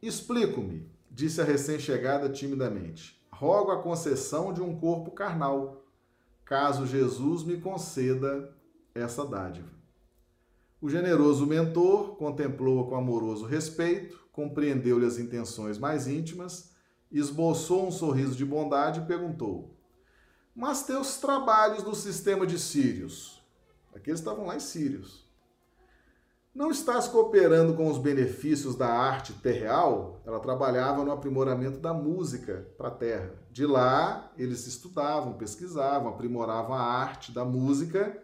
Explico-me, 0.00 0.88
disse 1.10 1.40
a 1.40 1.44
recém-chegada 1.44 2.28
timidamente. 2.28 3.20
Rogo 3.32 3.72
a 3.72 3.82
concessão 3.82 4.52
de 4.52 4.62
um 4.62 4.78
corpo 4.78 5.10
carnal, 5.10 5.84
caso 6.44 6.86
Jesus 6.86 7.42
me 7.42 7.60
conceda 7.60 8.56
essa 8.94 9.26
dádiva. 9.26 9.83
O 10.80 10.88
generoso 10.88 11.46
mentor 11.46 12.16
contemplou-a 12.16 12.88
com 12.88 12.96
amoroso 12.96 13.46
respeito, 13.46 14.20
compreendeu-lhe 14.32 15.06
as 15.06 15.18
intenções 15.18 15.78
mais 15.78 16.06
íntimas, 16.06 16.74
esboçou 17.10 17.86
um 17.86 17.90
sorriso 17.90 18.34
de 18.34 18.44
bondade 18.44 19.00
e 19.00 19.06
perguntou: 19.06 19.74
Mas 20.54 20.82
teus 20.82 21.18
trabalhos 21.18 21.82
no 21.82 21.94
sistema 21.94 22.46
de 22.46 22.58
Sírios? 22.58 23.42
Aqueles 23.94 24.20
estavam 24.20 24.46
lá 24.46 24.56
em 24.56 24.60
Sírios. 24.60 25.24
Não 26.54 26.70
estás 26.70 27.08
cooperando 27.08 27.74
com 27.74 27.90
os 27.90 27.98
benefícios 27.98 28.76
da 28.76 28.88
arte 28.88 29.32
terreal? 29.32 30.20
Ela 30.24 30.38
trabalhava 30.38 31.04
no 31.04 31.10
aprimoramento 31.10 31.78
da 31.78 31.92
música 31.92 32.68
para 32.78 32.88
a 32.88 32.92
terra. 32.92 33.32
De 33.50 33.66
lá, 33.66 34.32
eles 34.38 34.64
estudavam, 34.66 35.32
pesquisavam, 35.32 36.08
aprimoravam 36.08 36.76
a 36.76 36.80
arte 36.80 37.32
da 37.32 37.44
música 37.44 38.23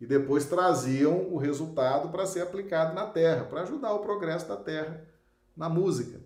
e 0.00 0.06
depois 0.06 0.46
traziam 0.46 1.32
o 1.32 1.36
resultado 1.36 2.08
para 2.10 2.26
ser 2.26 2.40
aplicado 2.40 2.94
na 2.94 3.06
Terra, 3.06 3.44
para 3.44 3.62
ajudar 3.62 3.92
o 3.92 4.00
progresso 4.00 4.46
da 4.48 4.56
Terra 4.56 5.04
na 5.56 5.68
música. 5.68 6.20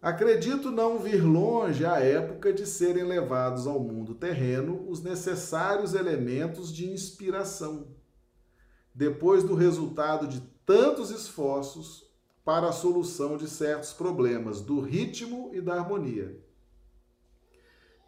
Acredito 0.00 0.70
não 0.70 0.98
vir 0.98 1.24
longe 1.24 1.86
a 1.86 1.98
época 1.98 2.52
de 2.52 2.66
serem 2.66 3.04
levados 3.04 3.66
ao 3.66 3.80
mundo 3.80 4.14
terreno 4.14 4.86
os 4.88 5.02
necessários 5.02 5.94
elementos 5.94 6.70
de 6.70 6.90
inspiração, 6.90 7.88
depois 8.94 9.42
do 9.42 9.54
resultado 9.54 10.28
de 10.28 10.42
tantos 10.66 11.10
esforços 11.10 12.04
para 12.44 12.68
a 12.68 12.72
solução 12.72 13.38
de 13.38 13.48
certos 13.48 13.94
problemas 13.94 14.60
do 14.60 14.80
ritmo 14.80 15.50
e 15.54 15.60
da 15.62 15.74
harmonia. 15.74 16.43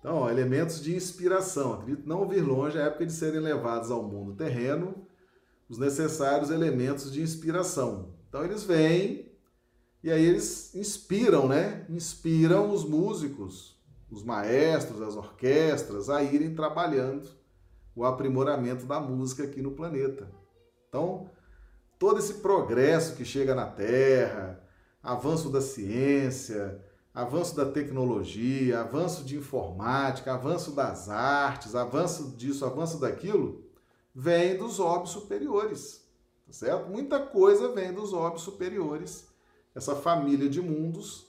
Então, 0.06 0.18
ó, 0.18 0.30
elementos 0.30 0.80
de 0.80 0.94
inspiração. 0.94 1.72
Acredito 1.72 2.08
não 2.08 2.28
vir 2.28 2.40
longe 2.40 2.78
a 2.78 2.84
época 2.84 3.04
de 3.04 3.12
serem 3.12 3.40
levados 3.40 3.90
ao 3.90 4.04
mundo 4.04 4.36
terreno 4.36 5.04
os 5.68 5.78
necessários 5.78 6.48
elementos 6.48 7.12
de 7.12 7.20
inspiração. 7.20 8.14
Então, 8.28 8.44
eles 8.44 8.62
vêm 8.62 9.32
e 10.04 10.12
aí 10.12 10.24
eles 10.24 10.72
inspiram, 10.76 11.48
né? 11.48 11.84
Inspiram 11.88 12.70
os 12.70 12.84
músicos, 12.84 13.76
os 14.08 14.22
maestros, 14.22 15.02
as 15.02 15.16
orquestras 15.16 16.08
a 16.08 16.22
irem 16.22 16.54
trabalhando 16.54 17.28
o 17.92 18.04
aprimoramento 18.04 18.86
da 18.86 19.00
música 19.00 19.42
aqui 19.42 19.60
no 19.60 19.72
planeta. 19.72 20.30
Então, 20.88 21.28
todo 21.98 22.20
esse 22.20 22.34
progresso 22.34 23.16
que 23.16 23.24
chega 23.24 23.56
na 23.56 23.66
Terra, 23.66 24.62
avanço 25.02 25.50
da 25.50 25.60
ciência, 25.60 26.80
avanço 27.16 27.56
da 27.56 27.64
tecnologia, 27.64 28.82
avanço 28.82 29.24
de 29.24 29.38
informática, 29.38 30.34
avanço 30.34 30.72
das 30.72 31.08
artes, 31.08 31.74
avanço 31.74 32.36
disso, 32.36 32.62
avanço 32.62 33.00
daquilo, 33.00 33.64
vem 34.14 34.58
dos 34.58 34.78
orbes 34.78 35.12
superiores, 35.12 36.06
tá 36.46 36.52
certo? 36.52 36.90
Muita 36.90 37.18
coisa 37.18 37.72
vem 37.72 37.90
dos 37.90 38.12
orbes 38.12 38.42
superiores, 38.42 39.28
essa 39.74 39.96
família 39.96 40.46
de 40.46 40.60
mundos 40.60 41.26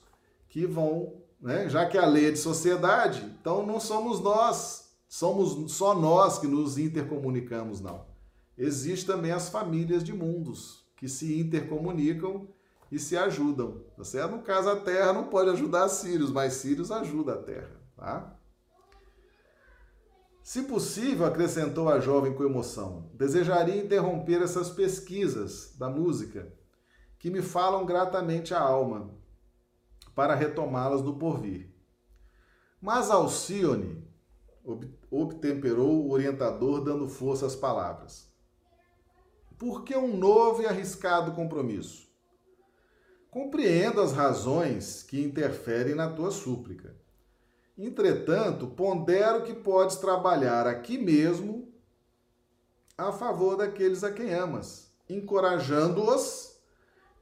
que 0.50 0.66
vão, 0.66 1.22
né? 1.40 1.70
Já 1.70 1.86
que 1.86 1.96
a 1.96 2.04
lei 2.04 2.26
é 2.26 2.32
de 2.32 2.38
sociedade, 2.38 3.24
então 3.40 3.66
não 3.66 3.80
somos 3.80 4.20
nós, 4.20 4.90
somos 5.08 5.72
só 5.72 5.94
nós 5.94 6.38
que 6.38 6.46
nos 6.46 6.76
intercomunicamos, 6.76 7.80
não. 7.80 8.04
Existem 8.58 9.06
também 9.06 9.32
as 9.32 9.48
famílias 9.48 10.04
de 10.04 10.12
mundos 10.12 10.84
que 10.94 11.08
se 11.08 11.40
intercomunicam 11.40 12.46
e 12.90 12.98
se 12.98 13.16
ajudam, 13.16 13.84
tá 13.96 14.04
certo? 14.04 14.32
No 14.36 14.42
caso, 14.42 14.70
a 14.70 14.76
Terra 14.76 15.12
não 15.12 15.24
pode 15.24 15.50
ajudar 15.50 15.88
Sírios, 15.88 16.30
mas 16.30 16.54
Sírios 16.54 16.90
ajuda 16.90 17.34
a 17.34 17.42
Terra, 17.42 17.80
tá? 17.96 18.38
Se 20.42 20.62
possível, 20.62 21.26
acrescentou 21.26 21.90
a 21.90 22.00
jovem 22.00 22.32
com 22.34 22.42
emoção, 22.42 23.10
desejaria 23.12 23.76
interromper 23.76 24.40
essas 24.40 24.70
pesquisas 24.70 25.76
da 25.76 25.90
música 25.90 26.50
que 27.18 27.28
me 27.28 27.42
falam 27.42 27.84
gratamente 27.84 28.54
a 28.54 28.60
alma, 28.60 29.14
para 30.14 30.34
retomá-las 30.34 31.02
do 31.02 31.14
porvir. 31.14 31.70
Mas 32.80 33.10
Alcione, 33.10 34.02
obtemperou 35.10 36.06
o 36.06 36.10
orientador, 36.10 36.82
dando 36.82 37.08
força 37.08 37.44
às 37.44 37.54
palavras. 37.54 38.32
Por 39.58 39.84
que 39.84 39.96
um 39.96 40.16
novo 40.16 40.62
e 40.62 40.66
arriscado 40.66 41.32
compromisso? 41.32 42.07
Compreendo 43.38 44.00
as 44.00 44.12
razões 44.12 45.04
que 45.04 45.22
interferem 45.22 45.94
na 45.94 46.10
tua 46.10 46.32
súplica. 46.32 46.92
Entretanto, 47.78 48.66
pondero 48.66 49.44
que 49.44 49.54
podes 49.54 49.94
trabalhar 49.94 50.66
aqui 50.66 50.98
mesmo 50.98 51.72
a 52.98 53.12
favor 53.12 53.56
daqueles 53.56 54.02
a 54.02 54.10
quem 54.10 54.34
amas, 54.34 54.92
encorajando-os 55.08 56.58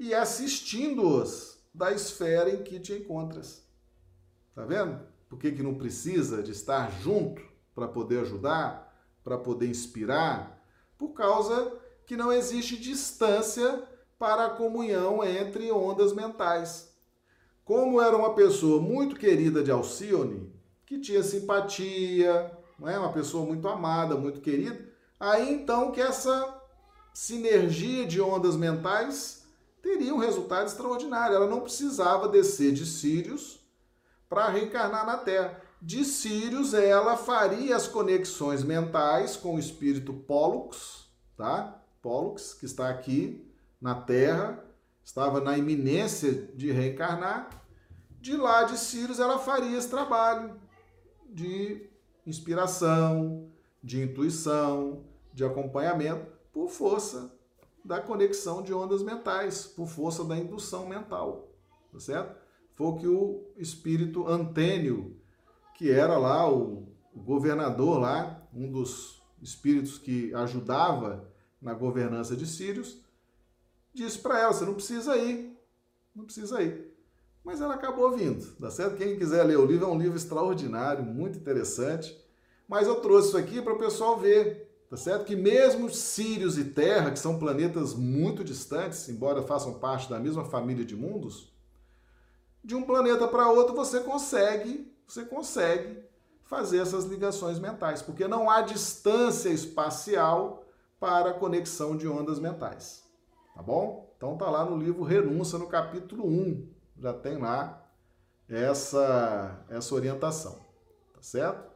e 0.00 0.14
assistindo-os 0.14 1.58
da 1.74 1.92
esfera 1.92 2.48
em 2.48 2.62
que 2.62 2.80
te 2.80 2.94
encontras. 2.94 3.62
Tá 4.54 4.64
vendo? 4.64 4.98
Por 5.28 5.38
que, 5.38 5.52
que 5.52 5.62
não 5.62 5.74
precisa 5.74 6.42
de 6.42 6.52
estar 6.52 6.90
junto 6.92 7.42
para 7.74 7.86
poder 7.86 8.20
ajudar, 8.20 9.06
para 9.22 9.36
poder 9.36 9.68
inspirar? 9.68 10.66
Por 10.96 11.10
causa 11.10 11.76
que 12.06 12.16
não 12.16 12.32
existe 12.32 12.74
distância 12.74 13.86
para 14.18 14.46
a 14.46 14.50
comunhão 14.50 15.22
entre 15.24 15.70
ondas 15.70 16.12
mentais. 16.12 16.94
Como 17.64 18.00
era 18.00 18.16
uma 18.16 18.34
pessoa 18.34 18.80
muito 18.80 19.16
querida 19.16 19.62
de 19.62 19.70
Alcione, 19.70 20.52
que 20.86 20.98
tinha 21.00 21.22
simpatia, 21.22 22.50
não 22.78 22.88
é? 22.88 22.98
uma 22.98 23.12
pessoa 23.12 23.44
muito 23.44 23.66
amada, 23.68 24.14
muito 24.14 24.40
querida, 24.40 24.88
aí 25.18 25.52
então 25.52 25.90
que 25.90 26.00
essa 26.00 26.62
sinergia 27.12 28.06
de 28.06 28.20
ondas 28.20 28.56
mentais 28.56 29.44
teria 29.82 30.14
um 30.14 30.18
resultado 30.18 30.66
extraordinário. 30.66 31.34
Ela 31.34 31.48
não 31.48 31.60
precisava 31.60 32.28
descer 32.28 32.72
de 32.72 32.86
Sírios 32.86 33.60
para 34.28 34.48
reencarnar 34.48 35.06
na 35.06 35.16
Terra. 35.16 35.60
De 35.80 36.04
Sírios, 36.04 36.72
ela 36.74 37.16
faria 37.16 37.76
as 37.76 37.86
conexões 37.86 38.62
mentais 38.62 39.36
com 39.36 39.56
o 39.56 39.58
espírito 39.58 40.12
Pollux, 40.12 41.06
tá? 41.36 41.82
Pollux, 42.02 42.54
que 42.54 42.64
está 42.64 42.88
aqui 42.88 43.45
na 43.80 43.94
Terra, 43.94 44.64
estava 45.04 45.40
na 45.40 45.56
iminência 45.56 46.32
de 46.54 46.70
reencarnar. 46.70 47.50
De 48.20 48.36
lá 48.36 48.64
de 48.64 48.76
Sirius, 48.76 49.20
ela 49.20 49.38
faria 49.38 49.78
esse 49.78 49.88
trabalho 49.88 50.58
de 51.28 51.88
inspiração, 52.26 53.48
de 53.82 54.02
intuição, 54.02 55.04
de 55.32 55.44
acompanhamento, 55.44 56.26
por 56.52 56.68
força 56.68 57.32
da 57.84 58.00
conexão 58.00 58.62
de 58.62 58.74
ondas 58.74 59.02
mentais, 59.02 59.66
por 59.66 59.86
força 59.86 60.24
da 60.24 60.36
indução 60.36 60.88
mental, 60.88 61.48
tá 61.92 62.00
certo? 62.00 62.36
Foi 62.74 62.86
o 62.88 62.96
que 62.96 63.06
o 63.06 63.44
espírito 63.56 64.26
Antênio, 64.26 65.16
que 65.74 65.90
era 65.90 66.18
lá 66.18 66.50
o 66.50 66.88
governador 67.14 68.00
lá, 68.00 68.42
um 68.52 68.70
dos 68.70 69.22
espíritos 69.40 69.98
que 69.98 70.34
ajudava 70.34 71.30
na 71.60 71.74
governança 71.74 72.36
de 72.36 72.46
Sírios, 72.46 73.00
disse 73.96 74.18
para 74.18 74.38
ela: 74.38 74.52
você 74.52 74.64
não 74.64 74.74
precisa 74.74 75.16
ir, 75.16 75.58
não 76.14 76.24
precisa 76.24 76.62
ir. 76.62 76.94
Mas 77.42 77.60
ela 77.60 77.74
acabou 77.74 78.10
vindo, 78.12 78.44
tá 78.56 78.70
certo? 78.70 78.96
Quem 78.96 79.16
quiser 79.16 79.42
ler 79.44 79.56
o 79.56 79.64
livro, 79.64 79.86
é 79.86 79.88
um 79.88 79.98
livro 79.98 80.16
extraordinário, 80.16 81.04
muito 81.04 81.38
interessante. 81.38 82.16
Mas 82.68 82.86
eu 82.86 82.96
trouxe 82.96 83.28
isso 83.28 83.38
aqui 83.38 83.62
para 83.62 83.72
o 83.72 83.78
pessoal 83.78 84.18
ver, 84.18 84.84
tá 84.90 84.96
certo? 84.96 85.24
Que 85.24 85.36
mesmo 85.36 85.88
Sírios 85.88 86.58
e 86.58 86.64
Terra, 86.64 87.12
que 87.12 87.18
são 87.18 87.38
planetas 87.38 87.94
muito 87.94 88.42
distantes, 88.42 89.08
embora 89.08 89.42
façam 89.42 89.74
parte 89.74 90.10
da 90.10 90.18
mesma 90.18 90.44
família 90.44 90.84
de 90.84 90.96
mundos, 90.96 91.52
de 92.64 92.74
um 92.74 92.82
planeta 92.82 93.28
para 93.28 93.48
outro 93.48 93.76
você 93.76 94.00
consegue, 94.00 94.92
você 95.06 95.24
consegue 95.24 96.02
fazer 96.42 96.78
essas 96.78 97.04
ligações 97.04 97.60
mentais, 97.60 98.02
porque 98.02 98.26
não 98.26 98.50
há 98.50 98.60
distância 98.60 99.50
espacial 99.50 100.64
para 100.98 101.30
a 101.30 101.34
conexão 101.34 101.96
de 101.96 102.08
ondas 102.08 102.40
mentais. 102.40 103.05
Tá 103.56 103.62
bom? 103.62 104.12
Então 104.18 104.36
tá 104.36 104.50
lá 104.50 104.66
no 104.66 104.76
livro 104.76 105.02
Renúncia, 105.02 105.58
no 105.58 105.66
capítulo 105.66 106.28
1. 106.28 106.68
Já 106.98 107.14
tem 107.14 107.38
lá 107.38 107.90
essa, 108.46 109.64
essa 109.70 109.94
orientação. 109.94 110.60
Tá 111.14 111.22
certo? 111.22 111.72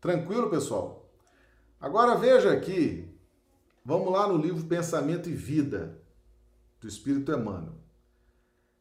Tranquilo, 0.00 0.48
pessoal? 0.48 1.12
Agora 1.78 2.16
veja 2.16 2.50
aqui, 2.50 3.14
vamos 3.84 4.10
lá 4.10 4.26
no 4.26 4.38
livro 4.38 4.64
Pensamento 4.64 5.28
e 5.28 5.34
Vida, 5.34 6.00
do 6.80 6.88
Espírito 6.88 7.30
Emmanuel. 7.30 7.74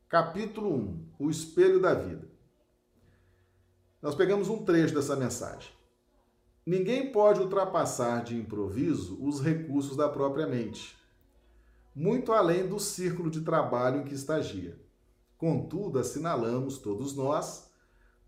Capítulo 0.08 0.74
1, 0.74 1.10
O 1.20 1.30
Espelho 1.30 1.82
da 1.82 1.94
Vida. 1.94 2.26
Nós 4.02 4.16
pegamos 4.16 4.48
um 4.48 4.64
trecho 4.64 4.96
dessa 4.96 5.18
mensagem. 5.18 5.74
Ninguém 6.66 7.12
pode 7.12 7.42
ultrapassar 7.42 8.24
de 8.24 8.38
improviso 8.38 9.18
os 9.22 9.42
recursos 9.42 9.98
da 9.98 10.08
própria 10.08 10.48
mente, 10.48 10.97
muito 11.98 12.32
além 12.32 12.68
do 12.68 12.80
círculo 12.80 13.28
de 13.28 13.42
trabalho 13.42 14.02
em 14.02 14.04
que 14.04 14.14
estagia. 14.14 14.80
Contudo, 15.36 15.98
assinalamos 15.98 16.78
todos 16.78 17.16
nós 17.16 17.72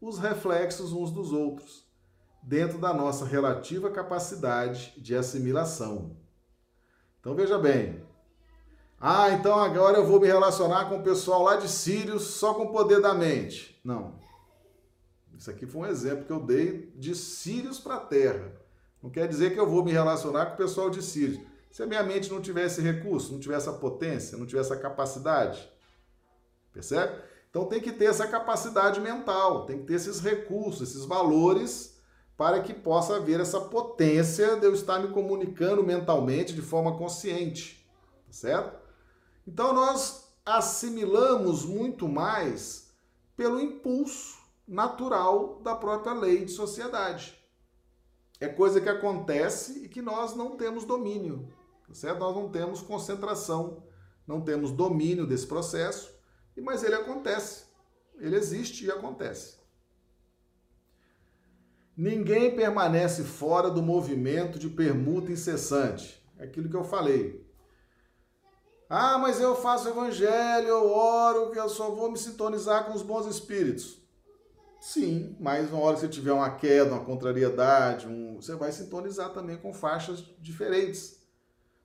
os 0.02 0.18
reflexos 0.18 0.92
uns 0.92 1.12
dos 1.12 1.32
outros, 1.32 1.88
dentro 2.42 2.80
da 2.80 2.92
nossa 2.92 3.26
relativa 3.26 3.92
capacidade 3.92 4.92
de 4.98 5.16
assimilação. 5.16 6.18
Então 7.20 7.36
veja 7.36 7.60
bem. 7.60 8.04
Ah, 9.00 9.30
então 9.34 9.60
agora 9.60 10.00
eu 10.00 10.08
vou 10.08 10.20
me 10.20 10.26
relacionar 10.26 10.86
com 10.86 10.98
o 10.98 11.04
pessoal 11.04 11.44
lá 11.44 11.56
de 11.56 11.70
Sírios 11.70 12.24
só 12.24 12.56
com 12.56 12.64
o 12.64 12.72
poder 12.72 13.00
da 13.00 13.14
mente. 13.14 13.80
Não. 13.84 14.16
Isso 15.38 15.52
aqui 15.52 15.68
foi 15.68 15.82
um 15.82 15.92
exemplo 15.92 16.26
que 16.26 16.34
eu 16.34 16.40
dei 16.40 16.92
de 16.96 17.14
Sírios 17.14 17.80
para 17.80 17.98
a 17.98 18.00
Terra. 18.00 18.52
Não 19.02 19.12
quer 19.12 19.28
dizer 19.28 19.54
que 19.54 19.60
eu 19.60 19.70
vou 19.70 19.86
me 19.86 19.92
relacionar 19.92 20.48
com 20.48 20.54
o 20.56 20.58
pessoal 20.58 20.90
de 20.90 21.04
Sírios. 21.04 21.49
Se 21.72 21.84
a 21.84 21.88
minha 21.88 22.04
mente 22.04 22.32
não 22.32 22.42
tivesse 22.42 22.82
recurso, 22.82 23.32
não 23.32 23.40
tivesse 23.40 23.70
a 23.70 23.74
potência, 23.74 24.38
não 24.38 24.46
tivesse 24.46 24.74
a 24.74 24.80
capacidade. 24.80 25.70
Percebe? 26.74 27.22
Então 27.50 27.66
tem 27.66 27.82
que 27.82 27.92
ter 27.92 28.06
essa 28.06 28.28
capacidade 28.28 29.00
mental, 29.00 29.66
tem 29.66 29.80
que 29.80 29.86
ter 29.86 29.96
esses 29.96 30.20
recursos, 30.20 30.90
esses 30.90 31.06
valores 31.06 31.98
para 32.38 32.62
que 32.62 32.74
possa 32.74 33.18
haver 33.18 33.40
essa 33.40 33.60
potência 33.60 34.56
de 34.56 34.66
eu 34.66 34.74
estar 34.74 35.00
me 35.00 35.10
comunicando 35.10 35.84
mentalmente 35.84 36.54
de 36.54 36.62
forma 36.62 36.98
consciente, 36.98 37.86
tá 38.28 38.32
certo? 38.32 38.80
Então 39.46 39.74
nós 39.74 40.32
assimilamos 40.46 41.66
muito 41.66 42.08
mais 42.08 42.94
pelo 43.36 43.60
impulso 43.60 44.38
natural 44.68 45.60
da 45.62 45.76
própria 45.76 46.14
lei 46.14 46.46
de 46.46 46.52
sociedade. 46.52 47.38
É 48.40 48.48
coisa 48.48 48.80
que 48.80 48.88
acontece 48.88 49.84
e 49.84 49.90
que 49.90 50.02
nós 50.02 50.34
não 50.34 50.56
temos 50.56 50.86
domínio, 50.86 51.52
certo? 51.94 52.20
Nós 52.20 52.36
não 52.36 52.50
temos 52.50 52.82
concentração, 52.82 53.84
não 54.28 54.42
temos 54.42 54.72
domínio 54.72 55.26
desse 55.26 55.48
processo, 55.48 56.18
mas 56.58 56.84
ele 56.84 56.96
acontece, 56.96 57.66
ele 58.18 58.36
existe 58.36 58.86
e 58.86 58.92
acontece. 58.92 59.60
Ninguém 61.96 62.56
permanece 62.56 63.24
fora 63.24 63.70
do 63.70 63.82
movimento 63.82 64.58
de 64.58 64.70
permuta 64.70 65.32
incessante. 65.32 66.26
É 66.38 66.46
aquilo 66.46 66.70
que 66.70 66.76
eu 66.76 66.84
falei. 66.86 67.46
Ah, 68.90 69.18
mas 69.18 69.40
eu 69.42 69.54
faço 69.56 69.90
evangelho, 69.90 70.68
eu 70.68 70.90
oro, 70.90 71.52
que 71.52 71.60
eu 71.60 71.68
só 71.68 71.92
vou 71.92 72.10
me 72.10 72.18
sintonizar 72.18 72.86
com 72.86 72.94
os 72.94 73.02
bons 73.02 73.26
espíritos. 73.28 74.02
Sim, 74.80 75.36
mas 75.40 75.70
na 75.72 75.78
hora 75.78 75.96
que 75.96 76.02
você 76.02 76.08
tiver 76.08 76.32
uma 76.32 76.52
queda, 76.52 76.94
uma 76.94 77.04
contrariedade, 77.04 78.08
um, 78.08 78.38
você 78.38 78.56
vai 78.56 78.72
sintonizar 78.72 79.34
também 79.34 79.58
com 79.58 79.74
faixas 79.74 80.24
diferentes. 80.40 81.19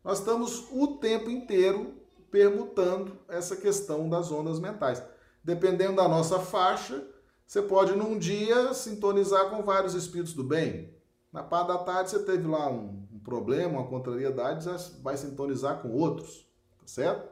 Nós 0.05 0.18
estamos 0.18 0.66
o 0.70 0.98
tempo 0.98 1.30
inteiro 1.30 1.94
permutando 2.30 3.18
essa 3.26 3.57
questão 3.57 4.09
das 4.09 4.30
ondas 4.30 4.61
mentais. 4.61 5.02
Dependendo 5.42 5.96
da 5.96 6.07
nossa 6.07 6.38
faixa, 6.38 7.02
você 7.46 7.62
pode 7.62 7.96
num 7.96 8.18
dia 8.18 8.74
sintonizar 8.74 9.48
com 9.48 9.62
vários 9.62 9.94
espíritos 9.94 10.34
do 10.34 10.44
bem. 10.44 10.94
Na 11.32 11.42
parte 11.42 11.68
da 11.68 11.78
tarde 11.78 12.11
você 12.11 12.18
teve 12.20 12.46
lá 12.46 12.70
um, 12.70 13.02
problema, 13.24 13.78
uma 13.78 13.88
contrariedade, 13.88 14.64
você 14.64 14.92
vai 15.02 15.16
sintonizar 15.16 15.80
com 15.80 15.90
outros, 15.90 16.46
tá 16.78 16.86
certo? 16.86 17.26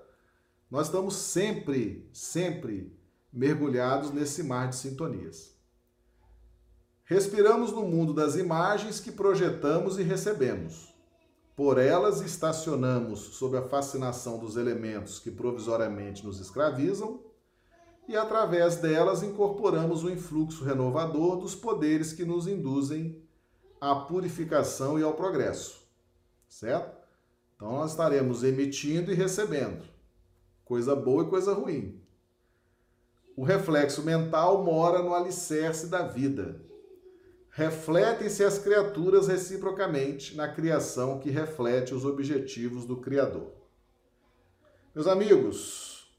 Nós 0.70 0.86
estamos 0.86 1.14
sempre, 1.14 2.08
sempre 2.12 2.96
mergulhados 3.30 4.10
nesse 4.10 4.42
mar 4.42 4.68
de 4.68 4.76
sintonias. 4.76 5.54
Respiramos 7.04 7.70
no 7.72 7.82
mundo 7.82 8.14
das 8.14 8.36
imagens 8.36 8.98
que 8.98 9.12
projetamos 9.12 9.98
e 9.98 10.02
recebemos. 10.02 10.91
Por 11.54 11.78
elas 11.78 12.20
estacionamos 12.20 13.20
sob 13.20 13.56
a 13.58 13.62
fascinação 13.62 14.38
dos 14.38 14.56
elementos 14.56 15.18
que 15.18 15.30
provisoriamente 15.30 16.24
nos 16.24 16.40
escravizam, 16.40 17.20
e 18.08 18.16
através 18.16 18.76
delas 18.76 19.22
incorporamos 19.22 20.02
o 20.02 20.10
influxo 20.10 20.64
renovador 20.64 21.36
dos 21.36 21.54
poderes 21.54 22.12
que 22.12 22.24
nos 22.24 22.46
induzem 22.46 23.22
à 23.80 23.94
purificação 23.94 24.98
e 24.98 25.02
ao 25.02 25.14
progresso. 25.14 25.82
Certo? 26.48 27.00
Então 27.54 27.72
nós 27.72 27.92
estaremos 27.92 28.42
emitindo 28.42 29.12
e 29.12 29.14
recebendo, 29.14 29.84
coisa 30.64 30.96
boa 30.96 31.24
e 31.24 31.28
coisa 31.28 31.54
ruim. 31.54 32.00
O 33.36 33.44
reflexo 33.44 34.02
mental 34.02 34.62
mora 34.64 35.02
no 35.02 35.14
alicerce 35.14 35.86
da 35.86 36.02
vida, 36.02 36.60
refletem-se 37.52 38.42
as 38.42 38.58
criaturas 38.58 39.28
reciprocamente 39.28 40.34
na 40.34 40.48
criação 40.48 41.20
que 41.20 41.30
reflete 41.30 41.94
os 41.94 42.04
objetivos 42.04 42.86
do 42.86 42.96
Criador. 42.96 43.52
Meus 44.94 45.06
amigos, 45.06 46.10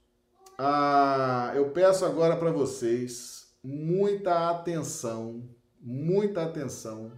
ah, 0.58 1.52
eu 1.56 1.72
peço 1.72 2.06
agora 2.06 2.38
para 2.38 2.52
vocês 2.52 3.52
muita 3.64 4.52
atenção, 4.52 5.50
muita 5.82 6.44
atenção 6.44 7.12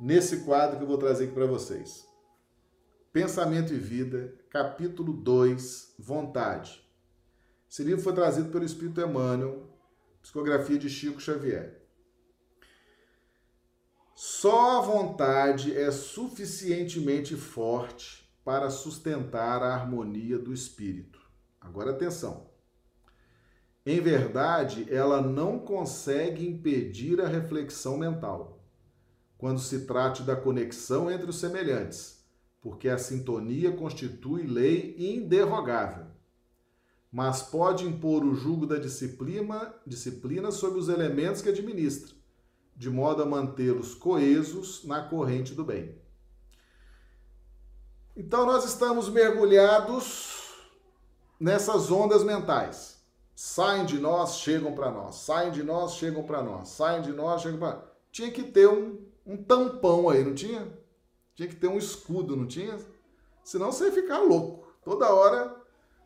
nesse 0.00 0.38
quadro 0.38 0.76
que 0.76 0.82
eu 0.82 0.88
vou 0.88 0.98
trazer 0.98 1.24
aqui 1.24 1.34
para 1.34 1.46
vocês. 1.46 2.04
Pensamento 3.12 3.72
e 3.72 3.78
Vida, 3.78 4.34
capítulo 4.50 5.12
2, 5.12 5.94
Vontade. 5.96 6.84
Esse 7.70 7.84
livro 7.84 8.02
foi 8.02 8.14
trazido 8.14 8.50
pelo 8.50 8.64
Espírito 8.64 9.00
Emmanuel, 9.00 9.68
psicografia 10.20 10.78
de 10.78 10.90
Chico 10.90 11.20
Xavier. 11.20 11.79
Só 14.22 14.76
a 14.76 14.80
vontade 14.82 15.74
é 15.74 15.90
suficientemente 15.90 17.34
forte 17.36 18.30
para 18.44 18.68
sustentar 18.68 19.62
a 19.62 19.72
harmonia 19.74 20.38
do 20.38 20.52
espírito. 20.52 21.18
Agora 21.58 21.92
atenção. 21.92 22.50
Em 23.86 23.98
verdade, 23.98 24.86
ela 24.90 25.22
não 25.22 25.58
consegue 25.58 26.46
impedir 26.46 27.18
a 27.18 27.28
reflexão 27.28 27.96
mental, 27.96 28.62
quando 29.38 29.58
se 29.58 29.86
trate 29.86 30.22
da 30.22 30.36
conexão 30.36 31.10
entre 31.10 31.30
os 31.30 31.40
semelhantes, 31.40 32.22
porque 32.60 32.90
a 32.90 32.98
sintonia 32.98 33.72
constitui 33.72 34.42
lei 34.42 34.96
inderrogável. 34.98 36.08
Mas 37.10 37.40
pode 37.40 37.86
impor 37.86 38.22
o 38.22 38.34
jugo 38.34 38.66
da 38.66 38.76
disciplina, 38.76 39.74
disciplina 39.86 40.50
sobre 40.50 40.78
os 40.78 40.90
elementos 40.90 41.40
que 41.40 41.48
administra 41.48 42.19
de 42.80 42.88
modo 42.88 43.22
a 43.22 43.26
mantê-los 43.26 43.94
coesos 43.94 44.84
na 44.86 45.02
corrente 45.02 45.54
do 45.54 45.62
bem. 45.62 45.94
Então 48.16 48.46
nós 48.46 48.64
estamos 48.64 49.06
mergulhados 49.10 50.54
nessas 51.38 51.90
ondas 51.90 52.24
mentais. 52.24 52.96
Saem 53.36 53.84
de 53.84 53.98
nós, 53.98 54.36
chegam 54.36 54.72
para 54.72 54.90
nós. 54.90 55.16
Saem 55.16 55.50
de 55.50 55.62
nós, 55.62 55.96
chegam 55.96 56.22
para 56.22 56.42
nós. 56.42 56.70
Saem 56.70 57.02
de 57.02 57.12
nós, 57.12 57.42
chegam 57.42 57.58
para 57.58 57.74
nós. 57.74 57.84
Tinha 58.10 58.30
que 58.30 58.44
ter 58.44 58.66
um, 58.66 58.98
um 59.26 59.36
tampão 59.36 60.08
aí, 60.08 60.24
não 60.24 60.34
tinha? 60.34 60.66
Tinha 61.34 61.50
que 61.50 61.56
ter 61.56 61.68
um 61.68 61.76
escudo, 61.76 62.34
não 62.34 62.46
tinha? 62.46 62.78
Senão 63.44 63.70
você 63.70 63.88
ia 63.88 63.92
ficar 63.92 64.20
louco. 64.20 64.72
Toda 64.82 65.12
hora. 65.12 65.54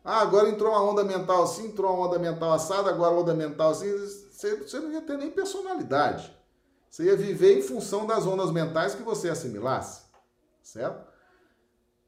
Ah, 0.03 0.19
agora 0.19 0.49
entrou 0.49 0.71
uma 0.71 0.83
onda 0.83 1.05
mental 1.05 1.43
assim, 1.43 1.67
entrou 1.67 1.93
uma 1.93 2.05
onda 2.05 2.19
mental 2.19 2.51
assada, 2.51 2.89
agora 2.89 3.15
onda 3.15 3.33
mental 3.33 3.69
assim. 3.69 3.89
Você, 3.97 4.57
você 4.57 4.77
não 4.77 4.91
ia 4.91 5.01
ter 5.01 5.17
nem 5.17 5.31
personalidade. 5.31 6.34
Você 6.95 7.07
ia 7.07 7.17
viver 7.17 7.57
em 7.57 7.61
função 7.61 8.07
das 8.07 8.25
ondas 8.25 8.53
mentais 8.53 8.95
que 8.95 9.03
você 9.03 9.27
assimilasse, 9.27 10.03
certo? 10.63 11.05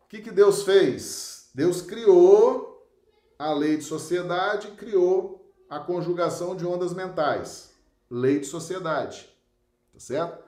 O 0.06 0.08
que, 0.08 0.22
que 0.22 0.32
Deus 0.32 0.64
fez? 0.64 1.50
Deus 1.54 1.82
criou 1.82 2.90
a 3.38 3.52
lei 3.52 3.76
de 3.76 3.84
sociedade, 3.84 4.72
criou 4.78 5.54
a 5.70 5.78
conjugação 5.78 6.56
de 6.56 6.66
ondas 6.66 6.94
mentais, 6.94 7.74
lei 8.10 8.40
de 8.40 8.46
sociedade, 8.46 9.30
tá 9.92 10.00
certo? 10.00 10.42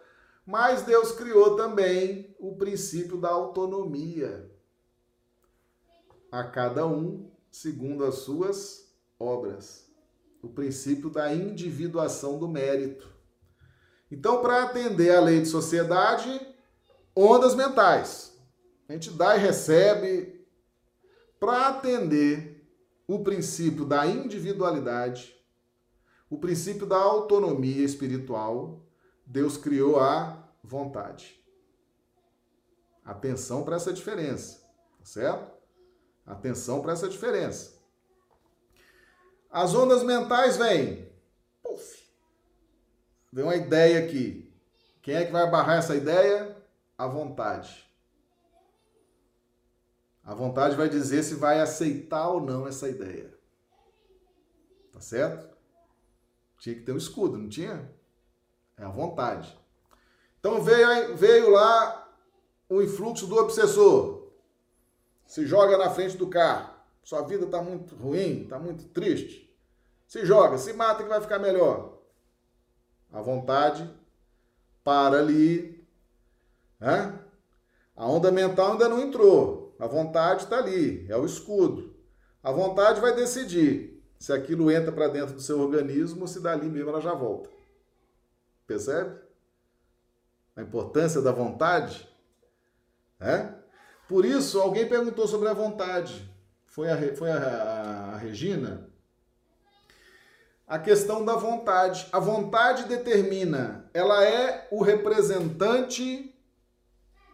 Mas 0.46 0.84
Deus 0.84 1.12
criou 1.12 1.58
também 1.58 2.34
o 2.40 2.56
princípio 2.56 3.18
da 3.18 3.32
autonomia, 3.32 4.50
a 6.32 6.46
cada 6.46 6.88
um 6.88 7.30
segundo 7.52 8.06
as 8.06 8.20
suas 8.20 8.90
obras, 9.20 9.92
o 10.42 10.48
princípio 10.48 11.10
da 11.10 11.34
individuação 11.34 12.40
do 12.40 12.48
mérito. 12.48 13.19
Então, 14.12 14.42
para 14.42 14.64
atender 14.64 15.16
a 15.16 15.22
lei 15.22 15.42
de 15.42 15.48
sociedade, 15.48 16.42
ondas 17.16 17.54
mentais. 17.54 18.38
A 18.88 18.94
gente 18.94 19.12
dá 19.12 19.36
e 19.36 19.40
recebe 19.40 20.46
para 21.40 21.68
atender 21.68 22.68
o 23.08 23.24
princípio 23.24 23.86
da 23.86 24.06
individualidade, 24.06 25.36
o 26.30 26.38
princípio 26.38 26.86
da 26.86 26.98
autonomia 26.98 27.84
espiritual, 27.84 28.86
Deus 29.26 29.58
criou 29.58 30.00
a 30.00 30.48
vontade. 30.64 31.40
Atenção 33.04 33.64
para 33.64 33.78
essa 33.78 33.92
diferença, 33.92 34.60
tá 35.00 35.06
certo? 35.06 35.52
Atenção 36.26 36.82
para 36.82 36.94
essa 36.94 37.10
diferença. 37.10 37.80
As 39.50 39.74
ondas 39.74 40.04
mentais 40.04 40.58
vêm 40.58 41.09
Vem 43.32 43.44
uma 43.44 43.56
ideia 43.56 44.04
aqui. 44.04 44.52
Quem 45.02 45.16
é 45.16 45.26
que 45.26 45.32
vai 45.32 45.50
barrar 45.50 45.78
essa 45.78 45.96
ideia? 45.96 46.58
A 46.98 47.08
vontade. 47.08 47.88
A 50.24 50.34
vontade 50.34 50.76
vai 50.76 50.90
dizer 50.90 51.24
se 51.24 51.36
vai 51.36 51.60
aceitar 51.60 52.30
ou 52.30 52.42
não 52.42 52.68
essa 52.68 52.90
ideia. 52.90 53.34
Tá 54.92 55.00
certo? 55.00 55.56
Tinha 56.58 56.76
que 56.76 56.82
ter 56.82 56.92
um 56.92 56.98
escudo, 56.98 57.38
não 57.38 57.48
tinha? 57.48 57.90
É 58.78 58.84
a 58.84 58.90
vontade. 58.90 59.58
Então 60.40 60.62
veio, 60.62 61.16
veio 61.16 61.52
lá 61.52 62.12
o 62.68 62.82
influxo 62.82 63.28
do 63.28 63.38
obsessor. 63.38 64.32
Se 65.26 65.46
joga 65.46 65.78
na 65.78 65.90
frente 65.90 66.18
do 66.18 66.28
carro. 66.28 66.74
Sua 67.04 67.22
vida 67.22 67.46
está 67.46 67.62
muito 67.62 67.96
ruim, 67.96 68.44
está 68.44 68.60
muito 68.60 68.86
triste. 68.90 69.56
Se 70.08 70.26
joga, 70.26 70.58
se 70.58 70.74
mata 70.74 71.04
que 71.04 71.10
vai 71.10 71.22
ficar 71.22 71.40
melhor 71.40 71.99
a 73.12 73.22
vontade 73.22 73.90
para 74.84 75.18
ali. 75.20 75.86
Né? 76.80 77.20
A 77.96 78.08
onda 78.08 78.32
mental 78.32 78.74
ainda 78.74 78.90
não 78.90 79.00
entrou. 79.00 79.76
A 79.80 79.88
vontade 79.88 80.44
está 80.44 80.58
ali, 80.58 81.10
é 81.10 81.16
o 81.16 81.26
escudo. 81.26 81.96
A 82.44 82.52
vontade 82.52 83.00
vai 83.00 83.16
decidir 83.16 84.04
se 84.18 84.34
aquilo 84.34 84.70
entra 84.70 84.92
para 84.92 85.08
dentro 85.08 85.36
do 85.36 85.42
seu 85.42 85.60
organismo 85.60 86.22
ou 86.22 86.28
se 86.28 86.42
dali 86.42 86.70
mesmo 86.70 86.90
ela 86.90 87.02
já 87.02 87.14
volta. 87.14 87.50
Percebe? 88.68 89.18
A 90.56 90.62
importância 90.62 91.22
da 91.22 91.32
vontade. 91.32 92.08
É? 93.20 93.54
Por 94.08 94.26
isso, 94.26 94.60
alguém 94.60 94.88
perguntou 94.88 95.28
sobre 95.28 95.48
a 95.48 95.54
vontade. 95.54 96.30
Foi 96.66 96.90
a, 96.90 97.16
foi 97.16 97.32
a, 97.32 97.38
a, 97.38 98.14
a 98.14 98.18
Regina 98.18 98.90
a 100.70 100.78
questão 100.78 101.26
da 101.26 101.36
vontade. 101.36 102.08
A 102.12 102.20
vontade 102.20 102.84
determina, 102.84 103.90
ela 103.92 104.24
é 104.24 104.68
o 104.70 104.84
representante 104.84 106.36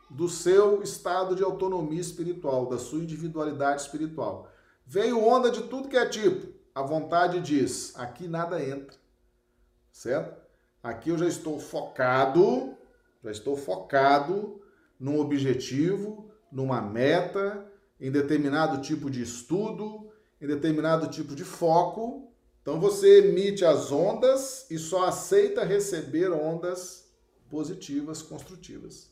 do 0.09 0.29
seu 0.29 0.81
estado 0.81 1.35
de 1.35 1.43
autonomia 1.43 1.99
espiritual, 1.99 2.67
da 2.67 2.77
sua 2.77 2.99
individualidade 2.99 3.81
espiritual. 3.81 4.49
Veio 4.85 5.21
onda 5.21 5.51
de 5.51 5.63
tudo 5.63 5.89
que 5.89 5.97
é 5.97 6.05
tipo. 6.07 6.55
A 6.73 6.81
vontade 6.81 7.41
diz: 7.41 7.93
aqui 7.97 8.25
nada 8.25 8.63
entra. 8.63 8.95
Certo? 9.91 10.41
Aqui 10.81 11.09
eu 11.09 11.17
já 11.17 11.27
estou 11.27 11.59
focado, 11.59 12.73
já 13.21 13.31
estou 13.31 13.57
focado 13.57 14.61
num 14.97 15.19
objetivo, 15.19 16.31
numa 16.49 16.81
meta, 16.81 17.69
em 17.99 18.09
determinado 18.09 18.81
tipo 18.81 19.09
de 19.09 19.21
estudo, 19.21 20.09
em 20.39 20.47
determinado 20.47 21.07
tipo 21.09 21.35
de 21.35 21.43
foco, 21.43 22.31
então 22.65 22.79
você 22.79 23.19
emite 23.19 23.63
as 23.63 23.91
ondas 23.91 24.65
e 24.71 24.79
só 24.79 25.05
aceita 25.05 25.63
receber 25.63 26.31
ondas 26.31 27.07
positivas, 27.47 28.23
construtivas. 28.23 29.11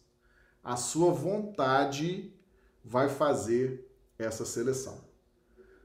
A 0.63 0.75
sua 0.75 1.11
vontade 1.11 2.33
vai 2.83 3.09
fazer 3.09 3.87
essa 4.17 4.43
seleção. 4.43 5.03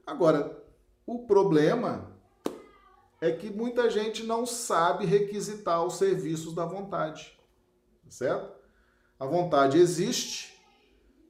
Agora, 0.06 0.64
o 1.06 1.26
problema 1.26 2.18
é 3.20 3.32
que 3.32 3.50
muita 3.50 3.90
gente 3.90 4.22
não 4.22 4.46
sabe 4.46 5.04
requisitar 5.04 5.84
os 5.84 5.98
serviços 5.98 6.54
da 6.54 6.64
vontade, 6.64 7.38
certo? 8.08 8.50
A 9.20 9.26
vontade 9.26 9.76
existe, 9.76 10.58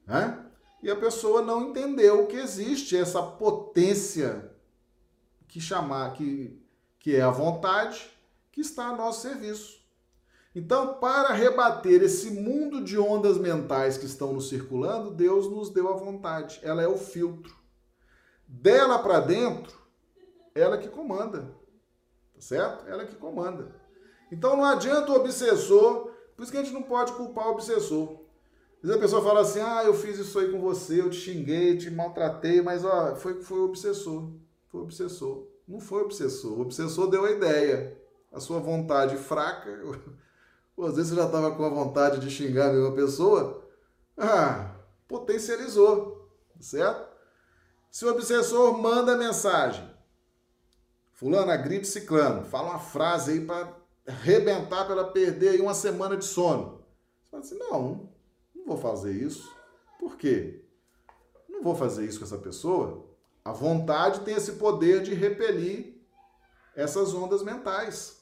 né? 0.07 0.49
E 0.81 0.89
a 0.89 0.95
pessoa 0.95 1.41
não 1.41 1.71
entendeu 1.71 2.27
que 2.27 2.37
existe 2.37 2.95
essa 2.95 3.21
potência 3.21 4.57
que 5.49 5.59
chamar 5.59 6.13
que, 6.13 6.57
que 6.99 7.15
é 7.15 7.21
a 7.21 7.31
vontade 7.31 8.09
que 8.51 8.61
está 8.61 8.85
a 8.85 8.95
nosso 8.95 9.21
serviço. 9.21 9.79
Então, 10.55 10.95
para 10.95 11.33
rebater 11.33 12.01
esse 12.01 12.31
mundo 12.31 12.83
de 12.83 12.97
ondas 12.97 13.37
mentais 13.37 13.97
que 13.97 14.05
estão 14.05 14.33
nos 14.33 14.49
circulando, 14.49 15.11
Deus 15.11 15.49
nos 15.49 15.69
deu 15.69 15.89
a 15.89 15.97
vontade. 15.97 16.59
Ela 16.63 16.81
é 16.81 16.87
o 16.87 16.97
filtro. 16.97 17.55
Dela 18.47 18.99
para 18.99 19.19
dentro, 19.19 19.77
ela 20.55 20.77
que 20.77 20.87
comanda. 20.87 21.55
Tá 22.33 22.41
certo? 22.41 22.87
Ela 22.87 23.05
que 23.05 23.15
comanda. 23.15 23.75
Então 24.31 24.55
não 24.55 24.65
adianta 24.65 25.11
o 25.11 25.15
obsessor, 25.15 26.11
por 26.35 26.43
isso 26.43 26.51
que 26.51 26.57
a 26.57 26.63
gente 26.63 26.73
não 26.73 26.83
pode 26.83 27.13
culpar 27.13 27.47
o 27.47 27.51
obsessor. 27.51 28.19
Às 28.77 28.89
vezes 28.89 28.97
a 28.97 29.01
pessoa 29.01 29.23
fala 29.23 29.41
assim: 29.41 29.59
"Ah, 29.59 29.83
eu 29.83 29.93
fiz 29.93 30.17
isso 30.17 30.37
aí 30.39 30.51
com 30.51 30.59
você, 30.59 31.01
eu 31.01 31.09
te 31.09 31.17
xinguei, 31.17 31.77
te 31.77 31.89
maltratei, 31.89 32.61
mas 32.61 32.83
ó, 32.85 33.15
foi 33.15 33.41
foi 33.41 33.59
o 33.59 33.65
obsessor". 33.65 34.31
Foi 34.69 34.81
obsessor. 34.81 35.47
Não 35.67 35.79
foi 35.79 36.03
obsessor. 36.03 36.57
O 36.57 36.61
obsessor 36.61 37.09
deu 37.09 37.25
a 37.25 37.31
ideia. 37.31 37.99
A 38.31 38.39
sua 38.39 38.59
vontade 38.59 39.17
fraca, 39.17 39.69
Pô, 40.75 40.85
às 40.85 40.95
vezes 40.95 41.09
você 41.09 41.17
já 41.17 41.25
estava 41.25 41.51
com 41.55 41.65
a 41.65 41.69
vontade 41.69 42.19
de 42.19 42.29
xingar 42.29 42.69
a 42.69 42.73
mesma 42.73 42.93
pessoa, 42.93 43.67
ah, 44.17 44.75
potencializou, 45.09 46.31
certo? 46.57 47.09
Se 47.91 48.05
o 48.05 48.09
obsessor 48.09 48.77
manda 48.77 49.17
mensagem, 49.17 49.89
fulano 51.11 51.51
agride 51.51 51.85
ciclano, 51.85 52.45
fala 52.45 52.69
uma 52.69 52.79
frase 52.79 53.31
aí 53.31 53.45
para 53.45 53.75
arrebentar 54.07 54.85
para 54.85 54.93
ela 54.93 55.11
perder 55.11 55.49
aí 55.49 55.59
uma 55.59 55.73
semana 55.73 56.15
de 56.15 56.23
sono. 56.23 56.85
Você 57.23 57.29
fala 57.29 57.43
assim, 57.43 57.57
não, 57.57 58.09
não 58.55 58.65
vou 58.65 58.77
fazer 58.77 59.11
isso. 59.11 59.53
Por 59.99 60.15
quê? 60.15 60.65
Não 61.49 61.61
vou 61.61 61.75
fazer 61.75 62.05
isso 62.05 62.19
com 62.19 62.25
essa 62.25 62.37
pessoa. 62.37 63.08
A 63.49 63.51
vontade 63.51 64.19
tem 64.19 64.35
esse 64.35 64.53
poder 64.53 65.01
de 65.01 65.15
repelir 65.15 65.95
essas 66.75 67.15
ondas 67.15 67.41
mentais, 67.41 68.21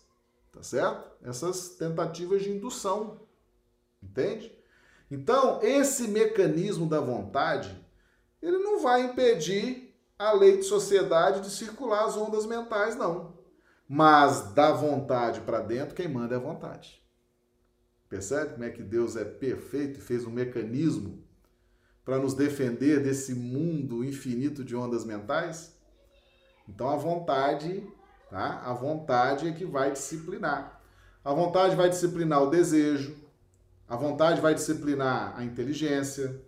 tá 0.53 0.63
certo? 0.63 1.05
Essas 1.21 1.75
tentativas 1.75 2.43
de 2.43 2.49
indução, 2.49 3.27
entende? 4.01 4.57
Então, 5.11 5.61
esse 5.61 6.07
mecanismo 6.07 6.87
da 6.87 7.01
vontade, 7.01 7.77
ele 8.41 8.57
não 8.59 8.79
vai 8.79 9.01
impedir 9.01 9.93
a 10.17 10.31
lei 10.31 10.55
de 10.55 10.63
sociedade 10.63 11.41
de 11.41 11.49
circular 11.49 12.05
as 12.05 12.15
ondas 12.15 12.45
mentais, 12.45 12.95
não. 12.95 13.37
Mas 13.85 14.53
da 14.53 14.71
vontade 14.71 15.41
para 15.41 15.59
dentro, 15.59 15.93
quem 15.93 16.07
manda 16.07 16.35
é 16.35 16.37
a 16.37 16.41
vontade. 16.41 17.05
Percebe 18.07 18.53
como 18.53 18.63
é 18.63 18.69
que 18.69 18.81
Deus 18.81 19.17
é 19.17 19.25
perfeito 19.25 19.99
e 19.99 20.01
fez 20.01 20.25
um 20.25 20.31
mecanismo 20.31 21.26
para 22.07 22.19
nos 22.19 22.33
defender 22.33 23.03
desse 23.03 23.35
mundo 23.35 24.01
infinito 24.01 24.63
de 24.63 24.73
ondas 24.73 25.03
mentais? 25.03 25.77
Então 26.65 26.87
a 26.87 26.95
vontade, 26.95 27.85
tá? 28.29 28.61
A 28.63 28.71
vontade 28.71 29.49
é 29.49 29.51
que 29.51 29.65
vai 29.65 29.91
disciplinar. 29.91 30.81
A 31.21 31.33
vontade 31.33 31.75
vai 31.75 31.89
disciplinar 31.89 32.41
o 32.41 32.49
desejo, 32.49 33.13
a 33.89 33.97
vontade 33.97 34.39
vai 34.39 34.53
disciplinar 34.53 35.37
a 35.37 35.43
inteligência, 35.43 36.41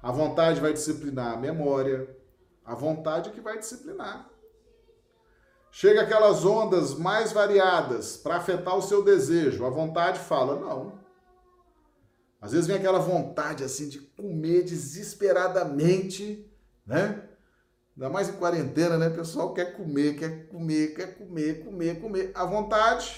a 0.00 0.12
vontade 0.12 0.60
vai 0.60 0.72
disciplinar 0.72 1.32
a 1.32 1.36
memória, 1.36 2.08
a 2.64 2.76
vontade 2.76 3.30
é 3.30 3.32
que 3.32 3.40
vai 3.40 3.58
disciplinar. 3.58 4.30
Chega 5.72 6.02
aquelas 6.02 6.44
ondas 6.44 6.94
mais 6.94 7.32
variadas 7.32 8.16
para 8.16 8.36
afetar 8.36 8.76
o 8.76 8.82
seu 8.82 9.02
desejo. 9.02 9.66
A 9.66 9.70
vontade 9.70 10.20
fala: 10.20 10.54
não. 10.54 11.03
Às 12.44 12.52
vezes 12.52 12.66
vem 12.66 12.76
aquela 12.76 12.98
vontade 12.98 13.64
assim 13.64 13.88
de 13.88 14.00
comer 14.00 14.64
desesperadamente, 14.64 16.46
né? 16.86 17.26
Ainda 17.96 18.10
mais 18.10 18.28
em 18.28 18.34
quarentena, 18.34 18.98
né? 18.98 19.08
O 19.08 19.14
pessoal 19.14 19.54
quer 19.54 19.74
comer, 19.74 20.18
quer 20.18 20.46
comer, 20.48 20.94
quer 20.94 21.16
comer, 21.16 21.64
comer, 21.64 22.00
comer. 22.02 22.32
A 22.34 22.44
vontade 22.44 23.16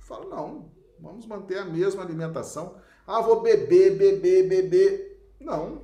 fala: 0.00 0.24
não, 0.26 0.68
vamos 0.98 1.26
manter 1.26 1.58
a 1.58 1.64
mesma 1.64 2.02
alimentação. 2.02 2.74
Ah, 3.06 3.20
vou 3.20 3.40
beber, 3.40 3.96
beber, 3.96 4.48
beber. 4.48 5.32
Não. 5.38 5.82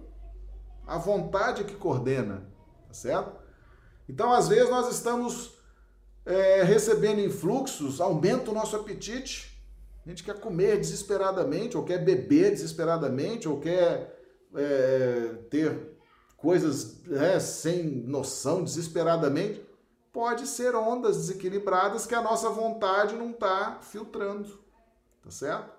A 0.84 0.98
vontade 0.98 1.62
que 1.62 1.76
coordena, 1.76 2.50
tá 2.88 2.94
certo? 2.94 3.40
Então, 4.08 4.32
às 4.32 4.48
vezes, 4.48 4.68
nós 4.68 4.90
estamos 4.92 5.56
é, 6.26 6.64
recebendo 6.64 7.20
influxos, 7.20 8.00
aumenta 8.00 8.50
o 8.50 8.54
nosso 8.54 8.74
apetite. 8.74 9.51
A 10.04 10.08
gente 10.08 10.24
quer 10.24 10.38
comer 10.40 10.78
desesperadamente, 10.78 11.76
ou 11.76 11.84
quer 11.84 11.98
beber 11.98 12.50
desesperadamente, 12.50 13.48
ou 13.48 13.60
quer 13.60 14.20
é, 14.54 15.34
ter 15.48 15.96
coisas 16.36 17.08
é, 17.10 17.38
sem 17.38 17.84
noção 17.84 18.64
desesperadamente. 18.64 19.64
Pode 20.12 20.46
ser 20.46 20.74
ondas 20.74 21.16
desequilibradas 21.16 22.04
que 22.04 22.14
a 22.14 22.20
nossa 22.20 22.50
vontade 22.50 23.14
não 23.14 23.30
está 23.30 23.78
filtrando, 23.80 24.58
tá 25.22 25.30
certo? 25.30 25.72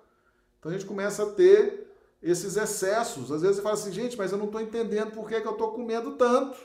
Então 0.58 0.70
a 0.70 0.74
gente 0.74 0.86
começa 0.86 1.22
a 1.22 1.32
ter 1.32 1.86
esses 2.22 2.56
excessos. 2.56 3.30
Às 3.30 3.42
vezes 3.42 3.56
você 3.56 3.62
fala 3.62 3.74
assim, 3.74 3.92
gente, 3.92 4.16
mas 4.16 4.32
eu 4.32 4.38
não 4.38 4.46
estou 4.46 4.60
entendendo 4.60 5.12
por 5.12 5.28
que, 5.28 5.40
que 5.40 5.46
eu 5.46 5.52
estou 5.52 5.72
comendo 5.72 6.12
tanto. 6.12 6.56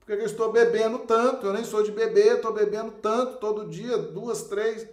Por 0.00 0.06
que 0.06 0.12
eu 0.14 0.26
estou 0.26 0.50
bebendo 0.50 1.00
tanto? 1.00 1.46
Eu 1.46 1.52
nem 1.52 1.64
sou 1.64 1.82
de 1.82 1.92
beber, 1.92 2.36
estou 2.36 2.52
bebendo 2.52 2.92
tanto 2.92 3.38
todo 3.38 3.68
dia, 3.68 3.98
duas, 3.98 4.44
três. 4.44 4.88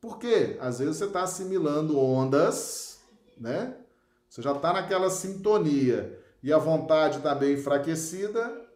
Por 0.00 0.18
quê? 0.18 0.56
Às 0.60 0.78
vezes 0.78 0.96
você 0.96 1.04
está 1.04 1.22
assimilando 1.22 1.98
ondas, 1.98 3.00
né? 3.36 3.76
Você 4.28 4.40
já 4.40 4.52
está 4.52 4.72
naquela 4.72 5.10
sintonia 5.10 6.18
e 6.42 6.52
a 6.52 6.58
vontade 6.58 7.18
está 7.18 7.34
bem 7.34 7.54
enfraquecida, 7.54 8.66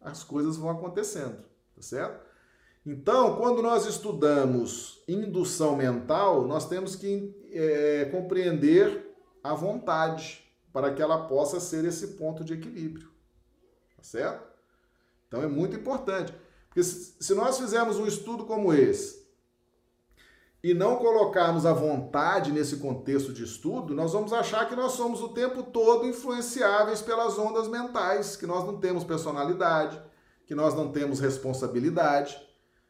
as 0.00 0.24
coisas 0.24 0.56
vão 0.56 0.70
acontecendo, 0.70 1.44
tá 1.76 1.82
certo? 1.82 2.26
Então, 2.84 3.36
quando 3.36 3.62
nós 3.62 3.86
estudamos 3.86 5.02
indução 5.06 5.76
mental, 5.76 6.46
nós 6.46 6.66
temos 6.66 6.96
que 6.96 7.36
é, 7.52 8.06
compreender 8.06 9.14
a 9.44 9.54
vontade 9.54 10.44
para 10.72 10.92
que 10.92 11.02
ela 11.02 11.28
possa 11.28 11.60
ser 11.60 11.84
esse 11.84 12.08
ponto 12.08 12.42
de 12.42 12.54
equilíbrio, 12.54 13.10
tá 13.96 14.02
certo? 14.02 14.48
Então 15.26 15.42
é 15.42 15.46
muito 15.46 15.76
importante. 15.76 16.34
Porque 16.68 16.82
se 16.82 17.34
nós 17.34 17.58
fizermos 17.58 17.98
um 17.98 18.06
estudo 18.06 18.44
como 18.46 18.72
esse 18.72 19.27
e 20.62 20.74
não 20.74 20.96
colocarmos 20.96 21.64
a 21.64 21.72
vontade 21.72 22.50
nesse 22.50 22.78
contexto 22.78 23.32
de 23.32 23.44
estudo, 23.44 23.94
nós 23.94 24.12
vamos 24.12 24.32
achar 24.32 24.68
que 24.68 24.74
nós 24.74 24.92
somos 24.92 25.22
o 25.22 25.28
tempo 25.28 25.62
todo 25.62 26.06
influenciáveis 26.06 27.00
pelas 27.00 27.38
ondas 27.38 27.68
mentais, 27.68 28.34
que 28.34 28.46
nós 28.46 28.64
não 28.66 28.78
temos 28.78 29.04
personalidade, 29.04 30.02
que 30.46 30.54
nós 30.54 30.74
não 30.74 30.90
temos 30.90 31.20
responsabilidade. 31.20 32.40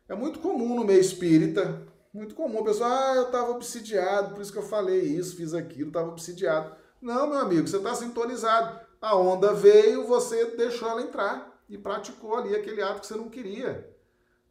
É 0.09 0.15
muito 0.15 0.39
comum 0.39 0.77
no 0.77 0.85
meio 0.85 1.01
espírita, 1.01 1.87
muito 2.13 2.35
comum 2.35 2.61
a 2.61 2.65
pessoa, 2.65 2.89
ah, 2.89 3.17
eu 3.17 3.25
estava 3.25 3.51
obsidiado, 3.51 4.35
por 4.35 4.41
isso 4.41 4.53
que 4.53 4.59
eu 4.59 4.63
falei 4.63 5.01
isso, 5.01 5.37
fiz 5.37 5.53
aquilo, 5.53 5.89
estava 5.89 6.09
obsidiado. 6.09 6.75
Não, 7.03 7.29
meu 7.29 7.39
amigo, 7.39 7.69
você 7.69 7.77
está 7.77 7.95
sintonizado. 7.95 8.81
A 9.01 9.15
onda 9.15 9.53
veio, 9.53 10.07
você 10.07 10.57
deixou 10.57 10.89
ela 10.89 11.03
entrar 11.03 11.63
e 11.69 11.77
praticou 11.77 12.35
ali 12.35 12.57
aquele 12.57 12.83
ato 12.83 13.03
que 13.03 13.07
você 13.07 13.15
não 13.15 13.29
queria. 13.29 13.95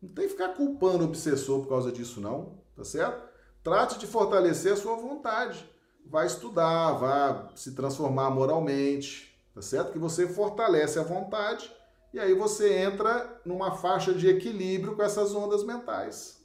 Não 0.02 0.10
tem 0.10 0.26
que 0.26 0.32
ficar 0.32 0.50
culpando 0.50 1.04
o 1.04 1.08
obsessor 1.08 1.62
por 1.62 1.70
causa 1.70 1.92
disso, 1.92 2.22
não, 2.22 2.57
tá 2.78 2.86
certo? 2.86 3.28
Trate 3.64 3.98
de 3.98 4.08
fortalecer 4.08 4.72
a 4.72 4.78
sua 4.78 4.96
vontade. 4.96 5.70
Vai 6.06 6.26
estudar, 6.28 6.94
vai 6.94 7.50
se 7.56 7.74
transformar 7.74 8.30
moralmente, 8.30 9.36
tá 9.54 9.62
certo? 9.62 9.92
Que 9.92 10.00
você 10.00 10.28
fortalece 10.28 11.00
a 11.00 11.04
vontade 11.04 11.70
e 12.14 12.20
aí 12.20 12.34
você 12.34 12.78
entra 12.78 13.42
numa 13.44 13.72
faixa 13.72 14.14
de 14.14 14.30
equilíbrio 14.30 14.96
com 14.96 15.04
essas 15.04 15.36
ondas 15.36 15.66
mentais. 15.66 16.42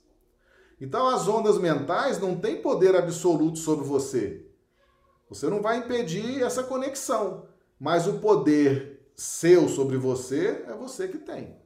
Então 0.80 1.06
as 1.06 1.28
ondas 1.28 1.58
mentais 1.58 2.18
não 2.18 2.36
têm 2.36 2.60
poder 2.60 2.96
absoluto 2.96 3.58
sobre 3.58 3.84
você. 3.84 4.44
Você 5.28 5.48
não 5.48 5.62
vai 5.62 5.78
impedir 5.78 6.42
essa 6.42 6.64
conexão, 6.64 7.46
mas 7.78 8.08
o 8.08 8.18
poder 8.18 9.00
seu 9.14 9.68
sobre 9.68 9.96
você 9.96 10.64
é 10.66 10.74
você 10.74 11.06
que 11.06 11.18
tem. 11.18 11.56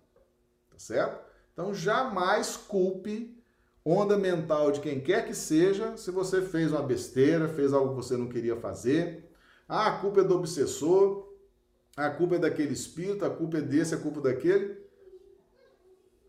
Tá 0.70 0.78
certo? 0.78 1.24
Então 1.52 1.72
jamais 1.72 2.56
culpe 2.56 3.35
onda 3.88 4.18
mental 4.18 4.72
de 4.72 4.80
quem 4.80 5.00
quer 5.00 5.24
que 5.24 5.34
seja 5.34 5.96
se 5.96 6.10
você 6.10 6.42
fez 6.42 6.72
uma 6.72 6.82
besteira, 6.82 7.48
fez 7.48 7.72
algo 7.72 7.90
que 7.90 8.04
você 8.04 8.16
não 8.16 8.28
queria 8.28 8.56
fazer. 8.56 9.30
Ah, 9.68 9.86
a 9.86 10.00
culpa 10.00 10.22
é 10.22 10.24
do 10.24 10.34
obsessor, 10.34 11.32
a 11.96 12.10
culpa 12.10 12.34
é 12.34 12.38
daquele 12.40 12.72
espírito, 12.72 13.24
a 13.24 13.30
culpa 13.30 13.58
é 13.58 13.60
desse, 13.60 13.94
a 13.94 13.98
culpa 13.98 14.18
é 14.18 14.34
daquele. 14.34 14.84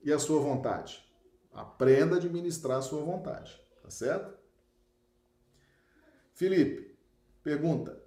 E 0.03 0.13
a 0.13 0.19
sua 0.19 0.39
vontade? 0.39 1.03
Aprenda 1.51 2.15
a 2.15 2.17
administrar 2.19 2.77
a 2.77 2.81
sua 2.81 3.01
vontade, 3.01 3.59
tá 3.81 3.89
certo? 3.89 4.37
Felipe, 6.35 6.95
pergunta: 7.43 7.99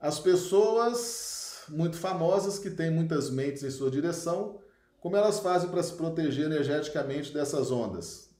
as 0.00 0.18
pessoas 0.18 1.64
muito 1.68 1.96
famosas 1.96 2.58
que 2.58 2.70
têm 2.70 2.90
muitas 2.90 3.30
mentes 3.30 3.62
em 3.62 3.70
sua 3.70 3.88
direção, 3.88 4.60
como 4.98 5.16
elas 5.16 5.38
fazem 5.38 5.70
para 5.70 5.82
se 5.84 5.94
proteger 5.94 6.46
energeticamente 6.46 7.32
dessas 7.32 7.70
ondas? 7.70 8.31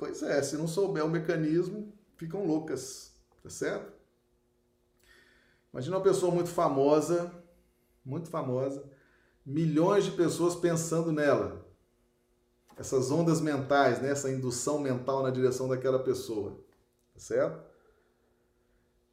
Pois 0.00 0.22
é, 0.22 0.42
se 0.42 0.56
não 0.56 0.66
souber 0.66 1.04
o 1.04 1.10
mecanismo, 1.10 1.92
ficam 2.16 2.46
loucas, 2.46 3.12
tá 3.42 3.50
certo? 3.50 3.92
Imagina 5.70 5.98
uma 5.98 6.02
pessoa 6.02 6.34
muito 6.34 6.48
famosa, 6.48 7.30
muito 8.02 8.30
famosa, 8.30 8.82
milhões 9.44 10.06
de 10.06 10.12
pessoas 10.12 10.56
pensando 10.56 11.12
nela. 11.12 11.66
Essas 12.78 13.10
ondas 13.10 13.42
mentais, 13.42 14.00
né? 14.00 14.10
essa 14.10 14.30
indução 14.30 14.78
mental 14.78 15.22
na 15.22 15.28
direção 15.28 15.68
daquela 15.68 15.98
pessoa, 15.98 16.64
tá 17.12 17.20
certo? 17.20 17.62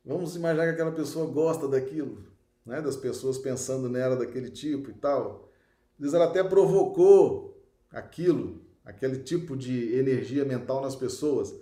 Vamos 0.06 0.38
imaginar 0.38 0.68
que 0.68 0.72
aquela 0.72 0.94
pessoa 0.94 1.30
gosta 1.30 1.68
daquilo, 1.68 2.26
né, 2.66 2.82
das 2.82 2.96
pessoas 2.96 3.38
pensando 3.38 3.90
nela 3.90 4.16
daquele 4.16 4.50
tipo 4.50 4.90
e 4.90 4.94
tal. 4.94 5.52
Às 5.96 6.00
vezes 6.00 6.14
ela 6.14 6.28
até 6.28 6.46
provocou 6.46 7.62
aquilo, 7.92 8.66
aquele 8.88 9.20
tipo 9.20 9.58
de 9.58 9.94
energia 9.96 10.46
mental 10.46 10.82
nas 10.82 10.96
pessoas. 10.96 11.54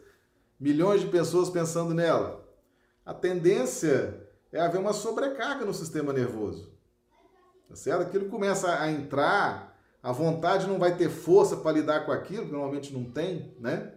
Milhões 0.60 1.02
de 1.02 1.08
pessoas 1.08 1.50
pensando 1.50 1.92
nela. 1.92 2.48
A 3.04 3.16
tendência 3.16 4.30
é 4.52 4.62
haver 4.62 4.80
uma 4.80 4.94
sobrecarga 4.94 5.66
no 5.66 5.74
sistema 5.74 6.14
nervoso. 6.14 6.72
Tá 7.68 7.76
certo? 7.76 8.04
Aquilo 8.04 8.30
começa 8.30 8.80
a 8.80 8.92
entrar, 8.92 9.76
a 10.04 10.12
vontade 10.12 10.68
não 10.68 10.78
vai 10.78 10.96
ter 10.96 11.10
força 11.10 11.58
para 11.58 11.72
lidar 11.72 12.06
com 12.06 12.12
aquilo, 12.12 12.46
que 12.46 12.52
normalmente 12.52 12.94
não 12.94 13.06
tem, 13.06 13.56
né? 13.60 13.96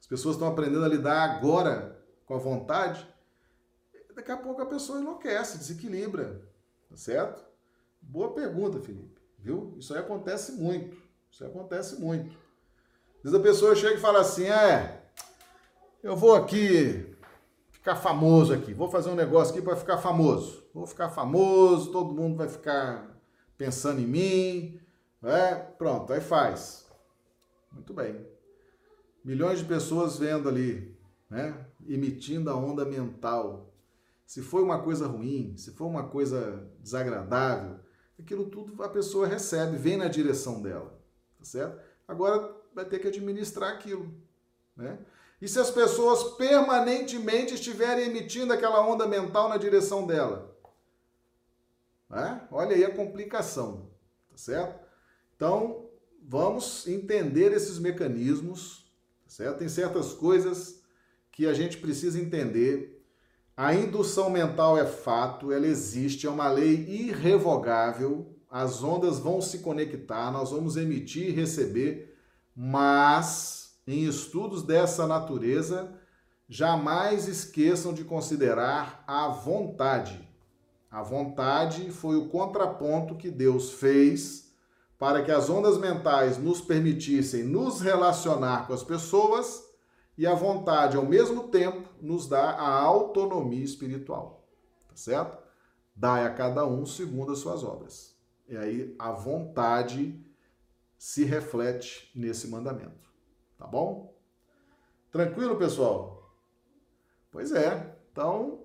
As 0.00 0.06
pessoas 0.08 0.34
estão 0.34 0.48
aprendendo 0.48 0.84
a 0.84 0.88
lidar 0.88 1.30
agora 1.30 2.04
com 2.26 2.34
a 2.34 2.38
vontade, 2.38 3.06
daqui 4.16 4.32
a 4.32 4.36
pouco 4.36 4.60
a 4.60 4.66
pessoa 4.66 5.00
enlouquece, 5.00 5.58
desequilibra, 5.58 6.42
tá 6.90 6.96
certo? 6.96 7.44
Boa 8.02 8.34
pergunta, 8.34 8.80
Felipe, 8.80 9.20
viu? 9.38 9.76
Isso 9.78 9.94
aí 9.94 10.00
acontece 10.00 10.52
muito, 10.52 10.96
isso 11.30 11.44
aí 11.44 11.50
acontece 11.50 12.00
muito. 12.00 12.43
Vezes 13.24 13.40
a 13.40 13.42
pessoa 13.42 13.74
chega 13.74 13.94
e 13.94 14.00
fala 14.00 14.20
assim, 14.20 14.44
é, 14.44 15.02
eu 16.02 16.14
vou 16.14 16.34
aqui 16.34 17.16
ficar 17.70 17.96
famoso 17.96 18.52
aqui, 18.52 18.74
vou 18.74 18.90
fazer 18.90 19.08
um 19.08 19.14
negócio 19.14 19.54
aqui 19.54 19.64
para 19.64 19.76
ficar 19.76 19.96
famoso, 19.96 20.62
vou 20.74 20.86
ficar 20.86 21.08
famoso, 21.08 21.90
todo 21.90 22.12
mundo 22.12 22.36
vai 22.36 22.48
ficar 22.48 23.18
pensando 23.56 23.98
em 23.98 24.06
mim, 24.06 24.80
é, 25.22 25.54
pronto, 25.54 26.12
aí 26.12 26.20
faz. 26.20 26.86
Muito 27.72 27.94
bem. 27.94 28.28
Milhões 29.24 29.60
de 29.60 29.64
pessoas 29.64 30.18
vendo 30.18 30.46
ali, 30.46 30.94
né? 31.30 31.66
Emitindo 31.88 32.50
a 32.50 32.54
onda 32.54 32.84
mental. 32.84 33.72
Se 34.26 34.42
foi 34.42 34.62
uma 34.62 34.82
coisa 34.82 35.06
ruim, 35.06 35.56
se 35.56 35.70
foi 35.70 35.86
uma 35.86 36.08
coisa 36.08 36.70
desagradável, 36.78 37.80
aquilo 38.20 38.50
tudo 38.50 38.82
a 38.82 38.88
pessoa 38.90 39.26
recebe, 39.26 39.78
vem 39.78 39.96
na 39.96 40.08
direção 40.08 40.60
dela, 40.60 41.00
tá 41.38 41.44
certo? 41.46 41.80
Agora 42.06 42.63
vai 42.74 42.84
ter 42.84 42.98
que 42.98 43.08
administrar 43.08 43.70
aquilo, 43.70 44.12
né? 44.76 44.98
E 45.40 45.48
se 45.48 45.58
as 45.58 45.70
pessoas 45.70 46.36
permanentemente 46.36 47.54
estiverem 47.54 48.06
emitindo 48.06 48.52
aquela 48.52 48.86
onda 48.86 49.06
mental 49.06 49.48
na 49.48 49.58
direção 49.58 50.06
dela? 50.06 50.56
Né? 52.08 52.46
Olha 52.50 52.74
aí 52.74 52.84
a 52.84 52.94
complicação, 52.94 53.90
tá 54.30 54.36
certo? 54.36 54.80
Então, 55.36 55.90
vamos 56.22 56.86
entender 56.86 57.52
esses 57.52 57.78
mecanismos, 57.78 58.90
tá 59.24 59.30
certo? 59.30 59.58
Tem 59.58 59.68
certas 59.68 60.12
coisas 60.12 60.80
que 61.30 61.46
a 61.46 61.52
gente 61.52 61.78
precisa 61.78 62.18
entender. 62.20 63.04
A 63.56 63.74
indução 63.74 64.30
mental 64.30 64.78
é 64.78 64.86
fato, 64.86 65.52
ela 65.52 65.66
existe, 65.66 66.26
é 66.26 66.30
uma 66.30 66.48
lei 66.48 66.86
irrevogável. 66.88 68.34
As 68.48 68.82
ondas 68.82 69.18
vão 69.18 69.40
se 69.40 69.58
conectar, 69.58 70.30
nós 70.30 70.52
vamos 70.52 70.76
emitir 70.76 71.28
e 71.28 71.32
receber, 71.32 72.13
mas 72.54 73.78
em 73.86 74.04
estudos 74.04 74.62
dessa 74.62 75.06
natureza, 75.06 75.92
jamais 76.48 77.28
esqueçam 77.28 77.92
de 77.92 78.04
considerar 78.04 79.04
a 79.06 79.28
vontade. 79.28 80.28
A 80.90 81.02
vontade 81.02 81.90
foi 81.90 82.16
o 82.16 82.28
contraponto 82.28 83.16
que 83.16 83.30
Deus 83.30 83.72
fez 83.72 84.52
para 84.98 85.22
que 85.22 85.32
as 85.32 85.50
ondas 85.50 85.76
mentais 85.76 86.38
nos 86.38 86.60
permitissem 86.60 87.42
nos 87.42 87.80
relacionar 87.80 88.66
com 88.66 88.72
as 88.72 88.84
pessoas 88.84 89.64
e 90.16 90.26
a 90.26 90.34
vontade, 90.34 90.96
ao 90.96 91.04
mesmo 91.04 91.48
tempo, 91.48 91.88
nos 92.00 92.28
dá 92.28 92.50
a 92.52 92.80
autonomia 92.80 93.64
espiritual. 93.64 94.46
Tá 94.88 94.94
certo? 94.94 95.36
Dai 95.94 96.24
a 96.24 96.30
cada 96.30 96.64
um 96.64 96.86
segundo 96.86 97.32
as 97.32 97.38
suas 97.38 97.64
obras. 97.64 98.16
E 98.48 98.56
aí 98.56 98.94
a 98.98 99.10
vontade 99.10 100.23
se 101.04 101.22
reflete 101.22 102.10
nesse 102.14 102.48
mandamento. 102.48 103.10
Tá 103.58 103.66
bom? 103.66 104.16
Tranquilo, 105.12 105.54
pessoal? 105.54 106.34
Pois 107.30 107.52
é. 107.52 107.94
Então, 108.10 108.64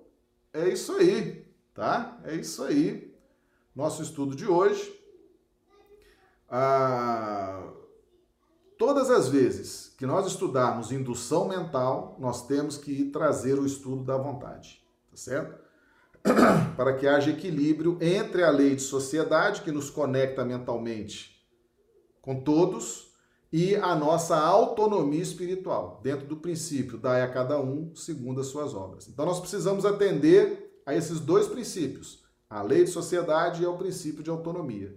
é 0.50 0.66
isso 0.66 0.96
aí, 0.96 1.46
tá? 1.74 2.18
É 2.24 2.34
isso 2.34 2.64
aí. 2.64 3.14
Nosso 3.76 4.02
estudo 4.02 4.34
de 4.34 4.46
hoje 4.46 4.98
ah, 6.48 7.72
todas 8.78 9.10
as 9.10 9.28
vezes 9.28 9.94
que 9.98 10.06
nós 10.06 10.26
estudarmos 10.26 10.90
indução 10.90 11.46
mental, 11.46 12.16
nós 12.18 12.46
temos 12.46 12.78
que 12.78 13.10
trazer 13.10 13.58
o 13.58 13.66
estudo 13.66 14.02
da 14.02 14.16
vontade, 14.16 14.82
tá 15.10 15.16
certo? 15.18 15.60
Para 16.74 16.94
que 16.94 17.06
haja 17.06 17.32
equilíbrio 17.32 17.98
entre 18.00 18.42
a 18.42 18.50
lei 18.50 18.74
de 18.74 18.80
sociedade, 18.80 19.60
que 19.60 19.70
nos 19.70 19.90
conecta 19.90 20.42
mentalmente 20.42 21.38
com 22.20 22.40
todos, 22.40 23.10
e 23.52 23.74
a 23.76 23.96
nossa 23.96 24.36
autonomia 24.36 25.22
espiritual, 25.22 26.00
dentro 26.02 26.26
do 26.26 26.36
princípio, 26.36 26.96
dai 26.96 27.22
a 27.22 27.32
cada 27.32 27.60
um 27.60 27.94
segundo 27.96 28.40
as 28.40 28.46
suas 28.46 28.74
obras. 28.74 29.08
Então 29.08 29.26
nós 29.26 29.40
precisamos 29.40 29.84
atender 29.84 30.80
a 30.86 30.94
esses 30.94 31.18
dois 31.18 31.48
princípios, 31.48 32.24
a 32.48 32.62
lei 32.62 32.84
de 32.84 32.90
sociedade 32.90 33.62
e 33.62 33.66
ao 33.66 33.76
princípio 33.76 34.22
de 34.22 34.30
autonomia. 34.30 34.94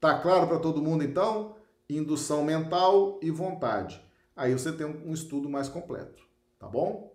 Tá 0.00 0.18
claro 0.18 0.46
para 0.46 0.60
todo 0.60 0.82
mundo 0.82 1.02
então? 1.02 1.56
Indução 1.90 2.44
mental 2.44 3.18
e 3.20 3.30
vontade. 3.30 4.00
Aí 4.36 4.52
você 4.52 4.70
tem 4.70 4.86
um 4.86 5.12
estudo 5.12 5.48
mais 5.48 5.68
completo, 5.68 6.22
tá 6.60 6.68
bom? 6.68 7.12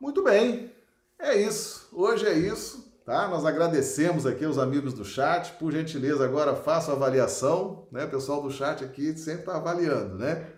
Muito 0.00 0.22
bem. 0.22 0.72
É 1.18 1.36
isso. 1.36 1.86
Hoje 1.92 2.26
é 2.26 2.32
isso, 2.32 2.91
tá? 3.04 3.28
Nós 3.28 3.44
agradecemos 3.44 4.26
aqui 4.26 4.44
os 4.46 4.58
amigos 4.58 4.94
do 4.94 5.04
chat. 5.04 5.52
Por 5.58 5.72
gentileza, 5.72 6.24
agora 6.24 6.54
faça 6.54 6.92
a 6.92 6.94
avaliação, 6.94 7.86
né? 7.90 8.04
O 8.04 8.10
pessoal 8.10 8.42
do 8.42 8.50
chat 8.50 8.84
aqui 8.84 9.16
sempre 9.16 9.40
está 9.40 9.56
avaliando, 9.56 10.16
né? 10.16 10.48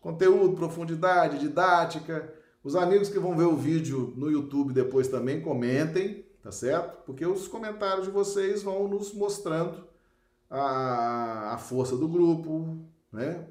Conteúdo, 0.00 0.54
profundidade, 0.54 1.38
didática. 1.38 2.32
Os 2.62 2.76
amigos 2.76 3.08
que 3.08 3.18
vão 3.18 3.36
ver 3.36 3.44
o 3.44 3.56
vídeo 3.56 4.12
no 4.16 4.30
YouTube 4.30 4.72
depois 4.72 5.08
também 5.08 5.40
comentem, 5.40 6.24
tá 6.42 6.50
certo? 6.50 7.04
Porque 7.04 7.26
os 7.26 7.48
comentários 7.48 8.06
de 8.06 8.12
vocês 8.12 8.62
vão 8.62 8.88
nos 8.88 9.12
mostrando 9.12 9.86
a, 10.50 11.54
a 11.54 11.58
força 11.58 11.96
do 11.96 12.08
grupo, 12.08 12.78
né? 13.12 13.46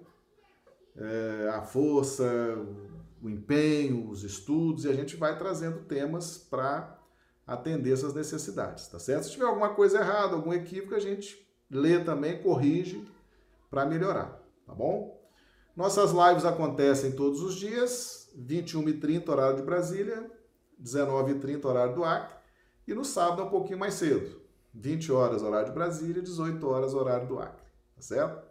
É, 0.96 1.50
a 1.54 1.62
força, 1.64 2.24
o 3.22 3.30
empenho, 3.30 4.10
os 4.10 4.24
estudos, 4.24 4.86
e 4.86 4.90
a 4.90 4.94
gente 4.94 5.16
vai 5.16 5.38
trazendo 5.38 5.80
temas 5.80 6.38
para 6.38 7.03
atender 7.46 7.94
essas 7.94 8.14
necessidades, 8.14 8.88
tá 8.88 9.00
certo? 9.00 9.26
Se 9.26 9.32
tiver 9.32 9.46
alguma 9.46 9.74
coisa 9.74 10.00
errada, 10.00 10.36
algum 10.36 10.54
equívoco, 10.54 10.96
a 10.96 11.00
gente 11.00 11.46
lê 11.70 12.00
também, 12.00 12.42
corrige 12.42 13.06
para 13.70 13.86
melhorar, 13.86 14.42
tá 14.66 14.74
bom? 14.74 15.22
Nossas 15.76 16.12
lives 16.12 16.46
acontecem 16.46 17.12
todos 17.12 17.42
os 17.42 17.56
dias, 17.56 18.30
21h30 18.38 19.28
horário 19.28 19.58
de 19.58 19.64
Brasília, 19.64 20.30
19h30 20.82 21.66
horário 21.66 21.96
do 21.96 22.04
Acre, 22.04 22.36
e 22.88 22.94
no 22.94 23.04
sábado 23.04 23.42
é 23.42 23.46
um 23.46 23.50
pouquinho 23.50 23.80
mais 23.80 23.96
cedo, 23.96 24.42
20 24.74 25.12
horas 25.12 25.42
horário 25.42 25.68
de 25.68 25.74
Brasília, 25.74 26.22
18 26.22 26.68
horas 26.68 26.94
horário 26.94 27.28
do 27.28 27.40
Acre, 27.40 27.66
tá 27.96 28.02
certo? 28.02 28.48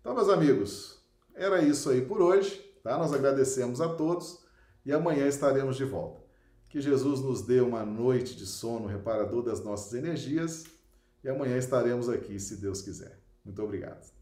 Então, 0.00 0.14
meus 0.14 0.28
amigos, 0.28 1.02
era 1.34 1.62
isso 1.62 1.90
aí 1.90 2.02
por 2.02 2.20
hoje, 2.20 2.58
tá? 2.82 2.96
Nós 2.98 3.12
agradecemos 3.12 3.80
a 3.80 3.88
todos 3.88 4.44
e 4.84 4.92
amanhã 4.92 5.26
estaremos 5.26 5.76
de 5.76 5.84
volta. 5.84 6.27
Que 6.68 6.80
Jesus 6.80 7.20
nos 7.20 7.42
dê 7.42 7.60
uma 7.60 7.84
noite 7.84 8.36
de 8.36 8.46
sono 8.46 8.86
reparador 8.86 9.42
das 9.42 9.62
nossas 9.64 9.94
energias 9.94 10.64
e 11.24 11.28
amanhã 11.28 11.56
estaremos 11.56 12.08
aqui, 12.08 12.38
se 12.38 12.56
Deus 12.56 12.82
quiser. 12.82 13.18
Muito 13.44 13.62
obrigado. 13.62 14.17